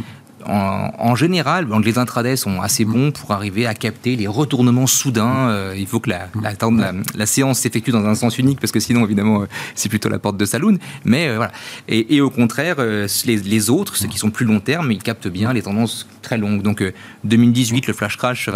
en, 0.46 1.14
général, 1.14 1.66
les 1.84 1.98
intradés 1.98 2.36
sont 2.36 2.60
assez 2.60 2.84
bons 2.84 3.12
pour 3.12 3.32
arriver 3.32 3.66
à 3.66 3.74
capter 3.74 4.16
les 4.16 4.26
retournements 4.26 4.86
soudains. 4.86 5.48
Euh, 5.48 5.74
il 5.76 5.86
faut 5.86 6.00
que 6.00 6.10
la, 6.10 7.26
séance 7.26 7.60
s'effectue 7.60 7.90
dans 7.90 8.04
un 8.04 8.14
sens 8.14 8.38
unique 8.38 8.60
parce 8.60 8.72
que 8.72 8.80
sinon, 8.80 9.04
évidemment, 9.04 9.42
euh, 9.42 9.46
c'est 9.74 9.88
plutôt 9.88 10.08
la 10.08 10.18
porte 10.18 10.36
de 10.36 10.44
saloon. 10.44 10.78
Mais 11.04 11.28
euh, 11.28 11.36
voilà. 11.36 11.52
Et, 11.88 12.20
au 12.20 12.30
contraire, 12.30 12.76
les, 12.78 13.70
autres, 13.70 13.96
ceux 13.96 14.08
qui 14.08 14.18
sont 14.18 14.30
plus 14.30 14.46
long 14.46 14.60
terme, 14.60 14.90
ils 14.92 15.02
captent 15.02 15.28
bien 15.28 15.52
les 15.52 15.62
tendances 15.62 16.08
très 16.22 16.38
longues. 16.38 16.62
Donc 16.62 16.84
2018, 17.24 17.86
le 17.86 17.92
flash 17.92 18.16
crash, 18.16 18.48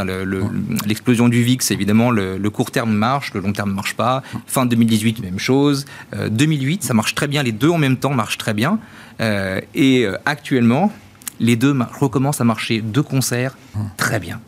l'explosion 0.87 1.29
du 1.29 1.43
VIX, 1.43 1.71
évidemment, 1.71 2.11
le, 2.11 2.51
court 2.51 2.71
terme 2.71 2.93
marche, 2.93 3.33
le 3.35 3.41
long 3.41 3.53
terme 3.53 3.71
ne 3.71 3.75
marche 3.75 3.95
pas. 3.95 4.23
Fin 4.47 4.67
2018, 4.67 5.21
même 5.23 5.39
chose. 5.39 5.85
2008, 6.31 6.85
ça 6.85 6.95
marche 6.95 7.15
très 7.15 7.29
bien. 7.29 7.43
Les 7.43 7.53
deux 7.53 7.71
en 7.71 7.79
même 7.79 7.97
temps 7.97 8.15
marchent 8.15 8.39
très 8.39 8.55
bien. 8.55 8.79
et 9.21 10.07
actuellement, 10.25 10.93
les 11.41 11.57
deux 11.57 11.77
recommencent 12.01 12.41
à 12.41 12.45
marcher 12.45 12.81
de 12.81 13.01
concert 13.01 13.57
très 13.97 14.21
bien 14.21 14.41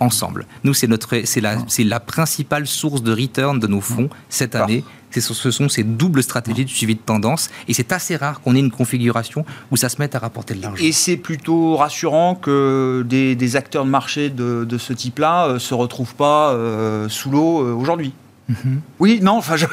ensemble. 0.00 0.46
Nous, 0.64 0.74
c'est 0.74 0.86
notre, 0.86 1.22
c'est 1.24 1.40
la, 1.40 1.58
c'est 1.68 1.84
la 1.84 2.00
principale 2.00 2.66
source 2.66 3.02
de 3.02 3.12
return 3.12 3.58
de 3.58 3.66
nos 3.66 3.80
fonds 3.80 4.10
cette 4.28 4.54
année. 4.54 4.84
C'est, 5.10 5.20
ce 5.20 5.50
sont 5.52 5.68
ces 5.68 5.84
doubles 5.84 6.24
stratégies 6.24 6.64
de 6.64 6.70
suivi 6.70 6.96
de 6.96 7.00
tendance, 7.00 7.48
et 7.68 7.74
c'est 7.74 7.92
assez 7.92 8.16
rare 8.16 8.40
qu'on 8.40 8.56
ait 8.56 8.58
une 8.58 8.72
configuration 8.72 9.44
où 9.70 9.76
ça 9.76 9.88
se 9.88 10.00
mette 10.00 10.16
à 10.16 10.18
rapporter 10.18 10.54
de 10.54 10.62
l'argent. 10.62 10.82
Et 10.82 10.90
c'est 10.90 11.16
plutôt 11.16 11.76
rassurant 11.76 12.34
que 12.34 13.04
des, 13.06 13.56
acteurs 13.56 13.84
de 13.84 13.90
marché 13.90 14.28
de, 14.28 14.66
ce 14.76 14.92
type-là 14.92 15.48
ne 15.48 15.52
euh, 15.54 15.58
se 15.60 15.72
retrouvent 15.72 16.16
pas 16.16 16.50
euh, 16.50 17.08
sous 17.08 17.30
l'eau 17.30 17.64
euh, 17.64 17.72
aujourd'hui. 17.72 18.12
Mhm. 18.48 18.80
Oui, 18.98 19.20
non, 19.22 19.38
enfin, 19.38 19.56
je... 19.56 19.66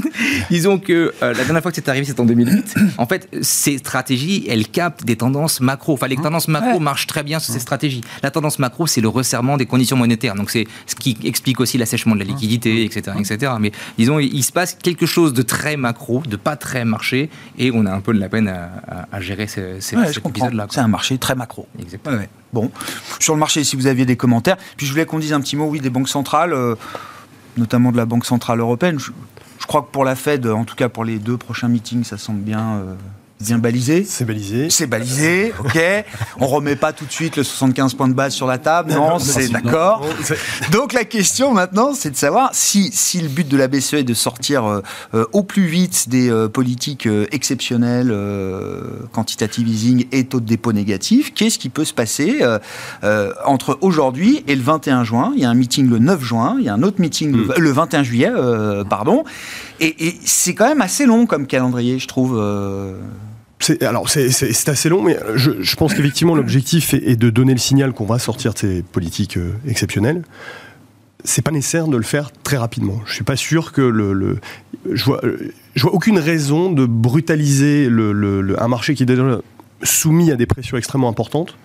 disons 0.50 0.78
que 0.78 0.92
euh, 1.22 1.32
la 1.32 1.44
dernière 1.44 1.62
fois 1.62 1.70
que 1.70 1.76
c'est 1.76 1.88
arrivé, 1.88 2.04
c'est 2.04 2.18
en 2.18 2.24
2008. 2.24 2.74
En 2.98 3.06
fait, 3.06 3.28
ces 3.42 3.78
stratégies, 3.78 4.46
elles 4.48 4.66
captent 4.66 5.04
des 5.04 5.16
tendances 5.16 5.60
macro. 5.60 5.92
Enfin, 5.94 6.08
les 6.08 6.16
tendances 6.16 6.48
macro 6.48 6.80
marchent 6.80 7.06
très 7.06 7.22
bien 7.22 7.38
sur 7.38 7.52
ces 7.52 7.60
stratégies. 7.60 8.00
La 8.22 8.30
tendance 8.30 8.58
macro, 8.58 8.86
c'est 8.86 9.00
le 9.00 9.08
resserrement 9.08 9.56
des 9.56 9.66
conditions 9.66 9.96
monétaires. 9.96 10.34
Donc, 10.34 10.50
c'est 10.50 10.66
ce 10.86 10.94
qui 10.94 11.16
explique 11.24 11.60
aussi 11.60 11.78
l'assèchement 11.78 12.14
de 12.14 12.20
la 12.20 12.24
liquidité, 12.24 12.84
etc., 12.84 13.16
etc. 13.18 13.52
Mais 13.60 13.70
disons, 13.98 14.18
il, 14.18 14.42
se 14.42 14.52
passe 14.52 14.74
quelque 14.74 15.06
chose 15.06 15.32
de 15.32 15.42
très 15.42 15.76
macro, 15.76 16.22
de 16.28 16.36
pas 16.36 16.56
très 16.56 16.84
marché, 16.84 17.30
et 17.58 17.70
on 17.72 17.86
a 17.86 17.92
un 17.92 18.00
peu 18.00 18.14
de 18.14 18.20
la 18.20 18.28
peine 18.28 18.48
à, 18.48 19.20
gérer 19.20 19.46
ces, 19.46 19.80
ces, 19.80 19.96
cet 20.12 20.26
épisode-là. 20.26 20.66
C'est 20.70 20.80
un 20.80 20.88
marché 20.88 21.18
très 21.18 21.34
macro. 21.34 21.66
Exactement. 21.80 22.18
Bon, 22.52 22.70
sur 23.18 23.34
le 23.34 23.40
marché, 23.40 23.64
si 23.64 23.76
vous 23.76 23.86
aviez 23.86 24.06
des 24.06 24.16
commentaires, 24.16 24.56
puis 24.76 24.86
je 24.86 24.92
voulais 24.92 25.04
qu'on 25.04 25.18
dise 25.18 25.32
un 25.32 25.40
petit 25.40 25.56
mot, 25.56 25.66
oui, 25.66 25.80
des 25.80 25.90
banques 25.90 26.08
centrales. 26.08 26.52
Euh, 26.52 26.74
notamment 27.56 27.92
de 27.92 27.96
la 27.96 28.06
Banque 28.06 28.26
Centrale 28.26 28.60
Européenne. 28.60 28.98
Je, 28.98 29.66
crois 29.66 29.82
que 29.82 29.90
pour 29.90 30.04
la 30.04 30.14
Fed, 30.14 30.46
en 30.46 30.64
tout 30.64 30.76
cas 30.76 30.88
pour 30.88 31.04
les 31.04 31.18
deux 31.18 31.36
prochains 31.36 31.68
meetings, 31.68 32.04
ça 32.04 32.18
semble 32.18 32.40
bien 32.40 32.76
euh, 32.76 32.94
bien 33.40 33.58
balisé. 33.58 34.04
C'est 34.08 34.24
balisé. 34.24 34.70
C'est 34.70 34.86
balisé, 34.86 35.52
ok. 35.58 35.78
On 36.40 36.46
remet 36.46 36.76
pas 36.76 36.92
tout 36.92 37.04
de 37.04 37.12
suite 37.12 37.36
le 37.36 37.44
75 37.44 37.94
points 37.94 38.08
de 38.08 38.14
base 38.14 38.32
sur 38.32 38.46
la 38.46 38.58
table, 38.58 38.92
non, 38.92 39.18
c'est 39.18 39.48
d'accord. 39.48 40.06
Donc 40.72 40.92
la 40.92 41.04
question 41.04 41.52
maintenant, 41.52 41.92
c'est 41.94 42.10
de 42.10 42.16
savoir 42.16 42.50
si, 42.52 42.90
si 42.92 43.20
le 43.20 43.28
but 43.28 43.46
de 43.46 43.56
la 43.56 43.68
BCE 43.68 43.94
est 43.94 44.04
de 44.04 44.14
sortir 44.14 44.64
euh, 44.64 44.80
euh, 45.14 45.26
au 45.32 45.42
plus 45.42 45.66
vite 45.66 46.08
des 46.08 46.30
euh, 46.30 46.48
politiques 46.48 47.08
exceptionnelles, 47.30 48.14
quantitative 49.12 49.68
easing 49.68 50.06
et 50.12 50.24
taux 50.24 50.40
de 50.40 50.46
dépôt 50.46 50.72
négatif, 50.72 51.34
qu'est-ce 51.34 51.58
qui 51.58 51.68
peut 51.68 51.84
se 51.84 51.94
passer 51.94 52.42
entre 53.44 53.78
aujourd'hui 53.80 54.44
et 54.46 54.54
le 54.54 54.62
21 54.62 55.04
juin? 55.04 55.32
Il 55.36 55.42
y 55.42 55.44
a 55.44 55.50
un 55.50 55.54
meeting 55.54 55.88
le 55.88 55.98
9 55.98 56.22
juin, 56.22 56.56
il 56.58 56.64
y 56.64 56.68
a 56.68 56.74
un 56.74 56.82
autre 56.82 57.00
meeting 57.00 57.32
le, 57.56 57.70
21 57.70 58.00
hmm. 58.00 58.04
juillet, 58.04 58.32
pardon. 58.88 59.24
Et, 59.80 60.08
et 60.08 60.18
c'est 60.24 60.54
quand 60.54 60.68
même 60.68 60.80
assez 60.80 61.06
long 61.06 61.26
comme 61.26 61.46
calendrier, 61.46 61.98
je 61.98 62.08
trouve 62.08 62.40
alors 63.80 64.08
c'est 64.08 64.68
assez 64.68 64.88
long, 64.88 65.02
mais 65.02 65.18
je, 65.34 65.76
pense 65.76 65.94
qu'effectivement 65.94 66.34
l'objectif 66.34 66.94
est, 66.94 67.16
de 67.16 67.30
donner 67.30 67.52
le 67.52 67.58
signal 67.58 67.92
qu'on 67.92 68.04
va 68.04 68.18
sortir 68.18 68.54
de 68.54 68.58
ces 68.58 68.82
politiques 68.82 69.36
euh, 69.36 69.52
exceptionnelles. 69.66 70.22
C'est 71.24 71.42
pas 71.42 71.50
nécessaire 71.50 71.88
de 71.88 71.96
le 71.96 72.02
faire 72.02 72.30
très 72.44 72.56
rapidement. 72.56 73.00
Je 73.06 73.14
suis 73.14 73.24
pas 73.24 73.36
sûr 73.36 73.72
que 73.72 73.80
le, 73.80 74.38
je 74.92 75.04
vois, 75.04 75.20
je 75.74 75.82
vois 75.82 75.92
aucune 75.92 76.18
raison 76.18 76.70
de 76.70 76.86
brutaliser 76.86 77.88
le, 77.88 78.54
un 78.62 78.68
marché 78.68 78.94
qui 78.94 79.02
est 79.02 79.06
déjà 79.06 79.40
soumis 79.82 80.30
à 80.30 80.36
des 80.36 80.46
pressions 80.46 80.76
extrêmement 80.76 81.08
importantes. 81.08 81.56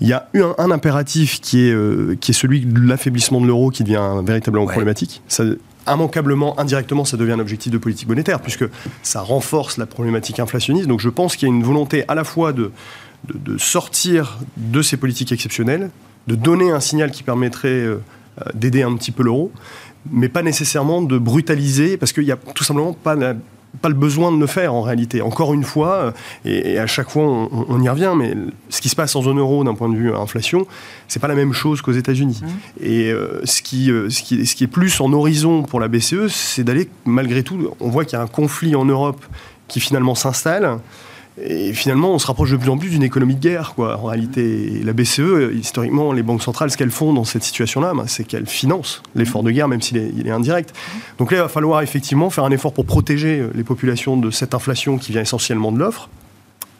Il 0.00 0.08
y 0.08 0.12
a 0.12 0.28
eu 0.34 0.42
un, 0.42 0.70
impératif 0.70 1.40
qui 1.40 1.66
est, 1.66 1.72
euh, 1.72 2.16
qui 2.20 2.32
est 2.32 2.34
celui 2.34 2.60
de 2.60 2.80
l'affaiblissement 2.86 3.40
de 3.40 3.46
l'euro 3.46 3.70
qui 3.70 3.82
devient 3.82 4.22
véritablement 4.24 4.66
problématique. 4.66 5.22
Ça, 5.28 5.44
immanquablement, 5.86 6.58
indirectement, 6.58 7.04
ça 7.04 7.16
devient 7.16 7.32
un 7.32 7.38
objectif 7.38 7.72
de 7.72 7.78
politique 7.78 8.08
monétaire, 8.08 8.40
puisque 8.40 8.64
ça 9.02 9.20
renforce 9.20 9.78
la 9.78 9.86
problématique 9.86 10.40
inflationniste. 10.40 10.88
Donc 10.88 11.00
je 11.00 11.08
pense 11.08 11.36
qu'il 11.36 11.48
y 11.48 11.50
a 11.50 11.54
une 11.54 11.62
volonté 11.62 12.04
à 12.08 12.14
la 12.14 12.24
fois 12.24 12.52
de, 12.52 12.70
sortir 13.58 14.38
de 14.56 14.82
ces 14.82 14.96
politiques 14.96 15.32
exceptionnelles, 15.32 15.90
de 16.26 16.34
donner 16.34 16.70
un 16.70 16.80
signal 16.80 17.10
qui 17.10 17.22
permettrait 17.22 17.68
euh, 17.68 18.00
d'aider 18.54 18.82
un 18.82 18.94
petit 18.96 19.10
peu 19.10 19.22
l'euro, 19.22 19.50
mais 20.10 20.28
pas 20.28 20.42
nécessairement 20.42 21.02
de 21.02 21.18
brutaliser, 21.18 21.96
parce 21.96 22.12
qu'il 22.12 22.24
n'y 22.24 22.32
a 22.32 22.36
tout 22.36 22.64
simplement 22.64 22.92
pas 22.92 23.16
pas 23.80 23.88
le 23.88 23.94
besoin 23.94 24.32
de 24.32 24.38
le 24.38 24.46
faire 24.46 24.74
en 24.74 24.82
réalité. 24.82 25.22
Encore 25.22 25.54
une 25.54 25.64
fois, 25.64 25.94
euh, 25.94 26.12
et, 26.44 26.78
à 26.78 26.86
chaque 26.86 27.10
fois 27.10 27.24
on, 27.24 27.80
y 27.80 27.88
revient, 27.88 28.12
mais 28.16 28.34
ce 28.68 28.80
qui 28.80 28.88
se 28.88 28.96
passe 28.96 29.14
en 29.16 29.22
zone 29.22 29.38
euro 29.38 29.64
d'un 29.64 29.74
point 29.74 29.88
de 29.88 29.96
vue 29.96 30.14
inflation, 30.14 30.66
c'est 31.06 31.20
pas 31.20 31.28
la 31.28 31.34
même 31.34 31.52
chose 31.52 31.82
qu'aux 31.82 31.92
États-Unis. 31.92 32.40
Mmh. 32.42 32.46
Et 32.82 33.10
euh, 33.10 33.40
ce, 33.44 33.62
qui, 33.62 33.90
euh, 33.90 34.10
ce, 34.10 34.22
qui, 34.22 34.46
ce 34.46 34.54
qui 34.54 34.64
est 34.64 34.68
plus 34.68 35.00
en 35.00 35.12
horizon 35.12 35.62
pour 35.62 35.80
la 35.80 35.88
BCE, 35.88 36.28
c'est 36.28 36.64
d'aller 36.64 36.88
malgré 37.04 37.42
tout. 37.42 37.70
On 37.80 37.88
voit 37.88 38.04
qu'il 38.04 38.18
y 38.18 38.20
a 38.20 38.22
un 38.22 38.28
conflit 38.28 38.74
en 38.74 38.84
Europe 38.84 39.24
qui 39.68 39.80
finalement 39.80 40.14
s'installe. 40.14 40.78
Et 41.44 41.72
finalement, 41.72 42.12
on 42.12 42.18
se 42.18 42.26
rapproche 42.26 42.50
de 42.50 42.56
plus 42.56 42.70
en 42.70 42.78
plus 42.78 42.90
d'une 42.90 43.02
économie 43.02 43.34
de 43.34 43.40
guerre, 43.40 43.74
quoi. 43.74 43.98
En 43.98 44.04
réalité, 44.04 44.80
la 44.84 44.92
BCE, 44.92 45.52
historiquement, 45.54 46.12
les 46.12 46.22
banques 46.22 46.42
centrales, 46.42 46.70
ce 46.70 46.76
qu'elles 46.76 46.90
font 46.90 47.12
dans 47.12 47.24
cette 47.24 47.44
situation-là, 47.44 47.92
ben, 47.94 48.04
c'est 48.06 48.24
qu'elles 48.24 48.46
financent 48.46 49.02
l'effort 49.14 49.42
de 49.42 49.50
guerre, 49.50 49.68
même 49.68 49.82
s'il 49.82 49.96
est, 49.98 50.12
il 50.16 50.26
est, 50.26 50.30
indirect. 50.30 50.74
Donc 51.18 51.30
là, 51.30 51.38
il 51.38 51.40
va 51.40 51.48
falloir 51.48 51.82
effectivement 51.82 52.30
faire 52.30 52.44
un 52.44 52.50
effort 52.50 52.72
pour 52.72 52.86
protéger 52.86 53.44
les 53.54 53.64
populations 53.64 54.16
de 54.16 54.30
cette 54.30 54.54
inflation 54.54 54.98
qui 54.98 55.12
vient 55.12 55.22
essentiellement 55.22 55.72
de 55.72 55.78
l'offre. 55.78 56.08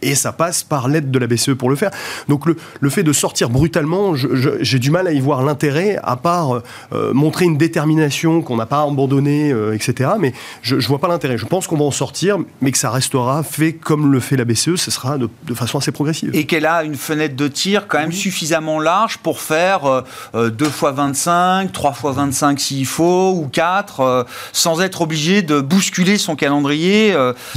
Et 0.03 0.14
ça 0.14 0.32
passe 0.32 0.62
par 0.62 0.88
l'aide 0.88 1.11
de 1.11 1.18
la 1.18 1.26
BCE 1.26 1.55
pour 1.55 1.70
le 1.70 1.76
faire. 1.76 1.90
Donc 2.28 2.46
le, 2.46 2.57
le 2.80 2.90
fait 2.90 3.03
de 3.03 3.12
sortir 3.12 3.51
brutalement, 3.51 4.14
j'ai 4.14 4.78
du 4.78 4.90
mal 4.90 5.07
à 5.07 5.12
y 5.12 5.20
voir 5.20 5.42
l'intérêt, 5.42 5.99
à 6.03 6.16
part 6.16 6.62
euh, 6.92 7.12
montrer 7.12 7.44
une 7.44 7.57
détermination 7.59 8.42
qu'on 8.42 8.57
n'a 8.57 8.66
pas 8.66 8.82
abandonnée, 8.82 9.51
euh, 9.53 9.74
etc. 9.74 10.11
Mais 10.18 10.32
je 10.62 10.76
ne 10.76 10.80
vois 10.82 10.99
pas 10.99 11.09
l'intérêt. 11.09 11.36
Je 11.36 11.46
pense 11.46 11.66
qu'on 11.66 11.76
va 11.76 11.84
en 11.84 11.90
sortir, 11.90 12.38
mais 12.61 12.70
que 12.70 12.78
ça 12.78 12.90
restera 12.90 13.42
fait 13.42 13.72
comme 13.72 14.12
le 14.12 14.20
fait 14.20 14.36
la 14.36 14.44
BCE, 14.44 14.76
ce 14.76 14.90
sera 14.90 15.18
de, 15.18 15.28
de 15.44 15.55
façon 15.55 15.78
assez 15.78 15.92
progressive. 15.92 16.30
Et 16.34 16.46
qu'elle 16.46 16.66
a 16.66 16.84
une 16.84 16.94
fenêtre 16.94 17.36
de 17.36 17.49
tir 17.49 17.88
quand 17.88 17.99
même 17.99 18.12
suffisamment 18.12 18.80
large 18.80 19.18
pour 19.18 19.40
faire 19.40 20.05
euh, 20.34 20.51
2 20.51 20.64
fois 20.66 20.92
25, 20.92 21.72
3 21.72 21.92
fois 21.92 22.12
25 22.12 22.61
s'il 22.61 22.86
faut, 22.86 23.32
ou 23.32 23.49
4, 23.53 24.01
euh, 24.01 24.24
sans 24.53 24.80
être 24.80 25.03
obligé 25.03 25.42
de 25.42 25.61
bousculer 25.61 26.18
son 26.18 26.36
calendrier, 26.36 27.14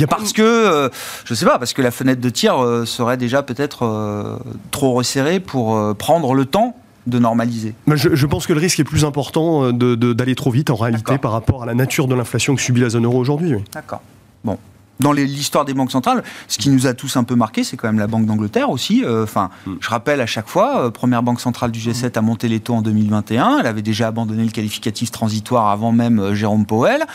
parce 0.09 0.33
que, 0.33 0.89
je 1.25 1.33
sais 1.33 1.45
pas, 1.45 1.59
parce 1.59 1.73
que 1.73 1.81
la 1.81 1.91
fenêtre 1.91 2.21
de 2.21 2.30
tir 2.31 2.63
euh, 2.63 2.85
serait 2.85 3.17
déjà 3.17 3.43
peut-être 3.43 3.83
euh, 3.83 4.37
trop 4.71 4.93
resserré 4.93 5.39
pour 5.39 5.75
euh, 5.75 5.93
prendre 5.93 6.33
le 6.33 6.45
temps 6.45 6.75
de 7.07 7.17
normaliser 7.17 7.73
je, 7.95 8.25
pense 8.27 8.45
que 8.45 8.53
le 8.53 8.59
risque 8.59 8.79
est 8.79 8.83
plus 8.83 9.05
important 9.05 9.71
d'aller 9.73 10.35
trop 10.35 10.51
vite 10.51 10.69
en 10.69 10.75
réalité 10.75 11.17
par 11.17 11.31
rapport 11.31 11.63
à 11.63 11.65
la 11.65 11.73
nature 11.73 12.07
de 12.07 12.13
l'inflation 12.13 12.55
que 12.55 12.61
subit 12.61 12.79
la 12.79 12.89
zone 12.89 13.05
euro 13.05 13.17
aujourd'hui. 13.17 13.55
D'accord. 13.73 14.01
Bon, 14.43 14.59
dans 14.99 15.11
l'histoire 15.11 15.65
des 15.65 15.73
banques 15.73 15.91
centrales, 15.91 16.23
ce 16.47 16.57
qui 16.57 16.69
nous 16.69 16.87
a 16.87 16.93
tous 16.93 17.17
un 17.17 17.23
peu 17.23 17.35
marqué, 17.35 17.63
c'est 17.63 17.75
quand 17.75 17.87
même 17.87 17.99
la 17.99 18.07
Banque 18.07 18.25
d'Angleterre 18.25 18.69
aussi. 18.69 19.03
Euh, 19.03 19.23
enfin, 19.23 19.49
hmm. 19.65 19.73
je 19.79 19.89
rappelle 19.89 20.21
à 20.21 20.25
chaque 20.25 20.47
fois, 20.47 20.85
euh, 20.85 20.91
première 20.91 21.23
banque 21.23 21.41
centrale 21.41 21.71
du 21.71 21.79
G7 21.79 22.17
a 22.17 22.21
monté 22.21 22.47
les 22.47 22.59
taux 22.59 22.75
en 22.75 22.81
2021. 22.81 23.59
Elle 23.59 23.67
avait 23.67 23.81
déjà 23.81 24.07
abandonné 24.07 24.43
le 24.43 24.51
qualificatif 24.51 25.11
transitoire 25.11 25.69
avant 25.69 25.91
même 25.91 26.19
euh, 26.19 26.35
Jérôme 26.35 26.65
Powell. 26.65 27.05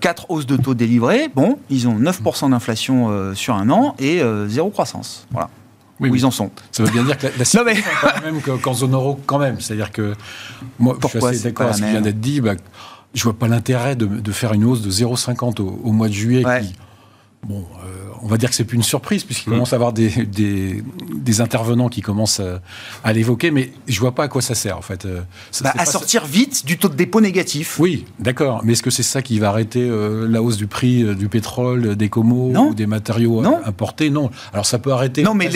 quatre 0.00 0.30
hausses 0.30 0.46
de 0.46 0.56
taux 0.56 0.74
délivrées. 0.74 1.30
Bon, 1.34 1.58
ils 1.70 1.88
ont 1.88 1.98
9% 1.98 2.50
d'inflation 2.50 3.34
sur 3.34 3.54
un 3.54 3.70
an 3.70 3.94
et 3.98 4.22
zéro 4.46 4.70
croissance. 4.70 5.26
Voilà. 5.30 5.48
Oui, 6.00 6.10
où 6.10 6.14
ils 6.14 6.26
en 6.26 6.30
sont. 6.30 6.50
Ça 6.72 6.82
veut 6.82 6.90
bien 6.90 7.04
dire 7.04 7.16
que 7.16 7.26
la, 7.38 7.44
situation 7.44 7.74
n'est 7.74 8.00
pas 8.02 8.14
la 8.14 8.20
même 8.20 8.40
qu'en 8.40 8.74
zone 8.74 8.94
euro 8.94 9.20
quand 9.26 9.38
même. 9.38 9.60
C'est-à-dire 9.60 9.92
que 9.92 10.14
moi, 10.78 10.96
je 11.02 11.08
suis 11.08 11.24
assez 11.24 11.44
d'accord 11.44 11.66
avec 11.66 11.76
ce 11.76 11.82
qui 11.82 11.90
vient 11.90 12.00
d'être 12.00 12.20
dit. 12.20 12.40
Bah, 12.40 12.54
je 13.14 13.22
vois 13.22 13.38
pas 13.38 13.48
l'intérêt 13.48 13.96
de, 13.96 14.32
faire 14.32 14.52
une 14.52 14.64
hausse 14.64 14.82
de 14.82 14.90
0,50 14.90 15.60
au, 15.60 15.92
mois 15.92 16.08
de 16.08 16.12
juillet 16.12 16.44
qui 16.60 16.74
Bon, 17.46 17.64
euh, 17.84 17.88
on 18.22 18.26
va 18.26 18.38
dire 18.38 18.48
que 18.48 18.54
c'est 18.54 18.64
plus 18.64 18.76
une 18.76 18.82
surprise 18.82 19.22
puisqu'il 19.24 19.50
mmh. 19.50 19.52
commence 19.52 19.72
à 19.72 19.76
avoir 19.76 19.92
des, 19.92 20.10
des, 20.24 21.40
intervenants 21.40 21.88
qui 21.88 22.00
commencent 22.00 22.40
à, 23.02 23.12
l'évoquer, 23.12 23.50
mais 23.50 23.72
je 23.86 24.00
vois 24.00 24.14
pas 24.14 24.24
à 24.24 24.28
quoi 24.28 24.40
ça 24.40 24.54
sert 24.54 24.78
en 24.78 24.82
fait. 24.82 25.04
Euh, 25.04 25.20
bah, 25.62 25.72
à 25.76 25.84
sortir 25.84 26.24
vite 26.24 26.64
du 26.64 26.78
taux 26.78 26.88
de 26.88 26.94
dépôt 26.94 27.20
négatif. 27.20 27.78
Oui, 27.78 28.06
d'accord, 28.18 28.62
mais 28.64 28.72
est-ce 28.72 28.82
que 28.82 28.90
c'est 28.90 29.02
ça 29.02 29.20
qui 29.20 29.38
va 29.38 29.48
arrêter 29.48 29.82
euh, 29.82 30.26
la 30.28 30.42
hausse 30.42 30.56
du 30.56 30.66
prix 30.66 31.14
du 31.16 31.28
pétrole, 31.28 31.96
des 31.96 32.08
comos 32.08 32.52
ou 32.54 32.74
des 32.74 32.86
matériaux 32.86 33.44
importés? 33.44 34.10
Non. 34.10 34.30
Alors 34.52 34.64
ça 34.64 34.78
peut 34.78 34.92
arrêter. 34.92 35.22
Non, 35.22 35.34
mais, 35.34 35.50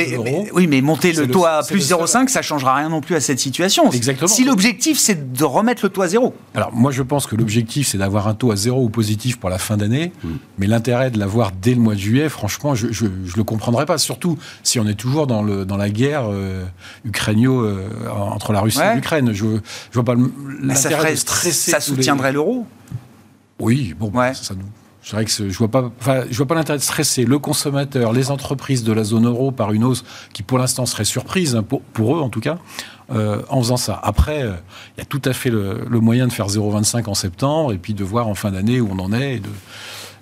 oui, 0.53 0.67
mais 0.67 0.81
monter 0.81 1.13
le 1.13 1.27
taux 1.29 1.47
à 1.47 1.63
plus 1.63 1.91
0,5, 1.91 2.29
ça 2.29 2.43
changera 2.43 2.75
rien 2.75 2.89
non 2.89 3.01
plus 3.01 3.15
à 3.15 3.21
cette 3.21 3.39
situation. 3.39 3.91
Exactement. 3.93 4.29
Si 4.29 4.45
l'objectif 4.45 4.99
c'est 4.99 5.33
de 5.33 5.45
remettre 5.45 5.85
le 5.85 5.89
taux 5.89 6.03
à 6.03 6.09
zéro. 6.09 6.35
Alors 6.55 6.73
moi 6.75 6.91
je 6.91 7.03
pense 7.03 7.27
que 7.27 7.37
l'objectif 7.37 7.89
c'est 7.89 7.99
d'avoir 7.99 8.29
un 8.29 8.35
taux 8.35 8.51
à 8.51 8.57
zéro 8.57 8.83
ou 8.83 8.91
positif 8.91 9.39
pour 9.39 9.49
la 9.49 9.59
fin 9.59 9.77
d'année, 9.77 10.13
mmh. 10.23 10.29
mais 10.59 10.67
l'intérêt 10.67 11.11
de 11.11 11.19
l'avoir 11.19 11.53
dès 11.53 11.78
le 11.79 11.85
mois 11.85 11.95
de 11.95 12.01
juillet, 12.01 12.29
franchement, 12.29 12.75
je 12.75 12.87
ne 12.87 13.37
le 13.37 13.45
comprendrais 13.45 13.87
pas. 13.87 13.99
Surtout 13.99 14.39
si 14.63 14.79
on 14.79 14.87
est 14.87 14.95
toujours 14.95 15.27
dans, 15.27 15.43
le, 15.43 15.65
dans 15.65 15.77
la 15.77 15.91
guerre 15.91 16.25
euh, 16.31 16.65
euh 17.07 18.09
entre 18.11 18.53
la 18.53 18.61
Russie 18.61 18.81
et 18.81 18.95
l'Ukraine. 18.95 19.33
Je 19.33 19.45
ne 19.45 19.61
vois 19.93 20.05
pas 20.05 20.15
l'intérêt 20.61 21.13
de 21.13 21.17
stresser. 21.17 21.71
Ça 21.71 21.81
soutiendrait 21.81 22.33
l'euro 22.33 22.67
Oui, 23.59 23.95
bon, 23.99 24.13
ça, 24.35 24.55
nous. 24.55 24.65
Je 25.03 25.17
que 25.17 25.51
je 25.51 25.59
vois 25.59 25.69
pas, 25.69 25.91
je 26.31 26.37
vois 26.37 26.47
pas 26.47 26.55
l'intérêt 26.55 26.79
de 26.79 26.83
stresser 26.83 27.25
le 27.25 27.39
consommateur, 27.39 28.13
les 28.13 28.31
entreprises 28.31 28.85
de 28.85 28.93
la 28.93 29.05
zone 29.05 29.27
euro 29.27 29.53
par 29.53 29.73
une 29.73 29.85
hausse 29.85 30.05
qui, 30.35 30.43
pour 30.43 30.59
l'instant, 30.59 30.85
serait 30.85 31.07
surprise 31.07 31.57
hein, 31.57 31.63
pour, 31.63 31.81
pour 31.81 32.17
eux 32.17 32.21
en 32.21 32.29
tout 32.29 32.41
cas, 32.41 32.59
euh, 33.11 33.41
en 33.49 33.63
faisant 33.63 33.79
ça. 33.79 33.99
Après, 34.03 34.43
euh, 34.43 34.53
il 34.97 35.01
y 35.01 35.03
a 35.03 35.07
tout 35.07 35.23
à 35.25 35.33
fait 35.33 35.49
le, 35.49 35.87
moyen 35.89 36.27
de 36.27 36.33
faire 36.33 36.49
0,25 36.49 37.09
en 37.09 37.15
septembre 37.15 37.73
et 37.73 37.79
puis 37.79 37.95
de 37.95 38.05
voir 38.05 38.29
en 38.29 38.35
fin 38.35 38.51
d'année 38.51 38.83
où 38.83 38.91
on 38.93 38.99
en 38.99 39.13
est. 39.15 39.39
de... 39.39 39.49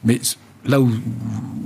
Mais 0.04 0.20
là 0.66 0.80
où, 0.80 0.90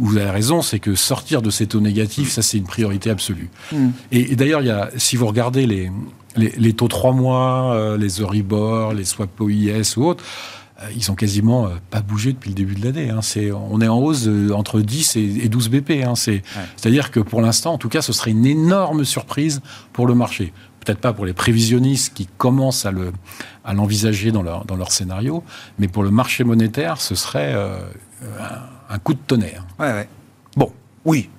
vous 0.01 0.17
avez 0.17 0.31
raison, 0.31 0.63
c'est 0.63 0.79
que 0.79 0.95
sortir 0.95 1.43
de 1.43 1.51
ces 1.51 1.67
taux 1.67 1.81
négatifs, 1.81 2.31
ça 2.31 2.43
c'est 2.43 2.57
une 2.57 2.65
priorité 2.65 3.11
absolue. 3.11 3.51
Hmm. 3.71 3.91
Et, 4.13 4.35
d'ailleurs, 4.35 4.89
si 4.97 5.17
vous 5.17 5.27
regardez 5.27 5.67
les, 5.67 5.91
les, 6.37 6.73
taux 6.73 6.89
3 6.89 7.13
mois, 7.13 7.75
euh, 7.75 7.97
les 7.97 8.21
Euribor, 8.21 8.95
les 8.95 9.05
swap 9.05 9.41
OIS 9.41 9.97
ou 9.97 10.07
autres, 10.07 10.25
euh, 10.83 10.87
ils 10.97 11.11
ont 11.11 11.15
quasiment 11.15 11.67
euh, 11.67 11.71
pas 11.91 12.01
bougé 12.01 12.33
depuis 12.33 12.51
le 12.51 12.55
début 12.55 12.75
de 12.75 12.85
l'année. 12.85 13.11
Hein. 13.11 13.21
on 13.71 13.81
est 13.81 13.89
en 13.89 13.99
hausse 13.99 14.29
entre 14.55 14.81
10 14.81 15.17
et, 15.17 15.49
12 15.49 15.69
BP. 15.69 15.91
Hein. 16.05 16.15
C'est-à-dire 16.15 17.11
que 17.11 17.21
pour 17.21 17.43
l'instant, 17.43 17.75
en 17.75 17.79
tout 17.79 17.91
cas, 17.91 18.03
ce 18.03 18.13
serait 18.13 18.31
une 18.31 18.47
énorme 18.47 19.05
surprise 19.05 19.61
pour 19.93 20.07
le 20.07 20.15
marché 20.15 20.53
peut-être 20.83 21.01
pas 21.01 21.13
pour 21.13 21.27
les 21.27 21.35
prévisionnistes 21.35 22.15
qui 22.15 22.27
commencent 22.39 22.87
à, 22.87 22.91
le, 22.91 23.13
à 23.67 23.75
l'envisager 23.75 24.33
dans 24.33 24.43
leur, 24.43 24.65
dans 24.65 24.77
leur 24.77 24.93
scénario, 24.93 25.45
mais 25.79 25.89
pour 25.89 26.03
le 26.03 26.11
marché 26.11 26.43
monétaire, 26.43 27.03
ce 27.03 27.15
serait 27.15 27.53
un, 27.53 27.77
coup 28.99 29.15
de 29.15 29.19
tonnerre. 29.19 29.65
Ouais, 29.79 29.93
ouais. 29.93 30.09
Bon, 30.57 30.73
oui, 31.05 31.31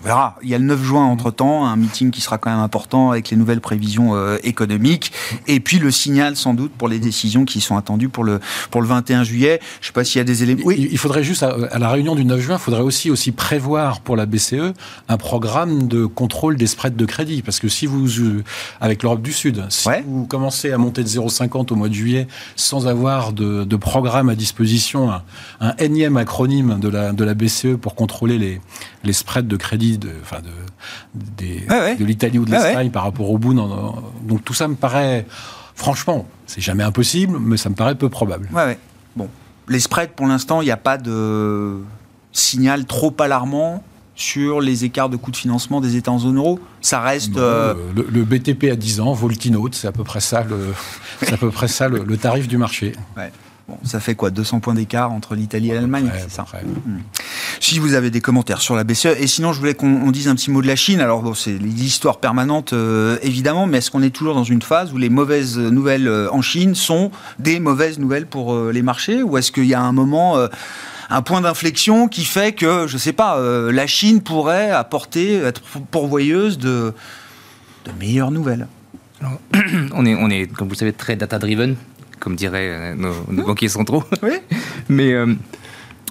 on 0.00 0.04
verra. 0.04 0.36
Il 0.42 0.48
y 0.48 0.54
a 0.54 0.58
le 0.58 0.64
9 0.64 0.82
juin 0.82 1.04
entre-temps, 1.04 1.66
un 1.66 1.76
meeting 1.76 2.10
qui 2.10 2.20
sera 2.20 2.38
quand 2.38 2.50
même 2.50 2.60
important 2.60 3.10
avec 3.10 3.30
les 3.30 3.36
nouvelles 3.36 3.60
prévisions 3.60 4.14
euh, 4.14 4.38
économiques. 4.42 5.12
Et 5.46 5.60
puis 5.60 5.78
le 5.78 5.90
signal 5.90 6.36
sans 6.36 6.54
doute 6.54 6.72
pour 6.72 6.88
les 6.88 6.98
décisions 6.98 7.44
qui 7.44 7.60
sont 7.60 7.76
attendues 7.76 8.08
pour 8.08 8.24
le, 8.24 8.40
pour 8.70 8.82
le 8.82 8.88
21 8.88 9.24
juillet. 9.24 9.60
Je 9.80 9.84
ne 9.84 9.86
sais 9.86 9.92
pas 9.92 10.04
s'il 10.04 10.18
y 10.18 10.20
a 10.20 10.24
des 10.24 10.42
éléments... 10.42 10.62
Oui. 10.64 10.88
Il 10.90 10.98
faudrait 10.98 11.24
juste, 11.24 11.42
à, 11.42 11.78
la 11.78 11.88
réunion 11.88 12.14
du 12.14 12.24
9 12.24 12.40
juin, 12.40 12.56
il 12.56 12.60
faudrait 12.60 12.82
aussi, 12.82 13.10
aussi 13.10 13.32
prévoir 13.32 14.00
pour 14.00 14.16
la 14.16 14.26
BCE 14.26 14.74
un 15.08 15.16
programme 15.16 15.88
de 15.88 16.06
contrôle 16.06 16.56
des 16.56 16.66
spreads 16.66 16.96
de 16.96 17.06
crédit. 17.06 17.42
Parce 17.42 17.58
que 17.58 17.68
si 17.68 17.86
vous, 17.86 18.20
euh, 18.20 18.42
avec 18.80 19.02
l'Europe 19.02 19.22
du 19.22 19.32
Sud, 19.32 19.64
si 19.70 19.88
vous 20.06 20.26
commencez 20.26 20.72
à 20.72 20.78
monter 20.78 21.02
de 21.02 21.08
0,50 21.08 21.72
au 21.72 21.76
mois 21.76 21.88
de 21.88 21.94
juillet 21.94 22.26
sans 22.56 22.86
avoir 22.86 23.32
de, 23.32 23.64
de 23.64 23.76
programme 23.76 24.28
à 24.28 24.34
disposition, 24.34 25.10
un, 25.10 25.22
un, 25.60 25.74
énième 25.78 26.16
acronyme 26.16 26.78
de 26.80 26.88
la, 26.88 27.12
de 27.12 27.24
la 27.24 27.34
BCE 27.34 27.76
pour 27.80 27.94
contrôler 27.94 28.38
les, 28.38 28.60
les 29.04 29.12
spreads 29.12 29.46
de 29.46 29.56
crédit 29.56 29.85
de, 29.92 30.10
enfin 30.22 30.38
de, 30.40 31.96
de 31.96 32.04
l'Italie 32.04 32.38
ou 32.38 32.44
de 32.44 32.50
l'Espagne 32.50 32.90
par 32.90 33.04
rapport 33.04 33.30
au 33.30 33.38
bout. 33.38 33.54
Donc 33.54 34.44
tout 34.44 34.54
ça 34.54 34.68
me 34.68 34.74
paraît, 34.74 35.26
franchement, 35.74 36.26
c'est 36.46 36.60
jamais 36.60 36.84
impossible, 36.84 37.38
mais 37.40 37.56
ça 37.56 37.68
me 37.68 37.74
paraît 37.74 37.94
peu 37.94 38.08
probable. 38.08 38.48
Ouais, 38.52 38.78
Bon, 39.16 39.28
les 39.68 39.80
spreads, 39.80 40.12
pour 40.14 40.26
l'instant, 40.26 40.60
il 40.60 40.66
n'y 40.66 40.70
a 40.70 40.76
pas 40.76 40.98
de 40.98 41.78
signal 42.32 42.84
trop 42.84 43.14
alarmant 43.18 43.82
sur 44.14 44.60
les 44.60 44.84
écarts 44.84 45.08
de 45.08 45.16
coûts 45.16 45.30
de 45.30 45.36
financement 45.36 45.80
des 45.80 45.96
États 45.96 46.10
en 46.10 46.18
zone 46.18 46.36
euro 46.36 46.60
Ça 46.80 47.00
reste. 47.00 47.36
Euh, 47.36 47.74
le, 47.94 48.24
BTP 48.24 48.64
à 48.70 48.76
10 48.76 49.00
ans, 49.00 49.12
Voltinote, 49.12 49.74
c'est 49.74 49.88
à 49.88 49.92
peu 49.92 50.04
près 50.04 50.20
ça 50.20 50.42
le, 50.42 50.74
à 51.32 51.36
peu 51.36 51.50
près 51.50 51.68
ça 51.68 51.88
le, 51.88 52.02
le 52.04 52.16
tarif 52.16 52.48
du 52.48 52.58
marché. 52.58 52.92
Ouais 53.16 53.30
ça 53.82 53.98
fait 53.98 54.14
quoi 54.14 54.30
200 54.30 54.60
points 54.60 54.74
d'écart 54.74 55.10
entre 55.10 55.34
l'Italie 55.34 55.70
et 55.70 55.74
l'Allemagne, 55.74 56.10
c'est 56.20 56.30
ça 56.30 56.44
hmm. 56.44 57.00
Si 57.60 57.78
vous 57.78 57.94
avez 57.94 58.10
des 58.10 58.20
commentaires 58.20 58.60
sur 58.60 58.76
la 58.76 58.84
BCE, 58.84 59.06
et 59.18 59.26
sinon 59.26 59.52
je 59.52 59.58
voulais 59.58 59.74
qu'on 59.74 60.10
dise 60.12 60.28
un 60.28 60.36
petit 60.36 60.50
mot 60.50 60.62
de 60.62 60.68
la 60.68 60.76
Chine. 60.76 61.00
Alors 61.00 61.22
bon, 61.22 61.34
c'est 61.34 61.52
l'histoire 61.58 62.18
permanente 62.18 62.72
euh, 62.72 63.18
évidemment, 63.22 63.66
mais 63.66 63.78
est-ce 63.78 63.90
qu'on 63.90 64.02
est 64.02 64.10
toujours 64.10 64.34
dans 64.34 64.44
une 64.44 64.62
phase 64.62 64.92
où 64.92 64.98
les 64.98 65.08
mauvaises 65.08 65.58
nouvelles 65.58 66.06
euh, 66.06 66.28
en 66.30 66.42
Chine 66.42 66.74
sont 66.74 67.10
des 67.38 67.58
mauvaises 67.58 67.98
nouvelles 67.98 68.26
pour 68.26 68.54
euh, 68.54 68.70
les 68.72 68.82
marchés, 68.82 69.22
ou 69.22 69.36
est-ce 69.36 69.50
qu'il 69.50 69.66
y 69.66 69.74
a 69.74 69.80
un 69.80 69.92
moment 69.92 70.38
un 71.08 71.22
point 71.22 71.40
d'inflexion 71.40 72.08
qui 72.08 72.24
fait 72.24 72.52
que, 72.52 72.86
je 72.86 72.98
sais 72.98 73.12
pas, 73.12 73.40
la 73.40 73.86
Chine 73.86 74.20
pourrait 74.20 74.70
apporter, 74.70 75.36
être 75.36 75.62
pourvoyeuse 75.90 76.58
de, 76.58 76.92
de 77.84 77.92
meilleures 77.98 78.30
nouvelles? 78.30 78.66
On, 79.92 80.04
est, 80.04 80.14
on 80.14 80.28
est, 80.28 80.46
comme 80.46 80.68
vous 80.68 80.74
le 80.74 80.78
savez, 80.78 80.92
très 80.92 81.16
data-driven 81.16 81.76
comme 82.20 82.36
diraient 82.36 82.94
nos, 82.94 83.12
banquiers 83.44 83.68
centraux. 83.68 84.04
Mais 84.88 85.14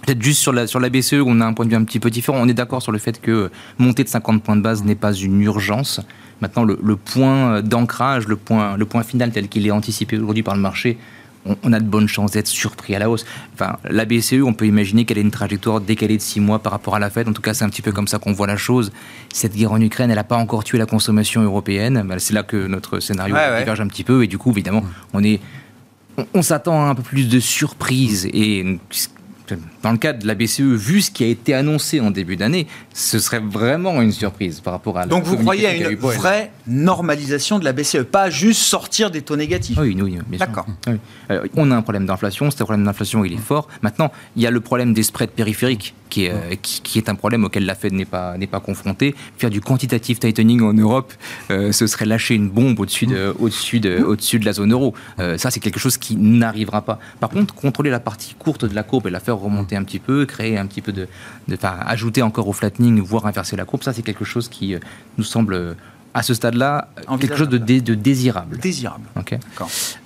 Peut-être 0.05 0.21
juste 0.21 0.41
sur 0.41 0.53
la, 0.53 0.67
sur 0.67 0.79
la 0.79 0.89
BCE, 0.89 1.23
on 1.25 1.41
a 1.41 1.45
un 1.45 1.53
point 1.53 1.65
de 1.65 1.71
vue 1.71 1.75
un 1.75 1.83
petit 1.83 1.99
peu 1.99 2.11
différent. 2.11 2.37
On 2.39 2.47
est 2.47 2.53
d'accord 2.53 2.81
sur 2.81 2.91
le 2.91 2.99
fait 2.99 3.19
que 3.19 3.49
monter 3.79 4.03
de 4.03 4.09
50 4.09 4.43
points 4.43 4.55
de 4.55 4.61
base 4.61 4.83
n'est 4.83 4.95
pas 4.95 5.13
une 5.13 5.41
urgence. 5.41 5.99
Maintenant, 6.41 6.63
le, 6.63 6.95
point 6.95 7.61
d'ancrage, 7.61 8.27
le 8.27 8.35
point, 8.35 8.77
le 8.77 8.85
point 8.85 9.03
final 9.03 9.31
tel 9.31 9.47
qu'il 9.47 9.65
est 9.65 9.71
anticipé 9.71 10.17
aujourd'hui 10.17 10.43
par 10.43 10.55
le 10.55 10.61
marché, 10.61 10.97
on, 11.63 11.73
a 11.73 11.79
de 11.79 11.85
bonnes 11.85 12.07
chances 12.07 12.31
d'être 12.31 12.47
surpris 12.47 12.95
à 12.95 12.99
la 12.99 13.09
hausse. 13.09 13.25
Enfin, 13.53 13.77
la 13.89 14.05
BCE, 14.05 14.41
on 14.43 14.53
peut 14.53 14.65
imaginer 14.65 15.05
qu'elle 15.05 15.19
ait 15.19 15.21
une 15.21 15.31
trajectoire 15.31 15.79
décalée 15.79 16.17
de 16.17 16.21
6 16.21 16.39
mois 16.39 16.59
par 16.59 16.71
rapport 16.71 16.95
à 16.95 16.99
la 16.99 17.09
Fed. 17.09 17.27
En 17.27 17.33
tout 17.33 17.41
cas, 17.41 17.53
c'est 17.53 17.63
un 17.63 17.69
petit 17.69 17.83
peu 17.83 17.91
comme 17.91 18.07
ça 18.07 18.19
qu'on 18.19 18.33
voit 18.33 18.47
la 18.47 18.57
chose. 18.57 18.91
Cette 19.33 19.55
guerre 19.55 19.71
en 19.71 19.81
Ukraine, 19.81 20.09
elle 20.09 20.17
n'a 20.17 20.23
pas 20.23 20.37
encore 20.37 20.63
tué 20.63 20.77
la 20.77 20.87
consommation 20.87 21.41
européenne. 21.41 22.03
Bah, 22.07 22.15
c'est 22.17 22.33
là 22.33 22.43
que 22.43 22.67
notre 22.67 22.99
scénario 22.99 23.35
diverge 23.57 23.81
un 23.81 23.87
petit 23.87 24.03
peu. 24.03 24.23
Et 24.23 24.27
du 24.27 24.37
coup, 24.37 24.51
évidemment, 24.51 24.83
on 25.13 25.23
est 25.23 25.39
on, 26.33 26.41
s'attend 26.41 26.85
à 26.85 26.89
un 26.89 26.95
peu 26.95 27.03
plus 27.03 27.27
de 27.27 27.39
surprise. 27.39 28.27
Et 28.33 28.79
dans 29.83 29.91
le 29.91 29.97
cas 29.97 30.13
de 30.13 30.25
la 30.27 30.35
BCE, 30.35 30.61
vu 30.61 31.01
ce 31.01 31.11
qui 31.11 31.23
a 31.23 31.27
été 31.27 31.53
annoncé 31.53 31.99
en 31.99 32.11
début 32.11 32.35
d'année, 32.35 32.67
ce 32.93 33.19
serait 33.19 33.39
vraiment 33.39 34.01
une 34.01 34.11
surprise 34.11 34.59
par 34.59 34.73
rapport 34.73 34.97
à 34.97 35.05
Donc 35.05 35.23
vous 35.23 35.37
croyez 35.37 35.67
à 35.67 35.75
une 35.75 35.95
vraie 35.95 36.51
normalisation 36.67 37.59
de 37.59 37.65
la 37.65 37.73
BCE, 37.73 38.03
pas 38.03 38.29
juste 38.29 38.61
sortir 38.61 39.11
des 39.11 39.21
taux 39.21 39.35
négatifs 39.35 39.77
Oui, 39.79 39.95
oui, 39.99 40.17
bien 40.27 40.37
sûr. 40.37 40.47
D'accord. 40.47 40.65
on 41.55 41.71
a 41.71 41.75
un 41.75 41.81
problème 41.81 42.05
d'inflation, 42.05 42.49
ce 42.51 42.57
problème 42.57 42.85
d'inflation, 42.85 43.23
il 43.25 43.33
est 43.33 43.37
fort. 43.37 43.67
Maintenant, 43.81 44.11
il 44.35 44.41
y 44.41 44.47
a 44.47 44.51
le 44.51 44.61
problème 44.61 44.93
des 44.93 45.03
spreads 45.03 45.31
périphériques 45.31 45.93
qui 46.09 46.25
est, 46.25 46.31
euh, 46.31 46.55
qui, 46.61 46.97
est 46.97 47.09
un 47.09 47.15
problème 47.15 47.43
auquel 47.43 47.65
la 47.65 47.75
Fed 47.75 47.93
n'est 47.93 48.05
pas, 48.05 48.37
n'est 48.37 48.47
pas 48.47 48.59
confrontée. 48.59 49.15
Faire 49.37 49.49
du 49.49 49.61
quantitative 49.61 50.19
tightening 50.19 50.61
en 50.61 50.73
Europe, 50.73 51.13
euh, 51.51 51.71
ce 51.71 51.87
serait 51.87 52.05
lâcher 52.05 52.35
une 52.35 52.49
bombe 52.49 52.79
au-dessus 52.79 53.05
de, 53.05 53.35
au-dessus 53.39 53.79
de, 53.79 54.01
au-dessus 54.01 54.39
de 54.39 54.45
la 54.45 54.53
zone 54.53 54.71
euro. 54.71 54.93
Euh, 55.19 55.37
ça, 55.37 55.51
c'est 55.51 55.59
quelque 55.59 55.79
chose 55.79 55.97
qui 55.97 56.15
n'arrivera 56.15 56.83
pas. 56.83 56.99
Par 57.19 57.29
contre, 57.29 57.53
contrôler 57.53 57.89
la 57.89 57.99
partie 57.99 58.35
courte 58.37 58.65
de 58.65 58.73
la 58.73 58.83
courbe 58.83 59.07
et 59.07 59.09
la 59.09 59.19
faire 59.19 59.34
remonter 59.41 59.75
un 59.75 59.83
petit 59.83 59.99
peu, 59.99 60.25
créer 60.25 60.57
un 60.57 60.65
petit 60.65 60.81
peu 60.81 60.91
de, 60.91 61.07
de 61.47 61.57
ajouter 61.61 62.21
encore 62.21 62.47
au 62.47 62.53
flattening, 62.53 63.01
voire 63.01 63.25
inverser 63.25 63.55
la 63.55 63.65
courbe, 63.65 63.83
ça, 63.83 63.93
c'est 63.93 64.01
quelque 64.01 64.25
chose 64.25 64.49
qui 64.49 64.75
nous 65.17 65.23
semble 65.23 65.75
à 66.15 66.23
ce 66.23 66.33
stade-là 66.33 66.87
quelque 67.19 67.35
chose 67.35 67.49
de, 67.49 67.57
de, 67.57 67.93
désirable. 67.93 68.57
Désirable. 68.57 69.03
Ok. 69.19 69.37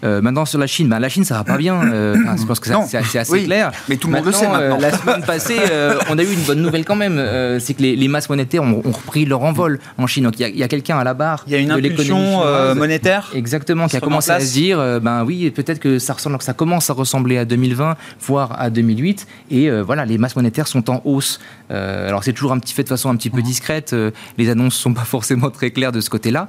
Euh, 0.04 0.22
maintenant 0.22 0.46
sur 0.46 0.58
la 0.58 0.66
Chine, 0.66 0.90
ben, 0.90 1.00
la 1.00 1.08
Chine 1.08 1.24
ça 1.24 1.36
va 1.36 1.44
pas 1.44 1.58
bien. 1.58 1.84
Euh, 1.84 2.16
je 2.38 2.46
pense 2.46 2.60
que 2.60 2.70
c'est 2.88 3.18
assez 3.18 3.44
clair. 3.44 3.72
Mais 3.88 3.98
tout 3.98 4.08
le 4.08 4.16
monde 4.16 4.26
le 4.26 4.32
sait 4.32 4.48
maintenant. 4.48 4.78
Euh, 4.78 4.80
la 4.80 4.92
semaine 4.92 5.22
passée, 5.22 5.60
euh, 5.72 6.00
on 6.10 6.18
a 6.18 6.24
eu 6.24 6.34
une 6.34 6.42
bonne 6.42 6.62
nouvelle 6.62 6.84
quand 6.84 6.96
même. 6.96 7.18
c'est 7.60 7.76
que 7.76 7.84
les, 7.84 7.96
les, 7.96 8.08
masses 8.08 8.28
monétaires 8.28 8.64
ont, 8.64 8.82
repris 8.82 9.26
leur 9.26 9.44
envol 9.44 9.80
en 10.00 10.08
Chine. 10.08 10.24
Donc 10.24 10.40
il 10.40 10.58
y 10.58 10.64
a, 10.64 10.66
a 10.66 10.68
quelqu'un 10.68 10.98
à 10.98 11.04
la 11.04 11.14
barre. 11.14 11.44
Il 11.46 11.54
y 11.54 11.56
a 11.56 11.60
une 11.60 11.72
impulsion 11.72 12.44
monétaire. 12.76 13.32
Exactement, 13.36 13.88
qui 13.88 13.98
a 13.98 14.02
commencé 14.02 14.32
à 14.32 14.40
se 14.40 14.52
dire, 14.52 15.00
ben 15.02 15.24
oui, 15.24 15.52
peut-être 15.52 15.80
que 15.80 16.00
ça 16.00 16.14
ressemble, 16.14 16.40
que 16.40 16.44
ça 16.44 16.54
commence 16.54 16.90
à 16.90 16.94
ressembler 16.94 17.38
à 17.38 17.46
2020, 17.46 17.96
voire 18.22 18.60
à 18.60 18.72
2008. 18.72 19.28
Et 19.52 19.70
voilà, 19.82 20.06
les 20.06 20.18
masses 20.18 20.36
monétaires 20.36 20.68
sont 20.68 20.90
en 20.90 21.02
hausse. 21.06 21.40
alors 21.70 22.24
c'est 22.24 22.34
toujours 22.34 22.52
un 22.52 22.60
petit 22.60 22.74
fait 22.74 22.84
de 22.84 22.90
façon 22.90 23.10
un 23.10 23.16
petit 23.16 23.30
peu 23.30 23.44
discrète. 23.44 23.96
les 24.38 24.50
annonces 24.50 24.76
sont 24.76 24.94
pas 24.94 25.06
forcément 25.06 25.52
très 25.52 25.72
claires 25.72 25.92
de 25.92 25.99
ce 26.02 26.10
côté-là, 26.10 26.48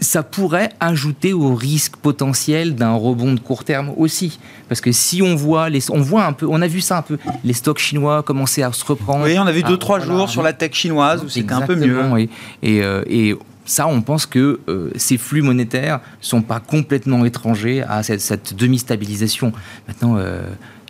ça 0.00 0.22
pourrait 0.22 0.70
ajouter 0.80 1.32
au 1.32 1.54
risque 1.54 1.96
potentiel 1.96 2.74
d'un 2.74 2.92
rebond 2.92 3.32
de 3.32 3.40
court 3.40 3.64
terme 3.64 3.92
aussi. 3.96 4.38
Parce 4.68 4.80
que 4.80 4.92
si 4.92 5.22
on 5.22 5.34
voit, 5.34 5.70
les, 5.70 5.90
on 5.90 6.00
voit 6.00 6.24
un 6.24 6.32
peu, 6.32 6.46
on 6.48 6.60
a 6.60 6.66
vu 6.66 6.80
ça 6.80 6.98
un 6.98 7.02
peu, 7.02 7.18
les 7.44 7.52
stocks 7.52 7.78
chinois 7.78 8.22
commencer 8.22 8.62
à 8.62 8.72
se 8.72 8.84
reprendre. 8.84 9.24
Oui, 9.24 9.38
on 9.38 9.46
a 9.46 9.52
vu 9.52 9.62
deux, 9.62 9.78
trois 9.78 10.00
jours 10.00 10.28
sur 10.28 10.42
la 10.42 10.52
tech 10.52 10.72
chinoise 10.74 11.24
où 11.24 11.28
c'était 11.28 11.52
un 11.52 11.62
peu 11.62 11.76
mieux. 11.76 12.28
Et, 12.62 12.82
euh, 12.82 13.02
et, 13.08 13.36
ça, 13.64 13.88
on 13.88 14.00
pense 14.00 14.26
que 14.26 14.60
euh, 14.68 14.90
ces 14.94 15.18
flux 15.18 15.42
monétaires 15.42 15.98
sont 16.20 16.40
pas 16.40 16.60
complètement 16.60 17.24
étrangers 17.24 17.82
à 17.82 18.04
cette, 18.04 18.54
demi-stabilisation. 18.54 19.52
Maintenant, 19.88 20.14
euh, 20.18 20.46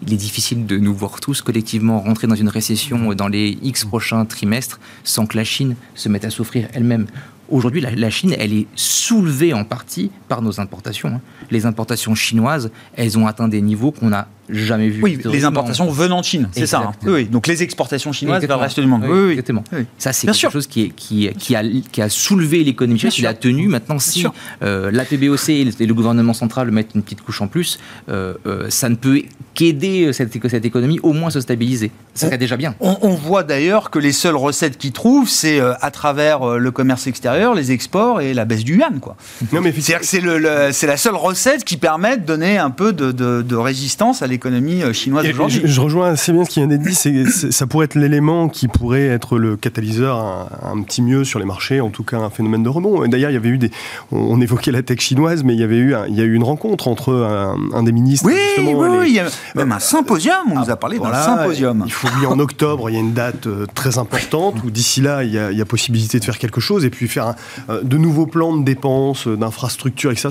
il 0.07 0.13
est 0.13 0.19
difficile 0.19 0.67
de 0.67 0.77
nous 0.77 0.95
voir 0.95 1.21
tous 1.21 1.41
collectivement 1.41 1.99
rentrer 2.01 2.27
dans 2.27 2.35
une 2.35 2.51
récession 2.51 3.15
dans 3.15 3.29
les 3.29 3.57
X 3.63 3.87
prochains 3.87 4.27
trimestres 4.27 4.79
sans 5.05 5.25
que 5.25 5.39
la 5.39 5.45
Chine 5.45 5.75
se 5.95 6.11
mette 6.11 6.27
à 6.27 6.31
souffrir 6.31 6.69
elle-même. 6.75 7.07
Aujourd'hui, 7.49 7.81
la, 7.81 8.11
Chine, 8.11 8.35
elle 8.39 8.53
est 8.53 8.67
soulevée 8.75 9.55
en 9.55 9.65
partie 9.65 10.11
par 10.29 10.43
nos 10.43 10.61
importations. 10.61 11.09
Hein. 11.09 11.21
Les 11.51 11.65
importations 11.65 12.15
chinoises, 12.15 12.71
elles 12.95 13.19
ont 13.19 13.27
atteint 13.27 13.49
des 13.49 13.61
niveaux 13.61 13.93
qu'on 13.93 14.09
n'a 14.09 14.29
jamais 14.49 14.89
vus. 14.89 15.03
Oui, 15.03 15.19
les 15.25 15.45
importations 15.45 15.91
venant 15.91 16.21
de 16.21 16.25
Chine, 16.25 16.49
c'est 16.53 16.67
ça. 16.67 16.79
Hein. 16.79 16.93
Oui, 17.07 17.25
donc 17.25 17.47
les 17.47 17.63
exportations 17.63 18.13
chinoises 18.13 18.45
vers 18.45 18.57
le 18.57 18.63
reste 18.63 18.81
du 18.81 18.87
monde. 18.87 19.05
Oui, 19.07 19.31
exactement. 19.31 19.65
Ça, 19.99 20.13
c'est 20.13 20.27
quelque 20.27 20.51
chose 20.51 20.67
qui, 20.67 20.85
est, 20.85 20.89
qui, 20.91 21.29
qui, 21.39 21.57
a, 21.57 21.63
qui 21.93 22.03
a 22.03 22.09
soulevé 22.09 22.65
l'économie 22.65 22.99
chinoise, 22.99 23.15
qui 23.15 23.27
a 23.27 23.35
tenu. 23.35 23.69
Maintenant, 23.69 23.99
si 23.99 24.27
euh, 24.63 24.91
la 24.91 25.05
PBOC 25.05 25.49
et 25.51 25.87
le 25.87 25.95
gouvernement 25.95 26.35
central 26.35 26.71
mettent 26.71 26.95
une 26.95 27.03
petite 27.03 27.23
couche 27.23 27.41
en 27.41 27.49
plus, 27.49 27.79
euh, 28.09 28.35
euh, 28.47 28.67
ça 28.71 28.89
ne 28.89 28.95
peut 28.95 29.23
qu'aider 29.55 30.13
cette, 30.13 30.33
cette 30.49 30.65
économie 30.65 31.01
au 31.03 31.13
moins 31.13 31.31
se 31.31 31.41
stabiliser. 31.41 31.91
Ça 32.15 32.27
serait 32.27 32.39
déjà 32.39 32.57
bien. 32.57 32.75
On, 32.81 32.97
on 33.03 33.15
voit 33.15 33.43
d'ailleurs 33.43 33.91
que 33.91 33.99
les 33.99 34.13
seules 34.13 34.37
recettes 34.37 34.79
qu'ils 34.79 34.93
trouvent, 34.93 35.29
c'est 35.29 35.61
à 35.61 35.91
travers 35.91 36.59
le 36.59 36.71
commerce 36.71 37.07
extérieur 37.07 37.55
les 37.55 37.73
exports 37.73 38.21
et 38.21 38.35
la 38.35 38.45
baisse 38.45 38.65
du 38.65 38.77
yuan. 38.77 39.01
Quoi. 39.01 39.17
Non, 39.53 39.61
mais 39.61 39.73
c'est 39.81 40.87
la 40.87 40.97
seule 40.97 41.15
recette 41.15 41.65
qui 41.65 41.77
permet 41.77 42.17
de 42.17 42.25
donner 42.25 42.59
un 42.59 42.71
peu 42.71 42.93
de, 42.93 43.57
résistance 43.57 44.23
à 44.23 44.27
l'économie 44.27 44.36
euh, 44.45 44.93
chinoise 44.93 45.27
aujourd'hui. 45.29 45.63
Je, 45.65 45.81
rejoins 45.81 46.11
assez 46.11 46.33
bien 46.33 46.45
ce 46.45 46.51
qui 46.51 46.61
vient 46.61 46.69
d'être 46.69 46.83
dit. 46.83 46.95
C'est, 46.95 47.27
ça 47.51 47.67
pourrait 47.67 47.87
être 47.87 47.95
l'élément 47.95 48.49
qui 48.49 48.69
pourrait 48.69 49.07
être 49.07 49.39
le 49.39 49.57
catalyseur 49.57 50.19
un, 50.63 50.83
petit 50.83 51.03
mieux 51.03 51.25
sur 51.25 51.39
les 51.39 51.45
marchés, 51.45 51.81
en 51.81 51.91
tout 51.91 52.05
cas 52.05 52.19
un 52.19 52.31
phénomène 52.31 52.63
de 52.63 52.69
rebond. 52.69 53.07
D'ailleurs, 53.07 53.31
il 53.31 53.35
y 53.35 53.39
avait 53.39 53.49
eu 53.49 53.59
des, 53.59 53.71
on, 54.13 54.41
évoquait 54.41 54.73
la 54.73 54.83
tech 54.83 55.01
chinoise, 55.01 55.45
mais 55.45 55.55
il 55.55 55.61
y 55.61 55.65
avait 55.65 55.79
eu, 55.79 55.95
il 56.09 56.15
y 56.15 56.21
a 56.21 56.25
eu 56.25 56.35
une 56.35 56.45
rencontre 56.45 56.89
entre 56.89 57.13
un, 57.13 57.83
des 57.83 57.93
ministres. 57.93 58.27
Oui, 58.27 58.35
oui, 58.59 58.75
oui, 58.75 59.07
il 59.09 59.15
y 59.15 59.21
a 59.21 59.27
même 59.55 59.73
un 59.73 59.79
symposium. 59.79 60.35
On 60.51 60.61
nous 60.61 60.71
a 60.71 60.77
parlé 60.77 60.99
d'un 60.99 61.15
symposium. 61.15 61.83
Il 61.87 61.93
faut 61.93 62.09
oublier 62.09 62.27
en 62.27 62.39
octobre, 62.39 62.91
il 62.91 62.95
y 62.95 62.97
a 62.97 63.01
une 63.01 63.15
date 63.15 63.47
euh, 63.47 63.67
très 63.75 63.99
importante 63.99 64.63
où 64.65 64.71
d'ici 64.71 65.01
là, 65.01 65.25
il 65.25 65.33
y, 65.33 65.39
a, 65.39 65.51
il 65.53 65.59
y 65.59 65.61
a 65.61 65.65
possibilité 65.65 66.19
de 66.19 66.25
faire 66.25 66.39
quelque 66.39 66.61
chose 66.61 66.85
et 66.85 66.91
puis 66.91 67.09
faire 67.09 67.35
euh, 67.71 67.83
de 67.83 67.97
nouveaux 67.97 68.27
plans 68.27 68.57
de 68.57 68.65
dépenses, 68.65 69.27
euh, 69.27 69.37
d'infrastructures, 69.37 70.13
et 70.13 70.17
ça, 70.17 70.31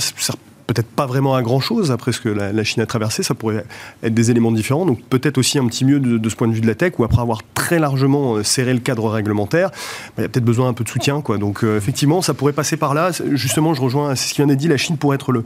peut-être 0.68 0.88
pas 0.88 1.06
vraiment 1.06 1.36
à 1.36 1.42
grand 1.42 1.60
chose 1.60 1.92
après 1.92 2.12
ce 2.12 2.20
que 2.20 2.30
la, 2.30 2.64
Chine 2.64 2.82
a 2.82 2.86
traversé. 2.86 3.24
Ça 3.24 3.36
pourrait 3.36 3.66
être 4.04 4.14
des 4.14 4.32
éléments 4.32 4.52
différents. 4.52 4.86
Donc 4.86 5.02
peut-être 5.04 5.38
aussi 5.38 5.60
un 5.60 5.68
petit 5.68 5.86
mieux 5.86 6.00
de, 6.00 6.30
ce 6.30 6.36
point 6.36 6.48
de 6.48 6.54
vue 6.54 6.62
de 6.62 6.68
la 6.68 6.76
tech, 6.76 6.94
ou 6.98 7.04
après 7.04 7.22
avoir 7.22 7.42
très 7.54 7.80
largement 7.80 8.36
euh, 8.36 8.44
serré 8.44 8.74
le 8.74 8.80
cadre 8.80 9.10
réglementaire, 9.10 9.70
bah, 9.70 9.76
il 10.20 10.22
y 10.22 10.26
a 10.26 10.30
peut-être 10.30 10.46
besoin 10.46 10.68
un 10.68 10.74
peu 10.74 10.84
de 10.84 10.90
soutien. 10.90 11.22
Quoi. 11.22 11.38
Donc 11.38 11.64
effectivement, 11.64 12.22
ça 12.22 12.34
pourrait 12.34 12.54
passer 12.54 12.78
par 12.78 12.94
là. 12.94 13.12
Justement, 13.32 13.74
je 13.74 13.82
rejoins 13.82 14.16
ce 14.16 14.30
qui 14.30 14.38
vient 14.38 14.48
d'être 14.48 14.60
dit. 14.60 14.68
La 14.68 14.78
Chine 14.78 14.98
pourrait 14.98 15.16
être 15.16 15.32
le, 15.32 15.44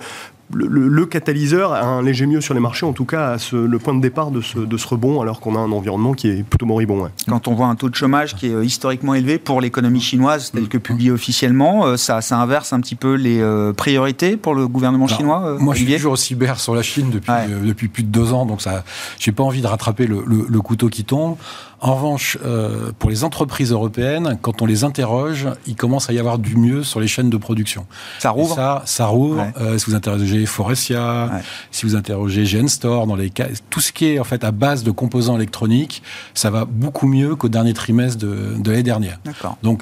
le, 0.54 1.06
catalyseur 1.06 1.74
a 1.74 1.86
un 1.86 2.02
léger 2.02 2.26
mieux 2.26 2.41
sur 2.41 2.54
les 2.54 2.60
marchés, 2.60 2.86
en 2.86 2.93
tout 2.93 3.06
cas 3.06 3.38
le 3.52 3.80
point 3.80 3.93
de 3.93 4.02
départ 4.02 4.32
de 4.32 4.41
ce, 4.41 4.60
de 4.60 4.78
ce 4.78 4.88
rebond, 4.88 5.22
alors 5.22 5.39
qu'on 5.39 5.56
a 5.56 5.60
un 5.60 5.72
environnement 5.72 6.14
qui 6.14 6.28
est 6.28 6.43
plutôt 6.43 6.66
moribond. 6.66 7.10
Quand 7.28 7.47
on 7.47 7.54
voit 7.54 7.68
un 7.68 7.76
taux 7.76 7.89
de 7.89 7.95
chômage 7.95 8.36
qui 8.36 8.47
est 8.47 8.54
euh, 8.54 8.66
historiquement 8.66 9.14
élevé 9.14 9.38
pour 9.38 9.62
l'économie 9.62 10.02
chinoise, 10.02 10.52
tel 10.52 10.68
que 10.68 10.78
publié 10.78 11.12
officiellement, 11.12 11.86
euh, 11.86 11.97
ça, 11.97 12.22
ça 12.22 12.38
inverse 12.39 12.74
un 12.74 12.80
petit 12.82 12.95
peu 12.95 13.14
les 13.14 13.39
euh, 13.39 13.74
priorités 13.74 14.38
pour 14.38 14.56
le 14.56 14.68
gouvernement 14.68 15.08
chinois 15.08 15.58
Moi, 15.60 15.76
je 15.76 15.84
suis 15.84 15.93
toujours 15.95 16.18
cyber 16.18 16.60
sur 16.60 16.76
la 16.76 16.82
Chine 16.82 17.10
depuis, 17.12 17.32
depuis 17.64 17.88
plus 17.88 18.04
de 18.04 18.10
deux 18.10 18.34
ans, 18.34 18.45
donc 18.45 18.62
ça, 18.62 18.84
j'ai 19.20 19.32
pas 19.32 19.43
envie 19.43 19.62
de 19.62 19.68
rattraper 19.68 20.08
le, 20.08 20.24
le 20.26 20.62
couteau 20.62 20.89
qui 20.89 21.04
tombe. 21.04 21.38
En 21.82 21.95
revanche, 21.95 22.38
euh, 22.43 22.91
pour 22.99 23.09
les 23.09 23.23
entreprises 23.23 23.71
européennes, 23.71 24.38
quand 24.41 24.61
on 24.61 24.65
les 24.65 24.84
interroge, 24.84 25.47
il 25.65 25.75
commence 25.75 26.09
à 26.09 26.13
y 26.13 26.19
avoir 26.19 26.38
du 26.38 26.55
mieux 26.57 26.84
sur 26.84 26.99
les 26.99 27.07
chaînes 27.07 27.30
de 27.30 27.38
production. 27.38 27.86
Ça 28.19 28.32
rouvre 28.32 28.55
Ça, 28.55 28.84
ça 28.86 29.05
rouvre. 29.05 29.47
Euh, 29.59 29.77
si 29.77 29.86
vous 29.86 29.95
interrogez 29.95 30.45
Forestia, 30.45 31.30
si 31.71 31.86
vous 31.86 31.95
interrogez 31.95 32.45
Genstore, 32.45 33.07
dans 33.07 33.15
les 33.15 33.30
cas, 33.30 33.47
tout 33.69 33.80
ce 33.80 33.91
qui 33.91 34.07
est 34.07 34.19
en 34.19 34.23
fait 34.23 34.43
à 34.43 34.51
base 34.51 34.84
de 34.84 34.91
composants 34.91 35.38
électroniques, 35.38 36.03
ça 36.34 36.49
va 36.49 36.65
beaucoup 36.65 37.07
mieux 37.07 37.36
qu'au 37.36 37.49
dernier 37.49 37.73
trimestre 37.73 38.19
de, 38.19 38.55
de 38.59 38.71
l'année 38.71 38.84
dernière. 38.84 39.19
D'accord. 39.23 39.57
Donc 39.63 39.82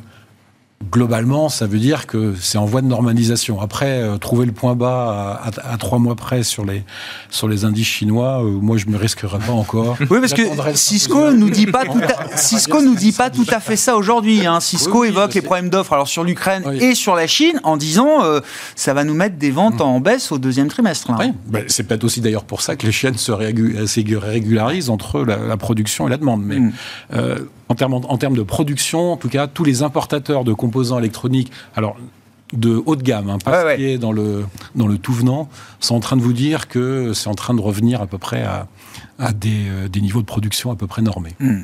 globalement, 0.92 1.50
ça 1.50 1.68
veut 1.68 1.80
dire 1.80 2.08
que 2.08 2.34
c'est 2.40 2.58
en 2.58 2.66
voie 2.66 2.82
de 2.82 2.88
normalisation. 2.88 3.62
Après, 3.62 4.02
euh, 4.02 4.18
trouver 4.18 4.46
le 4.46 4.52
point 4.52 4.76
bas 4.76 5.42
à, 5.44 5.78
trois 5.78 6.00
mois 6.00 6.16
près 6.16 6.44
sur 6.44 6.66
les, 6.66 6.84
sur 7.30 7.48
les 7.48 7.66
indices 7.66 7.88
chinois, 7.88 8.44
euh, 8.44 8.50
moi, 8.50 8.78
je 8.78 8.86
ne 8.88 8.92
me 8.92 8.98
risquerais 8.98 9.40
pas 9.40 9.54
encore. 9.54 9.98
Oui, 10.10 10.20
parce 10.22 10.34
que 10.34 10.42
Cisco 10.76 11.32
nous 11.32 11.50
dit 11.50 11.66
pas 11.66 11.84
tout 11.86 12.00
à, 12.00 12.38
Cisco 12.38 12.82
nous 12.82 12.96
dit 12.96 13.12
pas 13.12 13.30
tout 13.30 13.46
à 13.50 13.60
fait 13.60 13.76
ça 13.76 13.98
aujourd'hui. 13.98 14.46
Hein. 14.46 14.60
Cisco 14.60 15.04
évoque 15.04 15.34
les 15.34 15.42
problèmes 15.42 15.70
d'offres 15.70 15.94
alors 15.94 16.08
sur 16.08 16.24
l'Ukraine 16.24 16.64
et 16.80 16.96
sur 16.96 17.16
la 17.16 17.28
Chine 17.28 17.60
en 17.64 17.76
disant 17.76 18.24
euh, 18.24 18.40
ça 18.76 18.94
va 18.94 19.04
nous 19.04 19.14
mettre 19.14 19.36
des 19.36 19.52
ventes 19.52 19.82
en 19.82 20.00
baisse 20.00 20.32
au 20.32 20.38
deuxième 20.38 20.70
trimestre. 20.70 21.12
Oui. 21.20 21.34
Ben, 21.48 21.66
c'est 21.68 21.84
peut-être 21.84 22.06
aussi 22.06 22.22
d'ailleurs 22.22 22.46
pour 22.46 22.62
ça 22.62 22.76
que 22.76 22.86
les 22.86 22.92
chaînes 22.92 23.18
se 23.18 23.32
régularisent 23.32 24.90
entre 24.90 25.24
la, 25.24 25.58
production 25.58 26.08
et 26.08 26.10
la 26.10 26.18
demande. 26.18 26.44
Mais 26.44 26.60
mm 26.60 26.72
en 27.70 27.76
termes, 27.76 27.94
en 27.94 28.18
termes 28.18 28.36
de 28.36 28.44
production, 28.44 29.14
en 29.14 29.18
tout 29.18 29.30
cas, 29.30 29.48
tous 29.48 29.64
les 29.64 29.84
importateurs 29.84 30.44
de 30.44 30.54
composants 30.54 31.00
électroniques, 31.00 31.52
alors 31.76 31.98
de 32.54 32.82
haut 32.86 32.96
de 32.96 33.04
gamme, 33.04 33.30
hein, 33.30 33.38
pas 33.44 33.72
ce 33.72 33.76
qui 33.76 33.86
est 33.86 33.98
dans 33.98 34.12
le, 34.12 34.46
dans 34.76 34.88
le 34.88 34.98
tout 34.98 35.14
venant, 35.14 35.50
sont 35.80 35.96
en 35.96 36.00
train 36.00 36.16
de 36.16 36.22
vous 36.22 36.34
dire 36.34 36.68
que 36.68 37.14
c'est 37.14 37.28
en 37.28 37.36
train 37.36 37.54
de 37.54 37.62
revenir 37.62 38.02
à 38.02 38.08
peu 38.08 38.18
près 38.18 38.44
à, 38.44 38.68
à 39.20 39.34
des, 39.34 39.68
euh, 39.68 39.90
des, 39.90 40.00
niveaux 40.00 40.22
de 40.22 40.26
production 40.26 40.72
à 40.72 40.76
peu 40.76 40.88
près 40.88 41.02
normés. 41.02 41.36
Hmm. 41.40 41.64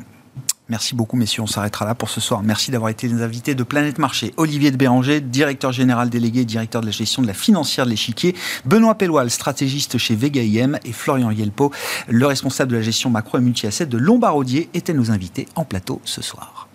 Merci 0.70 0.94
beaucoup, 0.94 1.16
messieurs. 1.16 1.42
On 1.42 1.46
s'arrêtera 1.46 1.84
là 1.84 1.94
pour 1.94 2.08
ce 2.08 2.20
soir. 2.20 2.42
Merci 2.42 2.70
d'avoir 2.70 2.90
été 2.90 3.06
les 3.06 3.22
invités 3.22 3.54
de 3.54 3.62
Planète 3.62 3.98
Marché. 3.98 4.32
Olivier 4.38 4.70
de 4.70 4.76
Béranger, 4.76 5.20
directeur 5.20 5.72
général 5.72 6.08
délégué, 6.08 6.46
directeur 6.46 6.80
de 6.80 6.86
la 6.86 6.92
gestion 6.92 7.20
de 7.20 7.26
la 7.26 7.34
financière 7.34 7.84
de 7.84 7.90
l'échiquier. 7.90 8.34
Benoît 8.64 8.94
Pellois, 8.94 9.28
stratégiste 9.28 9.98
chez 9.98 10.14
Vega 10.14 10.42
IM. 10.42 10.78
Et 10.84 10.92
Florian 10.92 11.30
Yelpo, 11.30 11.70
le 12.08 12.26
responsable 12.26 12.72
de 12.72 12.76
la 12.76 12.82
gestion 12.82 13.10
macro 13.10 13.38
et 13.38 13.42
multi-asset 13.42 13.86
de 13.86 13.98
Lombardier, 13.98 14.70
étaient 14.72 14.94
nos 14.94 15.10
invités 15.10 15.46
en 15.54 15.64
plateau 15.64 16.00
ce 16.04 16.22
soir. 16.22 16.68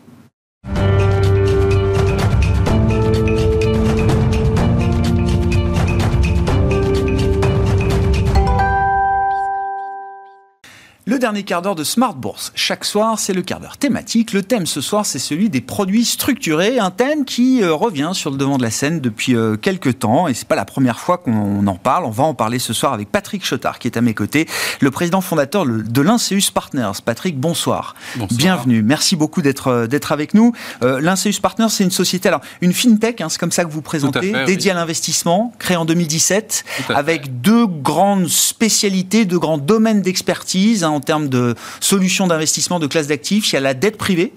Le 11.10 11.18
dernier 11.18 11.42
quart 11.42 11.64
d'heure 11.64 11.74
de 11.74 11.84
Smart 11.84 12.14
Bourse. 12.14 12.52
Chaque 12.54 12.86
soir, 12.86 13.18
c'est 13.18 13.34
le 13.34 13.42
quart 13.42 13.60
d'heure 13.60 13.80
thématique. 13.80 14.32
Le 14.32 14.44
thème 14.44 14.68
ce 14.68 14.80
soir, 14.80 15.08
c'est 15.08 15.18
celui 15.18 15.50
des 15.50 15.60
produits 15.60 16.06
structurés. 16.06 16.78
Un 16.78 16.92
thème 16.92 17.26
qui 17.26 17.64
euh, 17.64 17.74
revient 17.74 18.12
sur 18.14 18.30
le 18.30 18.38
devant 18.38 18.60
de 18.60 18.62
la 18.62 18.70
scène 18.70 19.00
depuis 19.00 19.36
euh, 19.36 19.58
quelques 19.58 19.98
temps. 19.98 20.28
Et 20.28 20.36
c'est 20.36 20.48
pas 20.48 20.56
la 20.56 20.66
première 20.66 21.00
fois 21.00 21.18
qu'on 21.18 21.66
en 21.66 21.78
parle. 21.78 22.06
On 22.06 22.12
va 22.12 22.26
en 22.26 22.36
parler 22.36 22.60
ce 22.60 22.74
soir 22.74 22.94
avec 22.94 23.12
Patrick 23.12 23.44
Chotard, 23.44 23.80
qui 23.80 23.88
est 23.88 23.98
à 23.98 24.02
mes 24.02 24.14
côtés, 24.14 24.46
le 24.82 24.92
président 24.92 25.20
fondateur 25.20 25.66
de 25.66 26.02
l'Inseus 26.04 26.52
Partners. 26.54 27.02
Patrick, 27.04 27.40
bonsoir. 27.40 27.96
bonsoir. 28.16 28.38
Bienvenue. 28.38 28.84
Merci 28.84 29.16
beaucoup 29.16 29.42
d'être 29.42 29.70
euh, 29.70 29.88
d'être 29.88 30.12
avec 30.12 30.36
nous. 30.36 30.54
Euh, 30.84 31.02
L'Inseus 31.02 31.42
Partners, 31.42 31.70
c'est 31.70 31.84
une 31.84 31.90
société, 31.90 32.28
alors 32.28 32.42
une 32.62 32.72
fintech, 32.72 33.20
hein, 33.22 33.30
c'est 33.30 33.40
comme 33.40 33.52
ça 33.52 33.66
que 33.66 33.72
vous 33.72 33.82
présentez, 33.82 34.32
fait, 34.32 34.46
dédiée 34.46 34.70
oui. 34.70 34.78
à 34.78 34.80
l'investissement, 34.80 35.54
créée 35.58 35.76
en 35.76 35.86
2017, 35.86 36.66
Tout 36.86 36.94
à 36.94 36.98
avec 36.98 37.24
fait. 37.24 37.30
deux 37.30 37.66
grandes 37.66 38.28
spécialités, 38.28 39.26
deux 39.26 39.40
grands 39.40 39.58
domaines 39.58 40.04
d'expertise 40.04 40.84
hein, 40.84 40.99
en 41.00 41.02
termes 41.02 41.30
de 41.30 41.56
solutions 41.80 42.28
d'investissement 42.28 42.80
de 42.80 42.88
classe 42.88 43.08
d'actifs. 43.08 43.50
Il 43.52 43.54
y 43.54 43.58
a 43.58 43.62
la 43.62 43.74
dette 43.74 43.98
privée 43.98 44.34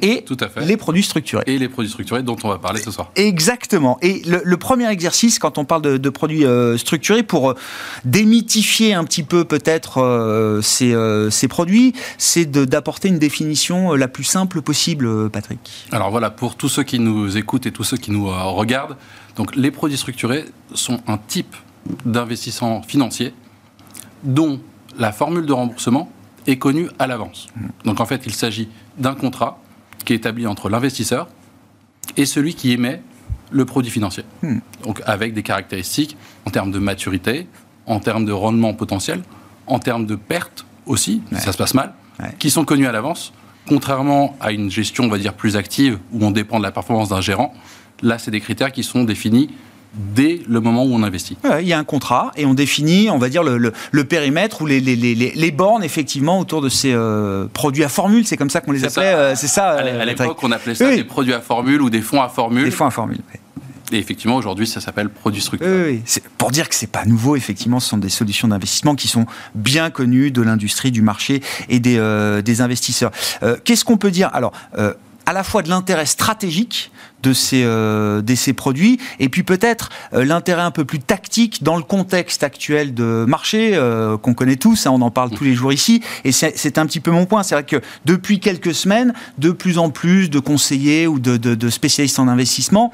et 0.00 0.22
Tout 0.24 0.36
à 0.40 0.48
fait. 0.48 0.64
les 0.64 0.76
produits 0.76 1.02
structurés. 1.02 1.44
Et 1.46 1.58
les 1.58 1.68
produits 1.68 1.90
structurés 1.90 2.22
dont 2.22 2.36
on 2.44 2.48
va 2.48 2.58
parler 2.58 2.80
ce 2.80 2.90
soir. 2.90 3.10
Exactement. 3.16 3.98
Et 4.02 4.22
le, 4.26 4.40
le 4.44 4.56
premier 4.56 4.88
exercice, 4.90 5.38
quand 5.38 5.58
on 5.58 5.64
parle 5.64 5.82
de, 5.82 5.96
de 5.98 6.08
produits 6.10 6.44
euh, 6.44 6.76
structurés, 6.78 7.22
pour 7.22 7.50
euh, 7.50 7.54
démythifier 8.04 8.94
un 8.94 9.04
petit 9.04 9.22
peu 9.22 9.44
peut-être 9.44 9.98
euh, 10.02 10.60
ces, 10.62 10.94
ces 11.30 11.48
produits, 11.48 11.92
c'est 12.18 12.44
d'apporter 12.50 13.08
une 13.08 13.18
définition 13.18 13.94
la 13.94 14.08
plus 14.08 14.24
simple 14.24 14.62
possible, 14.62 15.30
Patrick. 15.30 15.86
Alors 15.92 16.10
voilà, 16.10 16.30
pour 16.30 16.56
tous 16.56 16.68
ceux 16.68 16.82
qui 16.84 16.98
nous 16.98 17.36
écoutent 17.36 17.66
et 17.66 17.72
tous 17.72 17.84
ceux 17.84 17.96
qui 17.96 18.10
nous 18.10 18.26
regardent, 18.26 18.96
donc 19.36 19.54
les 19.56 19.70
produits 19.70 19.98
structurés 19.98 20.44
sont 20.74 21.00
un 21.06 21.18
type 21.18 21.54
d'investissement 22.04 22.82
financier 22.82 23.32
dont 24.22 24.60
la 24.98 25.12
formule 25.12 25.46
de 25.46 25.52
remboursement 25.52 26.08
est 26.46 26.58
connue 26.58 26.88
à 26.98 27.06
l'avance. 27.06 27.48
Donc 27.84 28.00
en 28.00 28.06
fait, 28.06 28.22
il 28.26 28.32
s'agit 28.34 28.68
d'un 28.98 29.14
contrat 29.14 29.58
qui 30.04 30.12
est 30.12 30.16
établi 30.16 30.46
entre 30.46 30.68
l'investisseur 30.68 31.28
et 32.16 32.26
celui 32.26 32.54
qui 32.54 32.72
émet 32.72 33.02
le 33.50 33.64
produit 33.64 33.90
financier. 33.90 34.24
Hmm. 34.42 34.58
Donc 34.82 35.00
avec 35.06 35.32
des 35.34 35.42
caractéristiques 35.42 36.16
en 36.44 36.50
termes 36.50 36.70
de 36.70 36.78
maturité, 36.78 37.46
en 37.86 38.00
termes 38.00 38.24
de 38.24 38.32
rendement 38.32 38.74
potentiel, 38.74 39.22
en 39.66 39.78
termes 39.78 40.06
de 40.06 40.16
perte 40.16 40.66
aussi, 40.86 41.22
Ouais. 41.32 41.38
si 41.38 41.44
ça 41.44 41.52
se 41.52 41.58
passe 41.58 41.74
mal, 41.74 41.94
Ouais. 42.20 42.34
qui 42.38 42.50
sont 42.50 42.64
connus 42.64 42.86
à 42.86 42.92
l'avance, 42.92 43.32
contrairement 43.66 44.36
à 44.40 44.52
une 44.52 44.70
gestion, 44.70 45.04
on 45.04 45.08
va 45.08 45.18
dire, 45.18 45.32
plus 45.34 45.56
active, 45.56 45.98
où 46.12 46.24
on 46.24 46.30
dépend 46.30 46.58
de 46.58 46.62
la 46.64 46.70
performance 46.72 47.08
d'un 47.08 47.20
gérant. 47.22 47.54
Là, 48.02 48.18
c'est 48.18 48.30
des 48.30 48.40
critères 48.40 48.72
qui 48.72 48.82
sont 48.82 49.04
définis 49.04 49.50
dès 49.94 50.40
le 50.48 50.60
moment 50.60 50.84
où 50.84 50.94
on 50.94 51.02
investit. 51.02 51.36
Ouais, 51.44 51.62
il 51.62 51.68
y 51.68 51.72
a 51.72 51.78
un 51.78 51.84
contrat 51.84 52.32
et 52.36 52.46
on 52.46 52.54
définit, 52.54 53.10
on 53.10 53.18
va 53.18 53.28
dire, 53.28 53.42
le, 53.42 53.58
le- 53.58 53.72
le 53.92 54.04
périmètre 54.04 54.62
ou 54.62 54.66
les, 54.66 54.80
les- 54.80 54.96
les- 54.96 55.14
les- 55.14 55.32
les 55.34 55.50
bornes, 55.50 55.84
effectivement, 55.84 56.38
autour 56.40 56.60
de 56.62 56.68
ces 56.68 56.92
euh, 56.92 57.46
produits 57.52 57.84
à 57.84 57.88
formule. 57.88 58.26
C'est 58.26 58.36
comme 58.36 58.50
ça 58.50 58.60
qu'on 58.60 58.72
les 58.72 58.84
appelait. 58.84 59.06
euh, 59.14 59.34
C'est 59.36 59.46
ça, 59.46 59.70
À 59.70 59.82
euh, 59.84 60.04
l'époque, 60.04 60.38
on 60.42 60.50
appelait 60.52 60.74
ça 60.74 60.88
Oui. 60.88 60.96
des 60.96 61.04
produits 61.04 61.32
à 61.34 61.40
formule 61.40 61.80
ou 61.82 61.90
des 61.90 62.00
fonds 62.02 62.22
à 62.22 62.28
formule. 62.28 62.64
Des 62.64 62.70
fonds 62.70 62.86
à 62.86 62.90
formule. 62.90 63.18
ouais. 63.32 63.40
Et 63.92 63.98
effectivement, 63.98 64.36
aujourd'hui, 64.36 64.66
ça 64.66 64.80
s'appelle 64.80 65.08
produits 65.10 65.40
Oui, 65.40 65.44
structurés. 65.46 65.84
oui, 65.92 66.02
oui. 66.16 66.22
Pour 66.38 66.50
dire 66.50 66.68
que 66.68 66.74
c'est 66.74 66.86
pas 66.90 67.04
nouveau, 67.04 67.36
effectivement, 67.36 67.78
ce 67.80 67.90
sont 67.90 67.98
des 67.98 68.08
solutions 68.08 68.48
d'investissement 68.48 68.94
qui 68.96 69.06
sont 69.08 69.26
bien 69.54 69.90
connues 69.90 70.30
de 70.30 70.42
l'industrie, 70.42 70.90
du 70.90 71.02
marché 71.02 71.42
et 71.68 71.78
des, 71.80 72.40
des 72.44 72.60
investisseurs. 72.62 73.12
Qu'est-ce 73.62 73.84
qu'on 73.84 73.98
peut 73.98 74.10
dire? 74.10 74.30
Alors, 74.32 74.52
à 75.26 75.32
la 75.32 75.44
fois 75.44 75.62
de 75.62 75.68
l'intérêt 75.68 76.06
stratégique 76.06 76.90
de 77.24 77.32
ces, 77.32 77.62
euh, 77.64 78.22
de 78.22 78.34
ces 78.34 78.52
produits, 78.52 78.98
et 79.18 79.28
puis 79.28 79.42
peut-être 79.42 79.88
euh, 80.12 80.24
l'intérêt 80.24 80.62
un 80.62 80.70
peu 80.70 80.84
plus 80.84 81.00
tactique 81.00 81.62
dans 81.62 81.76
le 81.76 81.82
contexte 81.82 82.42
actuel 82.44 82.94
de 82.94 83.24
marché 83.26 83.70
euh, 83.74 84.16
qu'on 84.16 84.34
connaît 84.34 84.56
tous, 84.56 84.86
hein, 84.86 84.90
on 84.92 85.00
en 85.02 85.10
parle 85.10 85.30
tous 85.30 85.44
les 85.44 85.54
jours 85.54 85.72
ici, 85.72 86.02
et 86.24 86.32
c'est 86.32 86.78
un 86.78 86.86
petit 86.86 87.00
peu 87.00 87.10
mon 87.10 87.26
point, 87.26 87.42
c'est 87.42 87.54
vrai 87.54 87.64
que 87.64 87.80
depuis 88.04 88.38
quelques 88.38 88.74
semaines, 88.74 89.12
de 89.38 89.50
plus 89.50 89.78
en 89.78 89.90
plus 89.90 90.28
de 90.30 90.38
conseillers 90.38 91.06
ou 91.06 91.18
de, 91.18 91.36
de- 91.36 91.54
de 91.56 91.68
spécialistes 91.70 92.18
en 92.18 92.28
investissement 92.28 92.92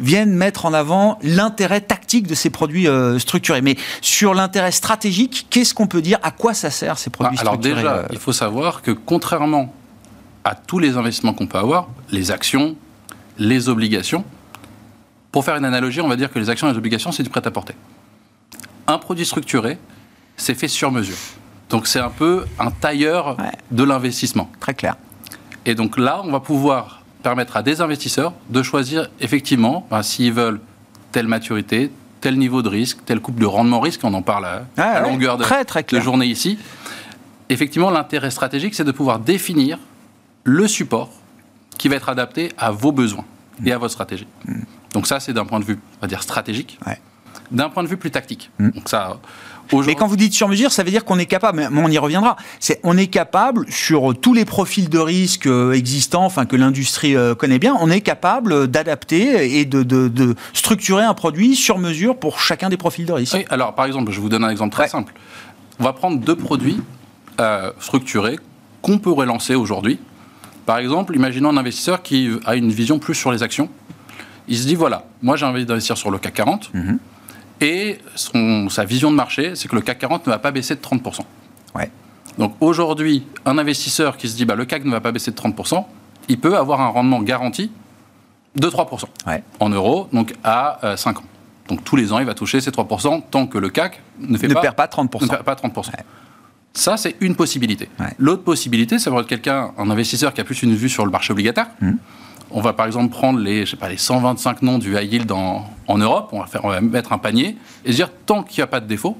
viennent 0.00 0.32
mettre 0.34 0.66
en 0.66 0.72
avant 0.72 1.18
l'intérêt 1.22 1.80
tactique 1.80 2.26
de 2.26 2.34
ces 2.34 2.50
produits 2.50 2.88
euh, 2.88 3.18
structurés. 3.18 3.60
Mais 3.62 3.76
sur 4.00 4.34
l'intérêt 4.34 4.72
stratégique, 4.72 5.46
qu'est-ce 5.50 5.74
qu'on 5.74 5.86
peut 5.86 6.02
dire? 6.02 6.18
À 6.22 6.30
quoi 6.30 6.54
ça 6.54 6.70
sert 6.70 6.98
ces 6.98 7.10
produits 7.10 7.36
Bah, 7.36 7.40
alors 7.42 7.54
structurés 7.54 7.82
déjà, 7.82 7.94
euh, 7.96 8.06
il 8.12 8.18
faut 8.18 8.32
savoir 8.32 8.82
que 8.82 8.90
contrairement 8.90 9.72
à 10.44 10.54
tous 10.54 10.78
les 10.78 10.96
investissements 10.96 11.34
qu'on 11.34 11.46
peut 11.46 11.58
avoir, 11.58 11.88
les 12.10 12.30
actions, 12.30 12.74
les 13.40 13.68
obligations, 13.68 14.24
pour 15.32 15.44
faire 15.44 15.56
une 15.56 15.64
analogie, 15.64 16.00
on 16.00 16.08
va 16.08 16.14
dire 16.16 16.30
que 16.30 16.38
les 16.38 16.48
actions 16.50 16.68
et 16.68 16.70
les 16.72 16.78
obligations, 16.78 17.10
c'est 17.10 17.22
du 17.24 17.30
prêt-à-porter. 17.30 17.74
Un 18.86 18.98
produit 18.98 19.24
structuré, 19.24 19.78
c'est 20.36 20.54
fait 20.54 20.68
sur 20.68 20.92
mesure. 20.92 21.16
Donc 21.70 21.86
c'est 21.86 22.00
un 22.00 22.10
peu 22.10 22.44
un 22.58 22.70
tailleur 22.70 23.38
Ouais. 23.38 23.50
de 23.70 23.82
l'investissement. 23.82 24.50
Très 24.60 24.74
clair. 24.74 24.96
Et 25.66 25.74
donc 25.74 25.98
là, 25.98 26.20
on 26.24 26.30
va 26.30 26.40
pouvoir 26.40 27.02
permettre 27.22 27.56
à 27.56 27.62
des 27.62 27.80
investisseurs 27.80 28.32
de 28.50 28.62
choisir 28.62 29.08
effectivement 29.20 29.86
ben, 29.90 30.02
s'ils 30.02 30.32
veulent 30.32 30.60
telle 31.12 31.26
maturité, 31.28 31.90
tel 32.20 32.36
niveau 32.38 32.62
de 32.62 32.68
risque, 32.68 32.98
telle 33.06 33.20
coupe 33.20 33.38
de 33.38 33.46
rendement-risque, 33.46 34.00
on 34.04 34.12
en 34.14 34.22
parle 34.22 34.44
à, 34.46 34.62
à 34.76 35.02
ouais, 35.02 35.10
longueur 35.10 35.38
de, 35.38 35.42
très, 35.44 35.64
très 35.64 35.82
de 35.82 36.00
journée 36.00 36.26
ici. 36.26 36.58
Effectivement, 37.48 37.90
l'intérêt 37.90 38.30
stratégique, 38.30 38.74
c'est 38.74 38.84
de 38.84 38.92
pouvoir 38.92 39.18
définir 39.18 39.78
le 40.44 40.66
support 40.68 41.10
qui 41.80 41.88
va 41.88 41.96
être 41.96 42.10
adapté 42.10 42.52
à 42.58 42.70
vos 42.70 42.92
besoins 42.92 43.24
et 43.64 43.72
à 43.72 43.78
votre 43.78 43.92
stratégie. 43.94 44.26
Donc 44.92 45.06
ça, 45.06 45.18
c'est 45.18 45.32
d'un 45.32 45.46
point 45.46 45.60
de 45.60 45.64
vue, 45.64 45.78
on 45.96 46.00
va 46.02 46.08
dire, 46.08 46.22
stratégique. 46.22 46.78
Ouais. 46.86 47.00
D'un 47.50 47.70
point 47.70 47.82
de 47.82 47.88
vue 47.88 47.96
plus 47.96 48.10
tactique. 48.10 48.50
Mm. 48.58 48.70
Donc 48.72 48.88
ça, 48.90 49.16
Mais 49.86 49.94
quand 49.94 50.06
vous 50.06 50.16
dites 50.16 50.34
sur 50.34 50.46
mesure, 50.46 50.72
ça 50.72 50.82
veut 50.82 50.90
dire 50.90 51.06
qu'on 51.06 51.18
est 51.18 51.24
capable, 51.24 51.66
mais 51.70 51.80
on 51.82 51.88
y 51.88 51.96
reviendra, 51.96 52.36
on 52.82 52.98
est 52.98 53.06
capable, 53.06 53.64
sur 53.72 54.12
tous 54.20 54.34
les 54.34 54.44
profils 54.44 54.90
de 54.90 54.98
risque 54.98 55.46
euh, 55.46 55.72
existants, 55.72 56.26
enfin 56.26 56.44
que 56.44 56.54
l'industrie 56.54 57.16
euh, 57.16 57.34
connaît 57.34 57.58
bien, 57.58 57.74
on 57.80 57.90
est 57.90 58.02
capable 58.02 58.66
d'adapter 58.68 59.58
et 59.58 59.64
de, 59.64 59.82
de- 59.82 60.08
de 60.08 60.34
structurer 60.52 61.04
un 61.04 61.14
produit 61.14 61.56
sur 61.56 61.78
mesure 61.78 62.18
pour 62.18 62.40
chacun 62.40 62.68
des 62.68 62.76
profils 62.76 63.06
de 63.06 63.12
risque. 63.12 63.34
Oui, 63.34 63.46
alors 63.48 63.74
par 63.74 63.86
exemple, 63.86 64.12
je 64.12 64.20
vous 64.20 64.28
donne 64.28 64.44
un 64.44 64.50
exemple 64.50 64.72
très 64.74 64.82
Ouais. 64.82 64.88
simple. 64.90 65.14
On 65.78 65.84
va 65.84 65.94
prendre 65.94 66.18
deux 66.20 66.36
produits 66.36 66.82
euh, 67.40 67.72
structurés 67.80 68.38
qu'on 68.82 68.98
peut 68.98 69.10
relancer 69.12 69.54
aujourd'hui. 69.54 69.98
Par 70.70 70.78
exemple, 70.78 71.16
imaginons 71.16 71.48
un 71.48 71.56
investisseur 71.56 72.00
qui 72.00 72.30
a 72.46 72.54
une 72.54 72.70
vision 72.70 73.00
plus 73.00 73.16
sur 73.16 73.32
les 73.32 73.42
actions. 73.42 73.68
Il 74.46 74.56
se 74.56 74.68
dit 74.68 74.76
voilà, 74.76 75.02
moi 75.20 75.34
j'ai 75.34 75.44
envie 75.44 75.66
d'investir 75.66 75.98
sur 75.98 76.12
le 76.12 76.18
CAC 76.18 76.32
40 76.32 76.70
Mhm. 76.72 76.98
et 77.60 77.98
son- 78.14 78.68
sa 78.68 78.84
vision 78.84 79.10
de 79.10 79.16
marché, 79.16 79.56
c'est 79.56 79.66
que 79.66 79.74
le 79.74 79.80
CAC 79.82 79.98
40 79.98 80.28
ne 80.28 80.30
va 80.30 80.38
pas 80.38 80.52
baisser 80.52 80.76
de 80.76 80.80
30%. 80.80 81.26
Ouais. 81.74 81.90
Donc 82.38 82.54
aujourd'hui, 82.60 83.24
un 83.46 83.58
investisseur 83.58 84.16
qui 84.16 84.28
se 84.28 84.36
dit 84.36 84.44
bah, 84.44 84.54
le 84.54 84.64
CAC 84.64 84.84
ne 84.84 84.92
va 84.92 85.00
pas 85.00 85.10
baisser 85.10 85.32
de 85.32 85.36
30%, 85.36 85.88
il 86.28 86.38
peut 86.38 86.56
avoir 86.56 86.80
un 86.80 86.86
rendement 86.90 87.20
garanti 87.20 87.72
de 88.54 88.68
3% 88.68 89.08
Ouais. 89.26 89.42
en 89.58 89.70
euros, 89.70 90.06
donc 90.12 90.34
à 90.44 90.78
euh, 90.86 90.96
5 90.96 91.18
ans. 91.18 91.24
Donc 91.68 91.82
tous 91.82 91.96
les 91.96 92.12
ans, 92.12 92.20
il 92.20 92.26
va 92.26 92.34
toucher 92.34 92.60
ces 92.60 92.70
3% 92.70 93.22
tant 93.28 93.48
que 93.48 93.58
le 93.58 93.70
CAC 93.70 94.00
ne 94.20 94.38
fait 94.38 94.46
Ne 94.46 94.54
pas, 94.54 94.60
perd 94.60 94.76
pas 94.76 94.86
30%. 94.86 95.24
ne 95.24 95.30
perd 95.30 95.42
pas 95.42 95.56
30%. 95.56 95.90
Ouais. 95.90 96.04
Ça, 96.72 96.96
c'est 96.96 97.16
une 97.20 97.34
possibilité. 97.34 97.88
Ouais. 97.98 98.06
L'autre 98.18 98.42
possibilité, 98.44 98.98
ça 98.98 99.10
va 99.10 99.20
être 99.20 99.26
quelqu'un, 99.26 99.72
un 99.76 99.90
investisseur 99.90 100.32
qui 100.32 100.40
a 100.40 100.44
plus 100.44 100.62
une 100.62 100.74
vue 100.74 100.88
sur 100.88 101.04
le 101.04 101.10
marché 101.10 101.32
obligataire. 101.32 101.66
Mhm. 101.80 101.98
On 102.52 102.60
va 102.60 102.72
par 102.72 102.86
exemple 102.86 103.10
prendre 103.10 103.38
les, 103.38 103.64
je 103.64 103.72
sais 103.72 103.76
pas, 103.76 103.88
les 103.88 103.96
125 103.96 104.62
noms 104.62 104.78
du 104.78 104.96
high 104.96 105.12
yield 105.12 105.30
en, 105.30 105.64
en 105.86 105.98
Europe, 105.98 106.30
on 106.32 106.40
va, 106.40 106.46
faire, 106.46 106.64
on 106.64 106.68
va 106.68 106.80
mettre 106.80 107.12
un 107.12 107.18
panier 107.18 107.56
et 107.84 107.92
se 107.92 107.96
dire 107.96 108.10
tant 108.26 108.42
qu'il 108.42 108.58
n'y 108.60 108.64
a 108.64 108.66
pas 108.66 108.80
de 108.80 108.86
défaut, 108.86 109.16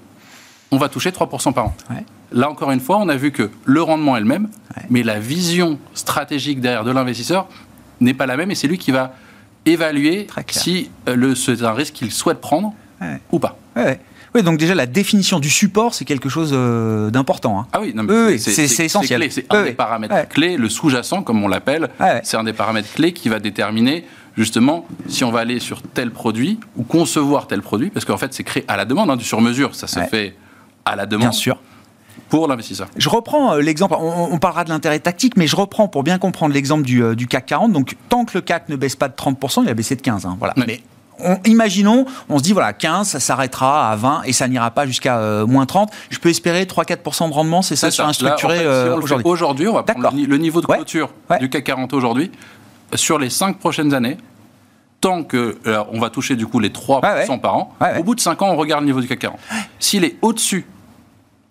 on 0.73 0.79
va 0.79 0.89
toucher 0.89 1.11
3% 1.11 1.53
par 1.53 1.67
an. 1.67 1.75
Ouais. 1.91 2.05
Là 2.33 2.51
encore 2.51 2.71
une 2.73 2.81
fois, 2.81 2.99
on 2.99 3.09
a 3.09 3.15
vu 3.17 3.31
que 3.31 3.51
le 3.65 3.83
rendement 3.83 4.17
est 4.17 4.21
le 4.21 4.27
même, 4.27 4.49
Ouais. 4.77 4.83
mais 4.91 5.03
la 5.05 5.19
vision 5.21 5.79
stratégique 5.95 6.61
derrière 6.61 6.83
de 6.85 6.91
l'investisseur 6.93 7.49
n'est 8.01 8.15
pas 8.15 8.27
la 8.27 8.37
même 8.37 8.51
et 8.51 8.55
c'est 8.57 8.69
lui 8.69 8.79
qui 8.79 8.91
va 8.93 9.15
évaluer 9.67 10.27
si 10.49 10.91
euh, 11.09 11.35
c'est 11.35 11.63
un 11.63 11.73
risque 11.73 11.95
qu'il 11.95 12.11
souhaite 12.13 12.41
prendre 12.41 12.73
ou 13.33 13.39
pas. 13.39 13.57
Oui, 14.35 14.43
donc 14.45 14.59
déjà 14.59 14.75
la 14.77 14.87
définition 14.87 15.41
du 15.41 15.51
support, 15.51 15.93
c'est 15.95 16.05
quelque 16.05 16.29
chose 16.29 16.51
euh, 16.53 17.11
d'important. 17.11 17.61
hein. 17.61 17.67
Ah 17.73 17.81
oui, 17.81 17.93
c'est- 18.39 18.85
essentiel. 18.85 19.27
C'est 19.31 19.47
un 19.53 19.63
oui. 19.63 19.69
des 19.71 19.75
paramètres 19.75 20.15
Ouais. 20.15 20.27
clés, 20.29 20.57
le 20.57 20.69
sous-jacent, 20.69 21.23
comme 21.23 21.43
on 21.43 21.49
l'appelle. 21.49 21.89
Ouais. 21.99 22.21
C'est 22.23 22.37
un 22.37 22.45
des 22.45 22.53
paramètres 22.53 22.93
clés 22.95 23.13
qui 23.13 23.29
va 23.29 23.41
déterminer 23.41 24.05
justement 24.37 24.87
si 25.09 25.25
on 25.25 25.33
va 25.33 25.41
aller 25.41 25.59
sur 25.59 25.83
tel 25.83 26.13
produit 26.13 26.61
ou 26.77 26.85
concevoir 26.85 27.49
tel 27.49 27.61
produit, 27.61 27.91
parce 27.91 28.05
qu'en 28.07 28.17
fait, 28.19 28.33
c'est 28.33 28.45
créé 28.45 28.65
à 28.69 28.77
la 28.77 28.85
demande, 28.85 29.11
hein, 29.11 29.17
du 29.17 29.25
sur-mesure, 29.25 29.75
ça 29.75 29.87
se 29.89 29.99
Ouais. 29.99 30.07
fait 30.07 30.37
à 30.85 30.95
la 30.97 31.07
demande. 31.07 31.29
Bien 31.31 31.33
sûr. 31.33 31.59
pour 32.29 32.47
l'investisseur. 32.47 32.87
Je 32.97 33.09
reprends 33.09 33.55
euh, 33.55 33.61
l'exemple, 33.61 33.97
on, 33.99 34.29
on 34.33 34.39
parlera 34.39 34.63
de 34.63 34.69
l'intérêt 34.69 35.01
tactique, 35.01 35.37
mais 35.37 35.49
je 35.49 35.57
reprends 35.57 35.89
pour 35.89 36.05
bien 36.05 36.19
comprendre 36.19 36.55
l'exemple 36.55 36.85
du, 36.85 37.03
euh, 37.03 37.17
du 37.17 37.27
CAC 37.27 37.47
40. 37.47 37.73
Donc, 37.73 37.97
tant 38.09 38.25
que 38.25 38.39
le 38.39 38.41
CAC 38.41 38.69
ne 38.69 38.77
baisse 38.77 38.95
pas 38.95 39.09
de 39.09 39.15
30%, 39.15 39.65
il 39.65 39.69
a 39.69 39.75
baissé 39.75 39.97
de 39.97 40.01
15%. 40.03 40.29
hein, 40.29 40.37
voilà. 40.39 40.55
Mais 40.57 40.81
on- 41.25 41.39
imaginons, 41.45 42.07
on 42.29 42.39
se 42.39 42.43
dit, 42.43 42.53
voilà, 42.53 42.73
15, 42.73 43.09
ça 43.09 43.21
s'arrêtera 43.21 43.91
à 43.91 43.97
20 43.97 44.23
et 44.25 44.33
ça 44.33 44.49
n'ira 44.49 44.71
pas 44.71 44.87
jusqu'à 44.87 45.19
euh, 45.19 45.47
moins 45.47 45.67
30. 45.67 45.91
Je 46.11 46.19
peux 46.19 46.29
espérer 46.29 46.65
3-4% 46.65 47.29
de 47.29 47.35
rendement, 47.35 47.63
c'est 47.63 47.77
ça, 47.77 47.91
sur 47.91 48.07
un 48.07 48.13
structuré 48.13 48.55
en 48.55 48.59
fait, 48.59 48.65
si 48.65 48.67
euh, 48.67 48.97
aujourd'hui 48.97 49.27
Aujourd'hui, 49.27 49.69
on 49.69 49.75
va 49.75 49.83
prendre 49.83 50.11
le, 50.11 50.17
ni- 50.17 50.27
le 50.27 50.37
niveau 50.39 50.61
de 50.61 50.67
clôture 50.67 51.11
Ouais. 51.31 51.39
du 51.39 51.49
CAC 51.51 51.65
40 51.65 51.93
aujourd'hui. 51.95 52.31
Sur 52.95 53.19
les 53.19 53.31
5 53.31 53.59
prochaines 53.59 53.95
années, 53.95 54.17
tant 55.01 55.23
que 55.23 55.59
euh, 55.67 55.83
on 55.93 56.01
va 56.01 56.11
toucher 56.11 56.37
du 56.37 56.47
coup 56.47 56.59
les 56.61 56.71
3% 56.71 57.01
Ouais, 57.03 57.29
ouais. 57.29 57.39
par 57.39 57.55
an, 57.57 57.75
ouais. 57.81 57.99
au 57.99 58.03
bout 58.03 58.15
de 58.15 58.21
5 58.21 58.43
ans, 58.43 58.49
on 58.51 58.57
regarde 58.57 58.81
le 58.83 58.87
niveau 58.87 59.01
du 59.01 59.09
CAC 59.09 59.19
40. 59.21 59.39
S'il 59.79 60.05
est 60.05 60.17
au-dessus 60.23 60.67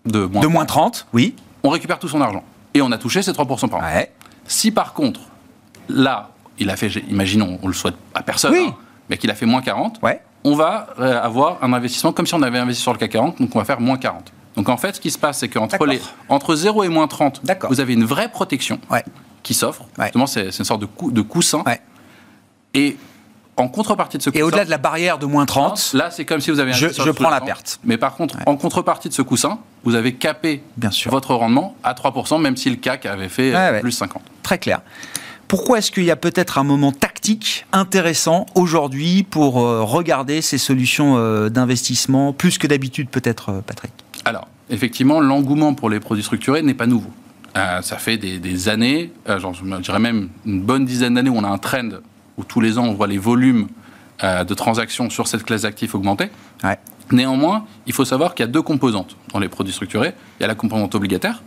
de 0.06 0.20
moins, 0.24 0.42
De 0.42 0.46
moins 0.46 0.64
30, 0.66 1.06
oui. 1.12 1.34
on 1.62 1.70
récupère 1.70 1.98
tout 1.98 2.08
son 2.08 2.20
argent. 2.20 2.44
Et 2.74 2.82
on 2.82 2.92
a 2.92 2.98
touché 2.98 3.22
ces 3.22 3.32
3% 3.32 3.68
par 3.68 3.80
an. 3.80 3.82
Ouais. 3.82 4.12
Si 4.46 4.70
par 4.70 4.92
contre, 4.94 5.20
là, 5.88 6.30
il 6.58 6.70
a 6.70 6.76
fait, 6.76 6.88
imaginons, 7.08 7.58
on 7.62 7.66
le 7.68 7.72
souhaite 7.74 7.96
à 8.14 8.22
personne, 8.22 8.52
Oui. 8.52 8.66
hein, 8.68 8.74
mais 9.10 9.18
qu'il 9.18 9.30
a 9.30 9.34
fait 9.34 9.46
moins 9.46 9.60
40, 9.60 9.98
Ouais. 10.02 10.22
on 10.44 10.54
va 10.54 10.86
euh, 11.00 11.20
avoir 11.20 11.62
un 11.62 11.72
investissement 11.74 12.12
comme 12.12 12.26
si 12.26 12.34
on 12.34 12.42
avait 12.42 12.58
investi 12.58 12.80
sur 12.80 12.92
le 12.92 12.98
CAC 12.98 13.10
40, 13.10 13.40
donc 13.40 13.54
on 13.54 13.58
va 13.58 13.64
faire 13.64 13.80
moins 13.80 13.98
40. 13.98 14.32
Donc 14.56 14.68
en 14.68 14.76
fait, 14.76 14.96
ce 14.96 15.00
qui 15.00 15.10
se 15.10 15.18
passe, 15.18 15.38
c'est 15.38 15.48
qu'entre 15.48 15.84
les 15.86 16.00
entre 16.28 16.54
0 16.54 16.84
et 16.84 16.88
moins 16.88 17.08
30, 17.08 17.40
D'accord. 17.44 17.70
vous 17.70 17.80
avez 17.80 17.92
une 17.94 18.04
vraie 18.04 18.30
protection 18.30 18.78
Ouais. 18.90 19.04
qui 19.42 19.54
s'offre. 19.54 19.84
Ouais. 19.98 20.10
C'est 20.26 20.58
une 20.58 20.64
sorte 20.64 20.80
de, 20.80 20.86
cou- 20.86 21.10
de 21.12 21.20
coussin. 21.22 21.62
Et 22.74 22.96
en 23.56 23.68
contrepartie 23.68 24.16
de 24.16 24.22
ce 24.22 24.30
Et 24.30 24.32
coussin, 24.32 24.44
au-delà 24.44 24.64
de 24.64 24.70
la 24.70 24.78
barrière 24.78 25.18
de 25.18 25.26
moins 25.26 25.44
30, 25.44 25.92
là, 25.94 26.10
c'est 26.10 26.24
comme 26.24 26.40
si 26.40 26.50
vous 26.50 26.60
avez 26.60 26.72
Je- 26.72 26.88
je 26.88 27.10
prends 27.10 27.30
la 27.30 27.40
perte. 27.40 27.78
Mais 27.84 27.98
par 27.98 28.14
contre, 28.14 28.36
en 28.46 28.56
contrepartie 28.56 29.08
de 29.08 29.14
ce 29.14 29.22
coussin, 29.22 29.58
vous 29.84 29.94
avez 29.96 30.14
capé 30.14 30.62
Bien 30.76 30.90
sûr. 30.90 31.10
votre 31.10 31.34
rendement 31.34 31.74
à 31.82 31.94
3%, 31.94 32.38
même 32.38 32.56
si 32.56 32.70
le 32.70 32.76
CAC 32.76 33.06
avait 33.06 33.28
fait 33.28 33.52
euh, 33.54 33.66
Ouais, 33.66 33.72
ouais. 33.72 33.80
plus 33.80 33.92
50. 33.92 34.22
très 34.42 34.58
clair. 34.58 34.80
Pourquoi 35.50 35.78
est-ce 35.78 35.90
qu'il 35.90 36.04
y 36.04 36.12
a 36.12 36.16
peut-être 36.16 36.58
un 36.58 36.62
moment 36.62 36.92
tactique 36.92 37.66
intéressant 37.72 38.46
aujourd'hui 38.54 39.24
pour 39.24 39.58
euh, 39.58 39.82
regarder 39.82 40.42
ces 40.42 40.58
solutions 40.58 41.16
euh, 41.18 41.48
d'investissement, 41.48 42.32
plus 42.32 42.56
que 42.56 42.68
d'habitude 42.68 43.08
peut-être, 43.08 43.48
euh, 43.48 43.60
Patrick? 43.60 43.90
Alors, 44.24 44.46
effectivement, 44.68 45.20
l'engouement 45.20 45.74
pour 45.74 45.90
les 45.90 45.98
produits 45.98 46.22
structurés 46.22 46.62
n'est 46.62 46.74
pas 46.74 46.86
nouveau. 46.86 47.10
Euh, 47.56 47.82
ça 47.82 47.96
fait 47.96 48.16
des, 48.16 48.38
des 48.38 48.68
années, 48.68 49.12
euh, 49.28 49.40
genre, 49.40 49.52
je 49.52 49.64
dirais 49.80 49.98
même 49.98 50.28
une 50.46 50.62
bonne 50.62 50.84
dizaine 50.84 51.14
d'années, 51.14 51.30
où 51.30 51.36
on 51.36 51.42
a 51.42 51.48
un 51.48 51.58
trend 51.58 51.88
où 52.36 52.44
tous 52.44 52.60
les 52.60 52.78
ans 52.78 52.84
on 52.84 52.94
voit 52.94 53.08
les 53.08 53.18
volumes 53.18 53.66
euh, 54.22 54.44
de 54.44 54.54
transactions 54.54 55.10
sur 55.10 55.26
cette 55.26 55.42
classe 55.42 55.62
d'actifs 55.62 55.96
augmenter. 55.96 56.28
Ouais. 56.62 56.78
Néanmoins, 57.10 57.66
il 57.88 57.92
faut 57.92 58.04
savoir 58.04 58.36
qu'il 58.36 58.46
y 58.46 58.48
a 58.48 58.52
deux 58.52 58.62
composantes 58.62 59.16
dans 59.32 59.40
les 59.40 59.48
produits 59.48 59.72
structurés. 59.72 60.14
Il 60.38 60.42
y 60.42 60.44
a 60.44 60.46
la 60.46 60.54
composante 60.54 60.94
obligataire, 60.94 61.42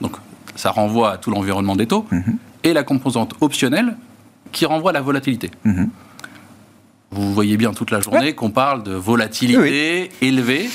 donc 0.00 0.12
ça 0.54 0.70
renvoie 0.70 1.10
à 1.10 1.16
tout 1.18 1.32
l'environnement 1.32 1.74
des 1.74 1.88
taux, 1.88 2.06
et 2.64 2.72
la 2.72 2.82
composante 2.82 3.34
optionnelle, 3.40 3.96
qui 4.52 4.66
renvoie 4.66 4.90
à 4.90 4.94
la 4.94 5.00
volatilité. 5.00 5.50
Mhm. 5.64 5.88
Vous 7.10 7.32
voyez 7.34 7.56
bien 7.56 7.72
toute 7.72 7.90
la 7.90 8.00
journée 8.00 8.34
qu'on 8.34 8.50
parle 8.50 8.82
de 8.82 8.92
volatilité 8.94 10.10
élevée, 10.22 10.70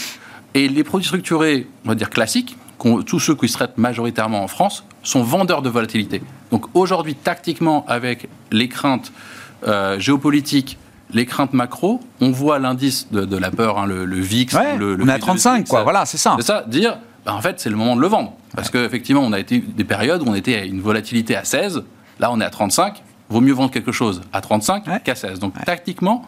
et 0.53 0.67
les 0.67 0.83
produits 0.83 1.07
structurés, 1.07 1.67
on 1.85 1.89
va 1.89 1.95
dire 1.95 2.09
classiques, 2.09 2.57
tous 3.05 3.19
ceux 3.19 3.35
qui 3.35 3.47
se 3.47 3.53
traitent 3.53 3.77
majoritairement 3.77 4.43
en 4.43 4.47
France, 4.47 4.83
sont 5.03 5.23
vendeurs 5.23 5.61
de 5.61 5.69
volatilité. 5.69 6.21
Donc 6.51 6.65
aujourd'hui, 6.75 7.15
tactiquement, 7.15 7.85
avec 7.87 8.29
les 8.51 8.67
craintes 8.69 9.11
euh, 9.67 9.99
géopolitiques, 9.99 10.77
les 11.13 11.25
craintes 11.25 11.53
macro, 11.53 12.01
on 12.21 12.31
voit 12.31 12.59
l'indice 12.59 13.07
de, 13.11 13.25
de 13.25 13.37
la 13.37 13.49
peur, 13.49 13.79
hein, 13.79 13.87
le, 13.87 14.05
le 14.05 14.19
VIX. 14.19 14.53
Ouais, 14.53 14.77
le, 14.77 14.95
le 14.95 15.03
on 15.03 15.07
est 15.07 15.11
à 15.11 15.15
VIX, 15.15 15.25
35, 15.25 15.67
quoi, 15.67 15.79
ça- 15.79 15.83
voilà, 15.83 16.05
c'est 16.05 16.17
ça. 16.17 16.35
C'est 16.39 16.45
ça, 16.45 16.63
dire, 16.67 16.97
bah, 17.25 17.33
en 17.33 17.41
fait, 17.41 17.59
c'est 17.59 17.69
le 17.69 17.75
moment 17.77 17.95
de 17.95 18.01
le 18.01 18.07
vendre. 18.07 18.33
Parce 18.57 18.71
qu'effectivement, 18.71 19.21
on 19.21 19.33
a 19.33 19.39
été 19.39 19.59
des 19.59 19.83
périodes 19.83 20.23
où 20.23 20.25
on 20.27 20.33
était 20.33 20.55
à 20.55 20.65
une 20.65 20.81
volatilité 20.81 21.35
à 21.35 21.43
16, 21.43 21.83
là 22.19 22.31
on 22.31 22.41
est 22.41 22.43
à 22.43 22.49
35, 22.49 23.03
vaut 23.29 23.39
mieux 23.39 23.53
vendre 23.53 23.69
quelque 23.69 23.91
chose 23.91 24.21
à 24.33 24.41
35 24.41 24.87
Ouais. 24.87 24.99
qu'à 25.03 25.13
16. 25.13 25.37
Donc 25.39 25.53
tactiquement, 25.63 26.25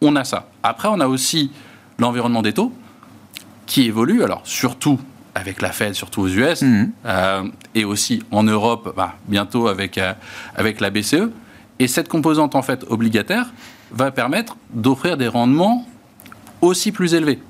on 0.00 0.16
a 0.16 0.24
ça. 0.24 0.48
Après, 0.64 0.88
on 0.90 0.98
a 0.98 1.06
aussi 1.06 1.52
l'environnement 2.00 2.42
des 2.42 2.52
taux 2.52 2.72
qui 3.66 3.82
évolue, 3.86 4.24
alors 4.24 4.40
surtout 4.44 4.98
avec 5.36 5.62
la 5.62 5.70
Fed, 5.70 5.94
surtout 5.94 6.22
aux 6.22 6.28
US, 6.28 6.62
Mhm. 6.62 6.90
euh, 7.06 7.44
et 7.76 7.84
aussi 7.84 8.24
en 8.32 8.42
Europe, 8.42 8.92
bah, 8.96 9.14
bientôt 9.28 9.68
avec, 9.68 9.98
euh, 9.98 10.12
avec 10.56 10.80
la 10.80 10.90
BCE. 10.90 11.30
Et 11.78 11.86
cette 11.86 12.08
composante 12.08 12.56
en 12.56 12.62
fait 12.62 12.84
obligataire 12.90 13.52
va 13.92 14.10
permettre 14.10 14.56
d'offrir 14.74 15.16
des 15.16 15.28
rendements 15.28 15.86
aussi 16.60 16.90
plus 16.90 17.14
élevés. 17.14 17.40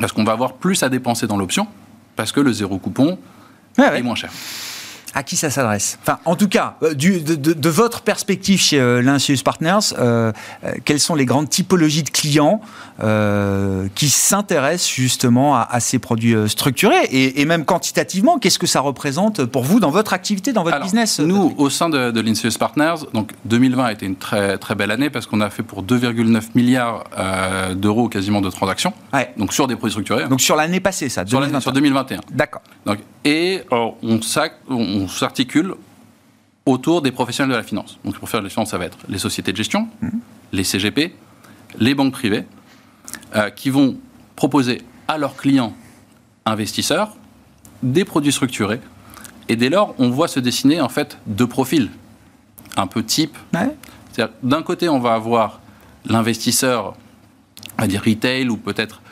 Parce 0.00 0.12
qu'on 0.12 0.24
va 0.24 0.32
avoir 0.32 0.54
plus 0.54 0.82
à 0.82 0.88
dépenser 0.88 1.26
dans 1.26 1.36
l'option, 1.36 1.66
parce 2.16 2.32
que 2.32 2.40
le 2.40 2.52
zéro 2.52 2.78
coupon 2.78 3.18
ouais. 3.78 3.98
est 3.98 4.02
moins 4.02 4.14
cher. 4.14 4.30
À 5.16 5.22
qui 5.22 5.36
ça 5.36 5.48
s'adresse 5.48 5.98
Enfin, 6.02 6.18
en 6.26 6.36
tout 6.36 6.46
cas, 6.46 6.76
euh, 6.82 6.92
du- 6.92 7.20
de, 7.22 7.34
de- 7.36 7.54
de 7.54 7.68
votre 7.70 8.02
perspective 8.02 8.60
chez 8.60 8.78
euh, 8.78 9.00
Lincius 9.00 9.42
Partners, 9.42 9.78
euh, 9.98 10.30
euh, 10.64 10.72
quelles 10.84 11.00
sont 11.00 11.14
les 11.14 11.24
grandes 11.24 11.48
typologies 11.48 12.02
de 12.02 12.10
clients 12.10 12.60
euh, 13.02 13.88
qui 13.94 14.10
s'intéressent 14.10 14.90
justement 14.90 15.56
à, 15.56 15.66
à 15.70 15.80
ces 15.80 15.98
produits 15.98 16.34
structurés 16.48 17.04
et, 17.10 17.40
et 17.40 17.44
même 17.46 17.64
quantitativement, 17.64 18.38
qu'est-ce 18.38 18.58
que 18.58 18.66
ça 18.66 18.80
représente 18.80 19.44
pour 19.46 19.62
vous 19.64 19.80
dans 19.80 19.90
votre 19.90 20.12
activité, 20.12 20.52
dans 20.52 20.64
votre 20.64 20.76
Alors, 20.76 20.86
business 20.86 21.18
Nous, 21.20 21.54
au 21.56 21.70
sein 21.70 21.88
de, 21.88 22.10
de 22.10 22.20
l'Insius 22.20 22.58
Partners, 22.58 22.96
donc 23.14 23.32
2020 23.46 23.84
a 23.84 23.92
été 23.92 24.04
une 24.06 24.16
très, 24.16 24.58
très 24.58 24.74
belle 24.74 24.90
année 24.90 25.08
parce 25.08 25.26
qu'on 25.26 25.40
a 25.40 25.48
fait 25.50 25.62
pour 25.62 25.82
2,9 25.82 26.42
milliards 26.54 27.04
d'euros 27.74 28.08
quasiment 28.08 28.40
de 28.42 28.50
transactions, 28.50 28.92
Ouais. 29.14 29.32
donc 29.38 29.52
sur 29.54 29.66
des 29.66 29.76
produits 29.76 29.92
structurés, 29.92 30.28
Donc 30.28 30.40
sur 30.42 30.56
l'année 30.56 30.80
passée, 30.80 31.08
ça, 31.08 31.24
sur, 31.26 31.40
l'année- 31.40 31.52
2021. 31.52 31.60
sur 31.60 31.72
2021. 31.72 32.20
D'accord. 32.32 32.60
Donc, 32.84 32.98
et 33.24 33.62
on 33.70 34.20
s'ac- 34.22 34.52
on 35.06 35.08
s'articule 35.08 35.74
autour 36.66 37.00
des 37.00 37.12
professionnels 37.12 37.52
de 37.52 37.56
la 37.56 37.62
finance. 37.62 37.98
Donc, 38.04 38.14
les 38.14 38.18
professionnels 38.18 38.42
de 38.42 38.48
la 38.48 38.54
finance, 38.54 38.70
ça 38.70 38.78
va 38.78 38.86
être 38.86 38.98
les 39.08 39.18
sociétés 39.18 39.52
de 39.52 39.56
gestion, 39.56 39.88
les 40.52 40.64
CGP, 40.64 41.14
les 41.78 41.94
banques 41.94 42.12
privées, 42.12 42.44
euh, 43.36 43.50
qui 43.50 43.70
vont 43.70 43.96
proposer 44.34 44.82
à 45.06 45.16
leurs 45.16 45.36
clients 45.36 45.74
investisseurs 46.44 47.14
des 47.84 48.04
produits 48.04 48.32
structurés. 48.32 48.80
Et 49.48 49.54
dès 49.54 49.68
lors, 49.68 49.94
on 49.98 50.10
voit 50.10 50.26
se 50.26 50.40
dessiner 50.40 50.80
en 50.80 50.88
fait 50.88 51.18
deux 51.26 51.46
profils, 51.46 51.88
un 52.76 52.88
peu 52.88 53.04
type. 53.04 53.36
Ouais. 53.54 53.76
D'un 54.42 54.62
côté, 54.62 54.88
on 54.88 54.98
va 54.98 55.14
avoir 55.14 55.60
l'investisseur, 56.04 56.94
on 57.78 57.82
va 57.82 57.86
dire 57.86 58.02
retail 58.04 58.48
ou 58.48 58.56
peut-être 58.56 59.02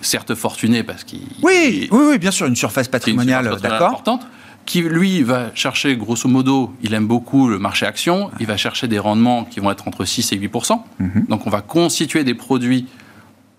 certes 0.00 0.34
fortuné 0.36 0.84
parce 0.84 1.02
qu'il 1.02 1.22
Oui, 1.42 1.88
oui, 1.90 2.06
oui, 2.10 2.18
bien 2.18 2.30
sûr, 2.30 2.46
une 2.46 2.54
surface 2.54 2.86
patrimoniale, 2.86 3.58
d'accord. 3.60 3.88
importante, 3.88 4.26
qui 4.66 4.80
lui 4.82 5.22
va 5.22 5.54
chercher 5.54 5.96
grosso 5.96 6.28
modo, 6.28 6.74
il 6.82 6.94
aime 6.94 7.06
beaucoup 7.06 7.48
le 7.48 7.58
marché 7.58 7.84
action, 7.86 8.30
il 8.40 8.46
va 8.46 8.56
chercher 8.56 8.88
des 8.88 8.98
rendements 8.98 9.44
qui 9.44 9.60
vont 9.60 9.70
être 9.70 9.86
entre 9.88 10.04
6 10.04 10.32
et 10.32 10.36
8 10.36 10.50
Mhm. 10.98 11.26
Donc 11.28 11.46
on 11.46 11.50
va 11.50 11.60
constituer 11.60 12.24
des 12.24 12.34
produits 12.34 12.86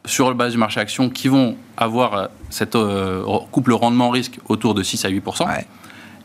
sur 0.05 0.27
la 0.29 0.33
base 0.35 0.51
du 0.53 0.57
marché 0.57 0.79
action 0.79 1.09
qui 1.09 1.27
vont 1.27 1.57
avoir 1.77 2.13
euh, 2.13 2.27
cette 2.49 2.75
euh, 2.75 3.23
couple 3.51 3.73
rendement-risque 3.73 4.39
autour 4.49 4.73
de 4.73 4.83
6 4.83 5.05
à 5.05 5.09
8 5.09 5.23
Ouais. 5.41 5.65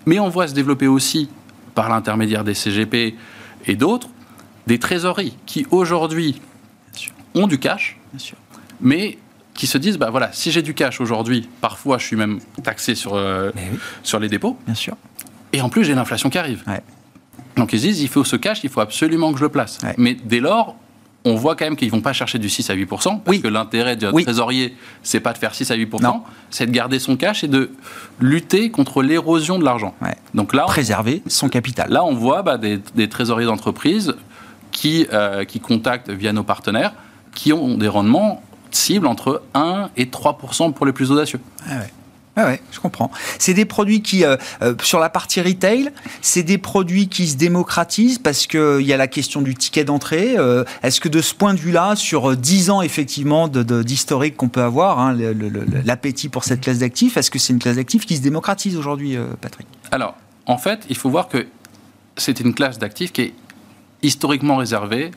Mais 0.07 0.19
on 0.19 0.29
voit 0.29 0.49
se 0.49 0.55
développer 0.55 0.87
aussi, 0.87 1.29
par 1.75 1.89
l'intermédiaire 1.89 2.45
des 2.45 2.55
CGP 2.55 3.15
et 3.67 3.77
d'autres, 3.77 4.09
des 4.67 4.79
trésoreries 4.79 5.37
qui 5.47 5.67
aujourd'hui 5.71 6.41
ont 7.35 7.47
du 7.47 7.59
cash, 7.59 7.99
Bien 8.13 8.19
sûr. 8.19 8.37
mais 8.81 9.19
qui 9.55 9.67
se 9.67 9.79
disent, 9.79 9.99
bah 9.99 10.11
voilà, 10.11 10.31
si 10.33 10.51
j'ai 10.51 10.63
du 10.63 10.75
cash 10.75 11.01
aujourd'hui, 11.01 11.49
parfois 11.61 11.99
je 11.99 12.07
suis 12.07 12.17
même 12.17 12.41
taxé 12.63 12.95
sur, 12.95 13.15
euh, 13.15 13.51
oui, 13.57 13.63
sur 14.03 14.19
les 14.19 14.29
dépôts, 14.29 14.57
bien 14.67 14.75
sûr. 14.75 14.97
et 15.53 15.61
en 15.61 15.69
plus 15.69 15.85
j'ai 15.85 15.95
l'inflation 15.95 16.31
qui 16.31 16.39
arrive. 16.39 16.63
Ouais. 16.67 16.81
Donc 17.57 17.73
ils 17.73 17.81
se 17.81 17.87
disent, 17.87 18.01
il 18.01 18.09
faut 18.09 18.25
ce 18.25 18.37
cash, 18.37 18.61
il 18.65 18.71
faut 18.71 18.81
absolument 18.81 19.33
que 19.33 19.39
je 19.39 19.45
le 19.45 19.51
place. 19.51 19.79
Ouais. 19.83 19.95
Mais 19.99 20.15
dès 20.15 20.41
lors, 20.41 20.77
on 21.27 21.35
voit 21.35 21.55
quand 21.57 21.67
même 21.67 21.77
qu'ils 21.77 21.89
ne 21.89 21.93
vont 21.93 22.01
pas 22.01 22.15
chercher 22.15 22.39
du 22.39 22.49
6 22.49 22.71
à 22.71 22.75
8 22.75 22.87
parce 22.87 23.07
Oui. 23.27 23.43
que 23.43 23.49
l'intérêt 23.49 23.95
d'un 23.97 24.11
Oui. 24.13 24.23
trésorier, 24.25 24.75
c'est 25.03 25.21
pas 25.21 25.35
de 25.35 25.39
faire 25.39 25.55
6 25.55 25.71
à 25.71 25.75
8 25.75 26.01
Non. 26.01 26.23
c'est 26.49 26.65
de 26.65 26.71
garder 26.71 26.99
son 26.99 27.17
cash 27.17 27.45
et 27.45 27.49
de 27.49 27.73
lutter 28.21 28.71
contre 28.71 29.03
l'érosion 29.03 29.59
de 29.59 29.65
l'argent. 29.65 29.95
Ouais. 30.01 30.15
Donc 30.33 30.55
là, 30.55 30.65
on- 30.65 30.69
Préserver 30.69 31.23
son 31.27 31.51
capital. 31.51 31.91
Là, 31.91 32.05
on 32.05 32.15
voit 32.15 32.43
bah, 32.43 32.57
des, 32.57 32.79
des 32.95 33.09
trésoriers 33.11 33.45
d'entreprise 33.47 34.15
qui, 34.73 35.07
euh, 35.13 35.45
qui 35.45 35.61
contactent 35.61 36.11
via 36.11 36.33
nos 36.33 36.45
partenaires, 36.45 36.95
qui 37.35 37.53
ont 37.53 37.77
des 37.77 37.89
rendements 37.89 38.43
cibles 38.75 39.07
entre 39.07 39.43
1 39.55 39.91
et 39.97 40.09
3 40.11 40.39
pour 40.39 40.87
les 40.87 40.93
plus 40.93 41.11
audacieux. 41.11 41.41
Ah 41.69 41.79
ouais. 41.79 41.91
Ah 42.37 42.47
ouais, 42.47 42.63
je 42.71 42.79
comprends. 42.79 43.11
C'est 43.39 43.55
des 43.55 43.65
produits 43.65 44.03
qui, 44.03 44.25
euh, 44.25 44.37
euh, 44.63 44.75
sur 44.83 45.01
la 45.01 45.11
partie 45.11 45.41
retail, 45.43 45.91
c'est 46.23 46.45
des 46.45 46.59
produits 46.59 47.09
qui 47.09 47.27
se 47.27 47.37
démocratisent 47.37 48.19
parce 48.19 48.47
qu'il 48.47 48.83
y 48.83 48.93
a 48.93 48.97
la 48.97 49.09
question 49.09 49.43
du 49.43 49.55
ticket 49.57 49.83
d'entrée. 49.85 50.37
Euh, 50.39 50.65
Est-ce 50.85 51.01
que 51.01 51.09
de 51.09 51.21
ce 51.21 51.35
point 51.35 51.55
de 51.55 51.59
vue-là, 51.59 51.97
sur 51.97 52.31
euh, 52.31 52.37
10 52.37 52.71
ans 52.71 52.83
effectivement 52.83 53.49
de- 53.49 53.65
de- 53.65 53.83
d'historique 53.83 54.37
qu'on 54.37 54.49
peut 54.49 54.63
avoir, 54.63 55.01
hein, 55.01 55.15
l'appétit 55.85 56.29
pour 56.29 56.45
cette 56.45 56.61
classe 56.61 56.79
d'actifs, 56.79 57.17
est-ce 57.17 57.33
que 57.33 57.39
c'est 57.41 57.53
une 57.53 57.59
classe 57.59 57.77
d'actifs 57.77 58.07
qui 58.07 58.17
se 58.17 58.23
démocratise 58.23 58.77
aujourd'hui, 58.77 59.17
euh, 59.17 59.25
Patrick? 59.41 59.67
Alors, 59.91 60.15
en 60.47 60.57
fait, 60.57 60.87
il 60.89 60.97
faut 60.97 61.11
voir 61.11 61.29
que 61.29 61.47
c'est 62.17 62.39
une 62.41 62.55
classe 62.55 62.79
d'actifs 62.79 63.13
qui 63.13 63.23
est 63.23 63.35
historiquement 64.03 64.57
réservée 64.57 65.11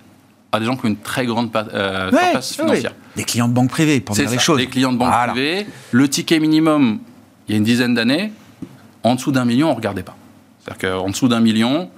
à 0.54 0.60
des 0.60 0.66
gens 0.66 0.76
qui 0.78 0.86
ont 0.86 0.90
une 0.90 0.98
très 0.98 1.26
grande 1.26 1.50
euh, 1.56 2.10
surface 2.12 2.52
ouais, 2.58 2.64
financière. 2.66 2.94
Des 3.16 3.24
clients 3.24 3.48
de 3.48 3.54
banque 3.54 3.70
privée, 3.72 4.00
pour 4.00 4.16
C'est 4.16 4.24
dire 4.24 4.32
les 4.32 4.40
choses. 4.40 4.60
les 4.60 4.68
clients 4.68 4.94
de 4.94 4.98
banque 4.98 5.10
Voilà. 5.12 5.34
privée. 5.34 5.66
Le 5.92 6.08
ticket 6.08 6.40
minimum 6.40 7.00
il 7.48 7.52
y 7.52 7.56
a 7.56 7.58
une 7.58 7.64
dizaine 7.66 7.94
d'années, 7.94 8.32
en 9.04 9.16
dessous 9.16 9.32
d'un 9.34 9.44
million, 9.46 9.68
on 9.68 9.72
ne 9.72 9.76
regardait 9.76 10.04
pas. 10.04 10.16
C'est-à-dire 10.64 10.92
qu'en 10.94 11.10
dessous 11.10 11.28
d'un 11.28 11.42
million, 11.42 11.90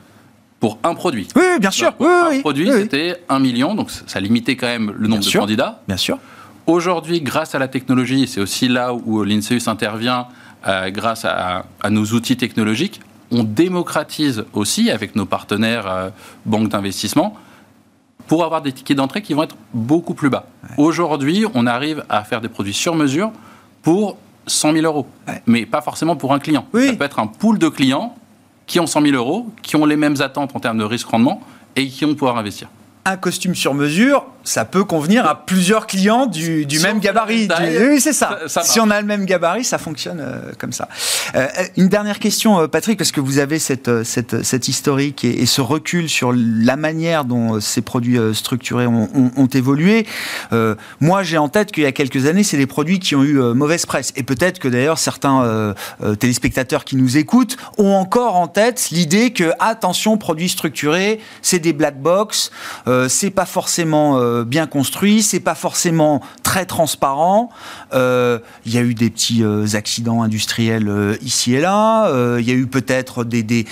pour 0.59 0.79
un 0.83 0.95
produit. 0.95 1.27
Oui, 1.35 1.43
bien 1.59 1.69
sûr. 1.69 1.93
Pour 1.93 2.07
oui, 2.07 2.11
un 2.13 2.29
oui, 2.29 2.39
produit, 2.39 2.71
oui. 2.71 2.79
c'était 2.81 3.21
un 3.29 3.39
million, 3.39 3.75
donc 3.75 3.91
ça 3.91 4.19
limitait 4.19 4.55
quand 4.55 4.65
même 4.67 4.87
le 4.97 5.07
nombre 5.07 5.19
Bien 5.19 5.19
de 5.19 5.23
sûr. 5.25 5.41
candidats. 5.41 5.81
Bien 5.87 5.97
sûr. 5.97 6.17
Aujourd'hui, 6.65 7.21
grâce 7.21 7.53
à 7.53 7.59
la 7.59 7.67
technologie, 7.67 8.23
et 8.23 8.27
c'est 8.27 8.41
aussi 8.41 8.67
là 8.67 8.93
où 8.93 9.23
l'INSEUS 9.23 9.67
intervient, 9.67 10.27
euh, 10.67 10.89
grâce 10.89 11.25
à, 11.25 11.65
à 11.83 11.89
nos 11.91 12.05
outils 12.05 12.37
technologiques, 12.37 13.01
on 13.29 13.43
démocratise 13.43 14.45
aussi 14.53 14.89
avec 14.89 15.15
nos 15.15 15.25
partenaires 15.25 15.85
euh, 15.87 16.09
banques 16.47 16.69
d'investissement 16.69 17.35
pour 18.27 18.43
avoir 18.43 18.61
des 18.61 18.71
tickets 18.71 18.97
d'entrée 18.97 19.21
qui 19.21 19.33
vont 19.33 19.43
être 19.43 19.55
beaucoup 19.73 20.13
plus 20.13 20.29
bas. 20.29 20.45
Aujourd'hui, 20.77 21.45
on 21.53 21.67
arrive 21.67 22.03
à 22.09 22.23
faire 22.23 22.41
des 22.41 22.49
produits 22.49 22.73
sur 22.73 22.95
mesure 22.95 23.31
pour 23.81 24.17
100 24.47 24.73
000 24.73 24.85
euros, 24.85 25.07
Ouais. 25.27 25.41
mais 25.45 25.65
pas 25.65 25.81
forcément 25.81 26.15
pour 26.15 26.33
un 26.33 26.39
client. 26.39 26.65
Oui. 26.73 26.87
Ça 26.87 26.93
peut 26.93 27.03
être 27.05 27.19
un 27.19 27.27
pool 27.27 27.57
de 27.59 27.67
clients 27.69 28.15
qui 28.67 28.79
ont 28.79 28.87
100 28.87 29.01
000 29.01 29.15
euros, 29.15 29.47
qui 29.61 29.75
ont 29.75 29.85
les 29.85 29.95
mêmes 29.97 30.15
attentes 30.21 30.55
en 30.55 30.59
termes 30.59 30.77
de 30.79 30.83
risque-rendement 30.83 31.41
et 31.75 31.87
qui 31.87 32.05
vont 32.05 32.13
pouvoir 32.15 32.37
investir. 32.37 32.67
Un 33.05 33.17
costume 33.17 33.53
sur 33.53 33.73
mesure, 33.73 34.25
ça 34.45 34.63
peut 34.63 34.83
convenir 34.85 35.25
à 35.25 35.45
plusieurs 35.45 35.87
clients 35.87 36.25
du, 36.27 36.65
du 36.65 36.77
Si 36.77 36.83
même 36.83 36.99
gabarit. 36.99 37.47
Du- 37.47 37.53
oui, 37.89 37.99
c'est 37.99 38.13
ça. 38.13 38.39
ça- 38.47 38.61
ça 38.61 38.61
si 38.63 38.79
on 38.79 38.89
a 38.89 39.01
le 39.01 39.07
même 39.07 39.25
gabarit, 39.25 39.63
ça 39.65 39.77
fonctionne 39.77 40.19
euh, 40.21 40.51
comme 40.57 40.71
ça. 40.71 40.87
Euh, 41.35 41.47
une 41.75 41.89
dernière 41.89 42.19
question, 42.19 42.59
euh, 42.61 42.67
Patrick, 42.67 42.97
parce 42.97 43.11
que 43.11 43.19
vous 43.19 43.39
avez 43.39 43.59
cette, 43.59 44.03
cette, 44.03 44.43
cette 44.43 44.67
historique 44.67 45.25
et, 45.25 45.41
et 45.41 45.45
ce 45.45 45.59
recul 45.61 46.07
sur 46.09 46.31
la 46.35 46.75
manière 46.77 47.25
dont 47.25 47.59
ces 47.59 47.81
produits 47.81 48.17
structurés 48.33 48.85
ont, 48.87 49.09
ont- 49.15 49.31
ont 49.35 49.47
évolué. 49.47 50.05
Euh, 50.53 50.75
moi, 51.01 51.23
j'ai 51.23 51.37
en 51.37 51.49
tête 51.49 51.71
qu'il 51.71 51.83
y 51.83 51.87
a 51.87 51.91
quelques 51.91 52.25
années, 52.27 52.43
c'est 52.43 52.57
des 52.57 52.67
produits 52.67 52.99
qui 52.99 53.15
ont 53.15 53.23
eu 53.23 53.35
mauvaise 53.53 53.85
presse. 53.85 54.13
Et 54.15 54.23
peut-être 54.23 54.59
que 54.59 54.67
d'ailleurs, 54.67 54.99
certains 54.99 55.73
téléspectateurs 56.19 56.85
qui 56.85 56.95
nous 56.95 57.17
écoutent 57.17 57.57
ont 57.77 57.93
encore 57.93 58.35
en 58.35 58.47
tête 58.47 58.89
l'idée 58.91 59.31
que, 59.33 59.51
attention, 59.59 60.17
produits 60.17 60.49
structurés, 60.49 61.19
c'est 61.41 61.59
des 61.59 61.73
black 61.73 61.99
box, 61.99 62.51
c'est 63.07 63.31
pas 63.31 63.45
forcément 63.45 64.19
euh, 64.39 64.43
bien 64.43 64.67
construit, 64.67 65.23
c'est 65.23 65.39
pas 65.39 65.55
forcément 65.55 66.21
très 66.43 66.65
transparent. 66.65 67.49
Euh, 67.93 68.39
Il 68.65 68.73
y 68.73 68.77
a 68.77 68.81
eu 68.81 68.93
des 68.93 69.09
petits 69.09 69.43
euh, 69.43 69.65
accidents 69.73 70.21
industriels 70.21 71.17
ici 71.21 71.53
et 71.55 71.61
là. 71.61 72.09
Il 72.39 72.45
y 72.45 72.51
a 72.51 72.55
eu 72.55 72.67
peut-être 72.67 73.23
des, 73.23 73.43
des, 73.43 73.65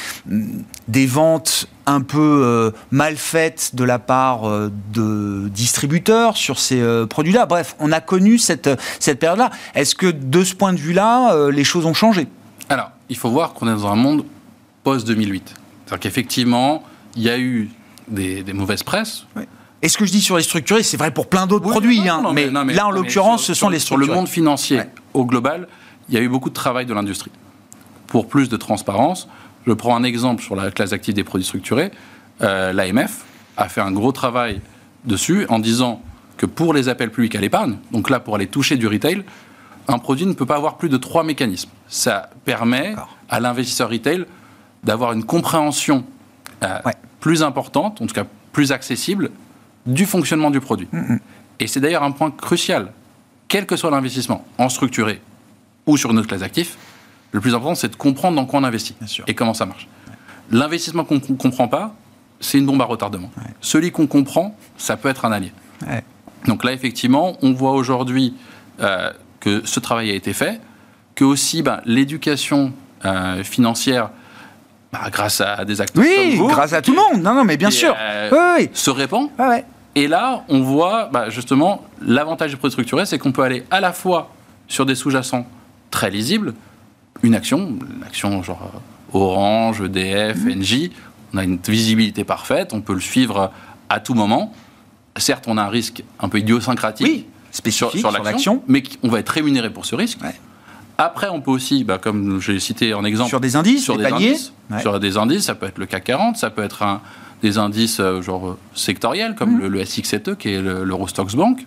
des 0.87 1.05
ventes 1.05 1.67
un 1.85 2.01
peu 2.01 2.41
euh, 2.43 2.71
mal 2.91 3.17
faites 3.17 3.75
de 3.75 3.83
la 3.83 3.99
part 3.99 4.47
euh, 4.47 4.71
de 4.93 5.49
distributeurs 5.49 6.37
sur 6.37 6.59
ces 6.59 6.79
euh, 6.79 7.05
produits-là. 7.05 7.45
Bref, 7.45 7.75
on 7.79 7.91
a 7.91 7.99
connu 7.99 8.37
cette, 8.37 8.69
cette 8.99 9.19
période-là. 9.19 9.49
Est-ce 9.75 9.95
que 9.95 10.07
de 10.07 10.43
ce 10.43 10.55
point 10.55 10.73
de 10.73 10.79
vue-là, 10.79 11.49
les 11.49 11.63
choses 11.63 11.85
ont 11.85 11.93
changé? 11.93 12.27
Alors, 12.69 12.91
il 13.09 13.17
faut 13.17 13.29
voir 13.29 13.53
qu'on 13.53 13.67
est 13.67 13.75
dans 13.75 13.87
un 13.87 13.95
monde 13.95 14.25
post-2008. 14.83 15.41
C'est-à-dire 15.85 15.99
qu'effectivement, 15.99 16.83
il 17.15 17.23
y 17.23 17.29
a 17.29 17.37
eu 17.37 17.69
des, 18.07 18.43
des 18.43 18.53
mauvaises 18.53 18.83
presses. 18.83 19.25
Et 19.83 19.89
ce 19.89 19.97
que 19.97 20.05
je 20.05 20.11
dis 20.11 20.21
sur 20.21 20.37
les 20.37 20.43
structurés, 20.43 20.81
c'est 20.81 20.95
vrai 20.97 21.11
pour 21.11 21.27
plein 21.27 21.45
d'autres 21.45 21.65
Oui, 21.65 21.71
produits. 21.71 21.99
non, 22.01 22.13
hein. 22.13 22.21
non, 22.23 22.33
mais, 22.33 22.49
non, 22.49 22.63
mais- 22.63 22.73
là, 22.73 22.87
en 22.87 22.91
l'occurrence, 22.91 23.43
ce 23.43 23.53
sont 23.53 23.65
sur- 23.65 23.69
les 23.69 23.79
Sur 23.79 23.97
le 23.97 24.05
structurés. 24.05 24.17
monde 24.17 24.29
financier, 24.29 24.77
Ouais. 24.77 24.89
au 25.13 25.25
global, 25.25 25.67
il 26.07 26.15
y 26.15 26.17
a 26.17 26.21
eu 26.21 26.29
beaucoup 26.29 26.49
de 26.49 26.53
travail 26.55 26.85
de 26.85 26.93
l'industrie. 26.93 27.31
Pour 28.07 28.27
plus 28.29 28.47
de 28.47 28.55
transparence, 28.55 29.27
je 29.67 29.73
prends 29.73 29.95
un 29.95 30.03
exemple 30.03 30.41
sur 30.41 30.55
la 30.55 30.71
classe 30.71 30.93
active 30.93 31.13
des 31.13 31.23
produits 31.25 31.45
structurés. 31.45 31.91
Euh, 32.41 32.71
L'AMF 32.71 33.25
a 33.57 33.67
fait 33.67 33.81
un 33.81 33.91
gros 33.91 34.11
travail 34.13 34.61
dessus 35.03 35.45
en 35.49 35.59
disant 35.59 36.01
que 36.37 36.45
pour 36.45 36.73
les 36.73 36.87
appels 36.87 37.11
publics 37.11 37.35
à 37.35 37.41
l'épargne, 37.41 37.75
donc 37.91 38.09
là 38.09 38.19
pour 38.21 38.35
aller 38.35 38.47
toucher 38.47 38.77
du 38.77 38.87
retail, 38.87 39.23
un 39.89 39.97
produit 39.99 40.25
ne 40.25 40.33
peut 40.33 40.45
pas 40.45 40.55
avoir 40.55 40.77
plus 40.77 40.87
de 40.89 40.95
trois 40.97 41.23
mécanismes. 41.25 41.69
Ça 41.89 42.29
permet 42.45 42.95
à 43.29 43.39
l'investisseur 43.41 43.89
retail 43.89 44.25
d'avoir 44.83 45.11
une 45.11 45.25
compréhension 45.25 46.05
euh, 46.63 46.79
Ouais. 46.85 46.93
plus 47.19 47.43
importante, 47.43 48.01
en 48.01 48.05
tout 48.07 48.13
cas 48.15 48.23
plus 48.53 48.71
accessible, 48.71 49.29
du 49.85 50.05
fonctionnement 50.05 50.51
du 50.51 50.59
produit. 50.59 50.87
Et 51.59 51.67
c'est 51.67 51.79
d'ailleurs 51.79 52.03
un 52.03 52.11
point 52.11 52.31
crucial. 52.31 52.91
Quel 53.47 53.65
que 53.65 53.75
soit 53.75 53.91
l'investissement, 53.91 54.45
en 54.57 54.69
structuré 54.69 55.21
ou 55.85 55.97
sur 55.97 56.11
une 56.11 56.19
autre 56.19 56.27
classe 56.27 56.41
d'actifs, 56.41 56.77
le 57.31 57.41
plus 57.41 57.53
important, 57.55 57.75
c'est 57.75 57.89
de 57.89 57.95
comprendre 57.95 58.35
dans 58.35 58.45
quoi 58.45 58.59
on 58.59 58.63
investit 58.63 58.95
et 59.27 59.33
comment 59.33 59.53
ça 59.53 59.65
marche. 59.65 59.87
L'investissement 60.51 61.03
qu'on 61.03 61.15
ne 61.15 61.35
comprend 61.35 61.67
pas, 61.67 61.95
c'est 62.39 62.57
une 62.57 62.65
bombe 62.65 62.81
à 62.81 62.85
retardement. 62.85 63.31
Celui 63.61 63.91
qu'on 63.91 64.07
comprend, 64.07 64.55
ça 64.77 64.97
peut 64.97 65.09
être 65.09 65.25
un 65.25 65.31
allié. 65.31 65.51
Ouais. 65.87 66.03
Donc 66.45 66.63
là, 66.63 66.73
effectivement, 66.73 67.37
on 67.41 67.53
voit 67.53 67.71
aujourd'hui 67.71 68.35
euh, 68.81 69.11
que 69.39 69.61
ce 69.65 69.79
travail 69.79 70.11
a 70.11 70.13
été 70.13 70.33
fait, 70.33 70.59
que 71.15 71.23
aussi 71.23 71.61
ben, 71.61 71.81
l'éducation 71.85 72.73
euh, 73.05 73.43
financière, 73.43 74.11
bah, 74.93 75.09
grâce 75.11 75.41
à 75.41 75.65
des 75.65 75.81
acteurs 75.81 76.03
Oui, 76.03 76.15
comme 76.15 76.37
vous, 76.37 76.47
grâce 76.47 76.71
à 76.73 76.81
tout 76.81 76.91
le 76.91 76.97
monde. 76.97 77.21
Non, 77.23 77.33
non, 77.33 77.43
mais 77.43 77.57
bien 77.57 77.71
sûr. 77.71 77.93
euh, 77.99 78.55
Oui, 78.59 78.69
se 78.73 78.89
répand. 78.91 79.29
Ouais. 79.39 79.65
Et 79.95 80.07
là, 80.07 80.43
on 80.49 80.61
voit 80.61 81.09
bah, 81.11 81.29
justement 81.29 81.83
l'avantage 82.01 82.51
du 82.51 82.57
produit 82.57 82.73
structuré, 82.73 83.05
c'est 83.05 83.17
qu'on 83.19 83.31
peut 83.31 83.43
aller 83.43 83.63
à 83.71 83.79
la 83.81 83.91
fois 83.91 84.31
sur 84.67 84.85
des 84.85 84.95
sous-jacents 84.95 85.45
très 85.91 86.09
lisibles, 86.09 86.53
une 87.23 87.35
action, 87.35 87.77
l'action 88.01 88.41
genre 88.43 88.71
euh, 88.73 89.17
Orange, 89.17 89.81
EDF, 89.81 90.37
Mhm. 90.37 90.59
NJ, 90.61 90.89
on 91.33 91.37
a 91.37 91.43
une 91.43 91.57
visibilité 91.67 92.23
parfaite, 92.23 92.73
on 92.73 92.81
peut 92.81 92.93
le 92.93 92.99
suivre 93.01 93.51
à 93.89 93.99
tout 93.99 94.13
moment. 94.13 94.53
Certes, 95.17 95.45
on 95.47 95.57
a 95.57 95.63
un 95.63 95.69
risque 95.69 96.03
un 96.19 96.29
peu 96.29 96.39
idiosyncratique 96.39 97.05
Oui, 97.07 97.25
spécifique 97.51 97.99
sur 97.99 98.11
sur 98.11 98.23
l'action, 98.23 98.63
mais 98.67 98.81
on 99.03 99.09
va 99.09 99.19
être 99.19 99.29
rémunéré 99.29 99.69
pour 99.69 99.85
ce 99.85 99.95
risque. 99.95 100.19
Ouais. 100.23 100.33
Après, 100.97 101.27
on 101.29 101.41
peut 101.41 101.51
aussi, 101.51 101.83
bah, 101.83 101.97
comme 101.97 102.39
j'ai 102.39 102.59
cité 102.59 102.93
en 102.93 103.03
exemple, 103.03 103.29
Sur 103.29 103.39
des 103.41 103.55
indices, 103.55 103.83
sur 103.83 103.97
des 103.97 104.03
paliers. 104.03 104.29
indices. 104.29 104.53
Ouais. 104.69 104.79
Sur 104.81 104.99
des 104.99 105.17
indices, 105.17 105.43
ça 105.45 105.55
peut 105.55 105.65
être 105.65 105.77
le 105.79 105.85
CAC 105.85 106.03
40, 106.03 106.37
ça 106.37 106.49
peut 106.49 106.63
être 106.63 106.83
un- 106.83 107.01
des 107.41 107.57
indices 107.57 107.99
euh, 107.99 108.21
genre 108.21 108.49
euh, 108.49 108.57
sectoriels, 108.75 109.31
Mhm. 109.31 109.35
comme 109.35 109.59
le, 109.59 109.67
le 109.67 109.79
SX7E, 109.81 110.35
qui 110.37 110.49
est 110.49 110.61
le- 110.61 110.83
l'Eurostox 110.83 111.35
Bank, 111.35 111.65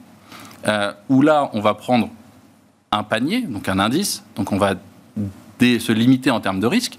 euh, 0.69 0.93
où 1.09 1.23
là, 1.23 1.51
on 1.53 1.61
va 1.61 1.75
prendre 1.75 2.09
un 2.93 3.03
panier, 3.03 3.43
donc 3.43 3.69
un 3.69 3.79
indice, 3.79 4.23
donc 4.37 4.53
on 4.53 4.59
va 4.59 4.75
se 5.61 5.93
limiter 5.93 6.31
en 6.31 6.41
termes 6.41 6.61
de 6.61 6.67
risque. 6.67 6.99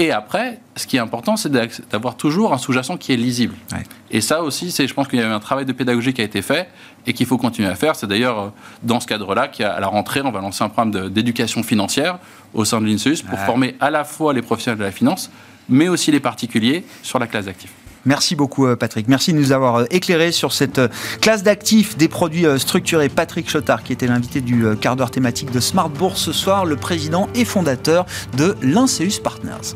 Et 0.00 0.12
après, 0.12 0.60
ce 0.76 0.86
qui 0.86 0.96
est 0.96 1.00
important, 1.00 1.36
c'est 1.36 1.50
d'avoir 1.90 2.16
toujours 2.16 2.52
un 2.54 2.58
sous-jacent 2.58 2.96
qui 2.96 3.12
est 3.12 3.16
lisible. 3.16 3.54
Ouais. 3.72 3.82
Et 4.12 4.20
ça 4.20 4.42
aussi, 4.44 4.70
c'est, 4.70 4.86
je 4.86 4.94
pense 4.94 5.08
qu'il 5.08 5.18
y 5.18 5.22
a 5.22 5.26
eu 5.26 5.30
un 5.30 5.40
travail 5.40 5.64
de 5.66 5.72
pédagogie 5.72 6.12
qui 6.14 6.20
a 6.20 6.24
été 6.24 6.40
fait 6.40 6.68
et 7.04 7.12
qu'il 7.12 7.26
faut 7.26 7.36
continuer 7.36 7.68
à 7.68 7.74
faire. 7.74 7.96
C'est 7.96 8.06
d'ailleurs 8.06 8.38
euh, 8.40 8.48
dans 8.84 9.00
ce 9.00 9.08
cadre-là 9.08 9.48
qu'à 9.48 9.80
la 9.80 9.88
rentrée, 9.88 10.20
on 10.24 10.30
va 10.30 10.40
lancer 10.40 10.62
un 10.62 10.68
programme 10.68 11.10
d'éducation 11.10 11.64
financière 11.64 12.20
au 12.54 12.64
sein 12.64 12.80
de 12.80 12.86
l'INSEUS 12.86 13.22
pour 13.28 13.38
Ouais. 13.38 13.44
former 13.44 13.76
à 13.80 13.90
la 13.90 14.04
fois 14.04 14.32
les 14.32 14.40
professionnels 14.42 14.78
de 14.78 14.84
la 14.84 14.92
finance, 14.92 15.32
mais 15.68 15.88
aussi 15.88 16.12
les 16.12 16.20
particuliers 16.20 16.84
sur 17.02 17.18
la 17.18 17.26
classe 17.26 17.46
d'actifs. 17.46 17.72
Merci 18.08 18.36
beaucoup 18.36 18.66
euh, 18.66 18.74
Patrick. 18.74 19.06
Merci 19.06 19.34
de 19.34 19.38
nous 19.38 19.52
avoir 19.52 19.76
euh, 19.76 19.84
éclairé 19.90 20.32
sur 20.32 20.54
cette 20.54 20.78
euh, 20.78 20.88
classe 21.20 21.42
d'actifs 21.42 21.98
des 21.98 22.08
produits 22.08 22.46
structurés. 22.56 23.10
Patrick 23.10 23.50
Chotard, 23.50 23.82
qui 23.82 23.92
était 23.92 24.06
l'invité 24.06 24.40
du 24.40 24.64
quart 24.80 24.96
d'heure 24.96 25.10
thématique 25.10 25.50
de 25.50 25.60
Smart 25.60 25.90
Bourse 25.90 26.22
ce 26.22 26.32
soir, 26.32 26.64
le 26.64 26.76
président 26.76 27.28
et 27.34 27.44
fondateur 27.44 28.06
de 28.38 28.56
l'Inseus 28.62 29.20
Partners. 29.22 29.74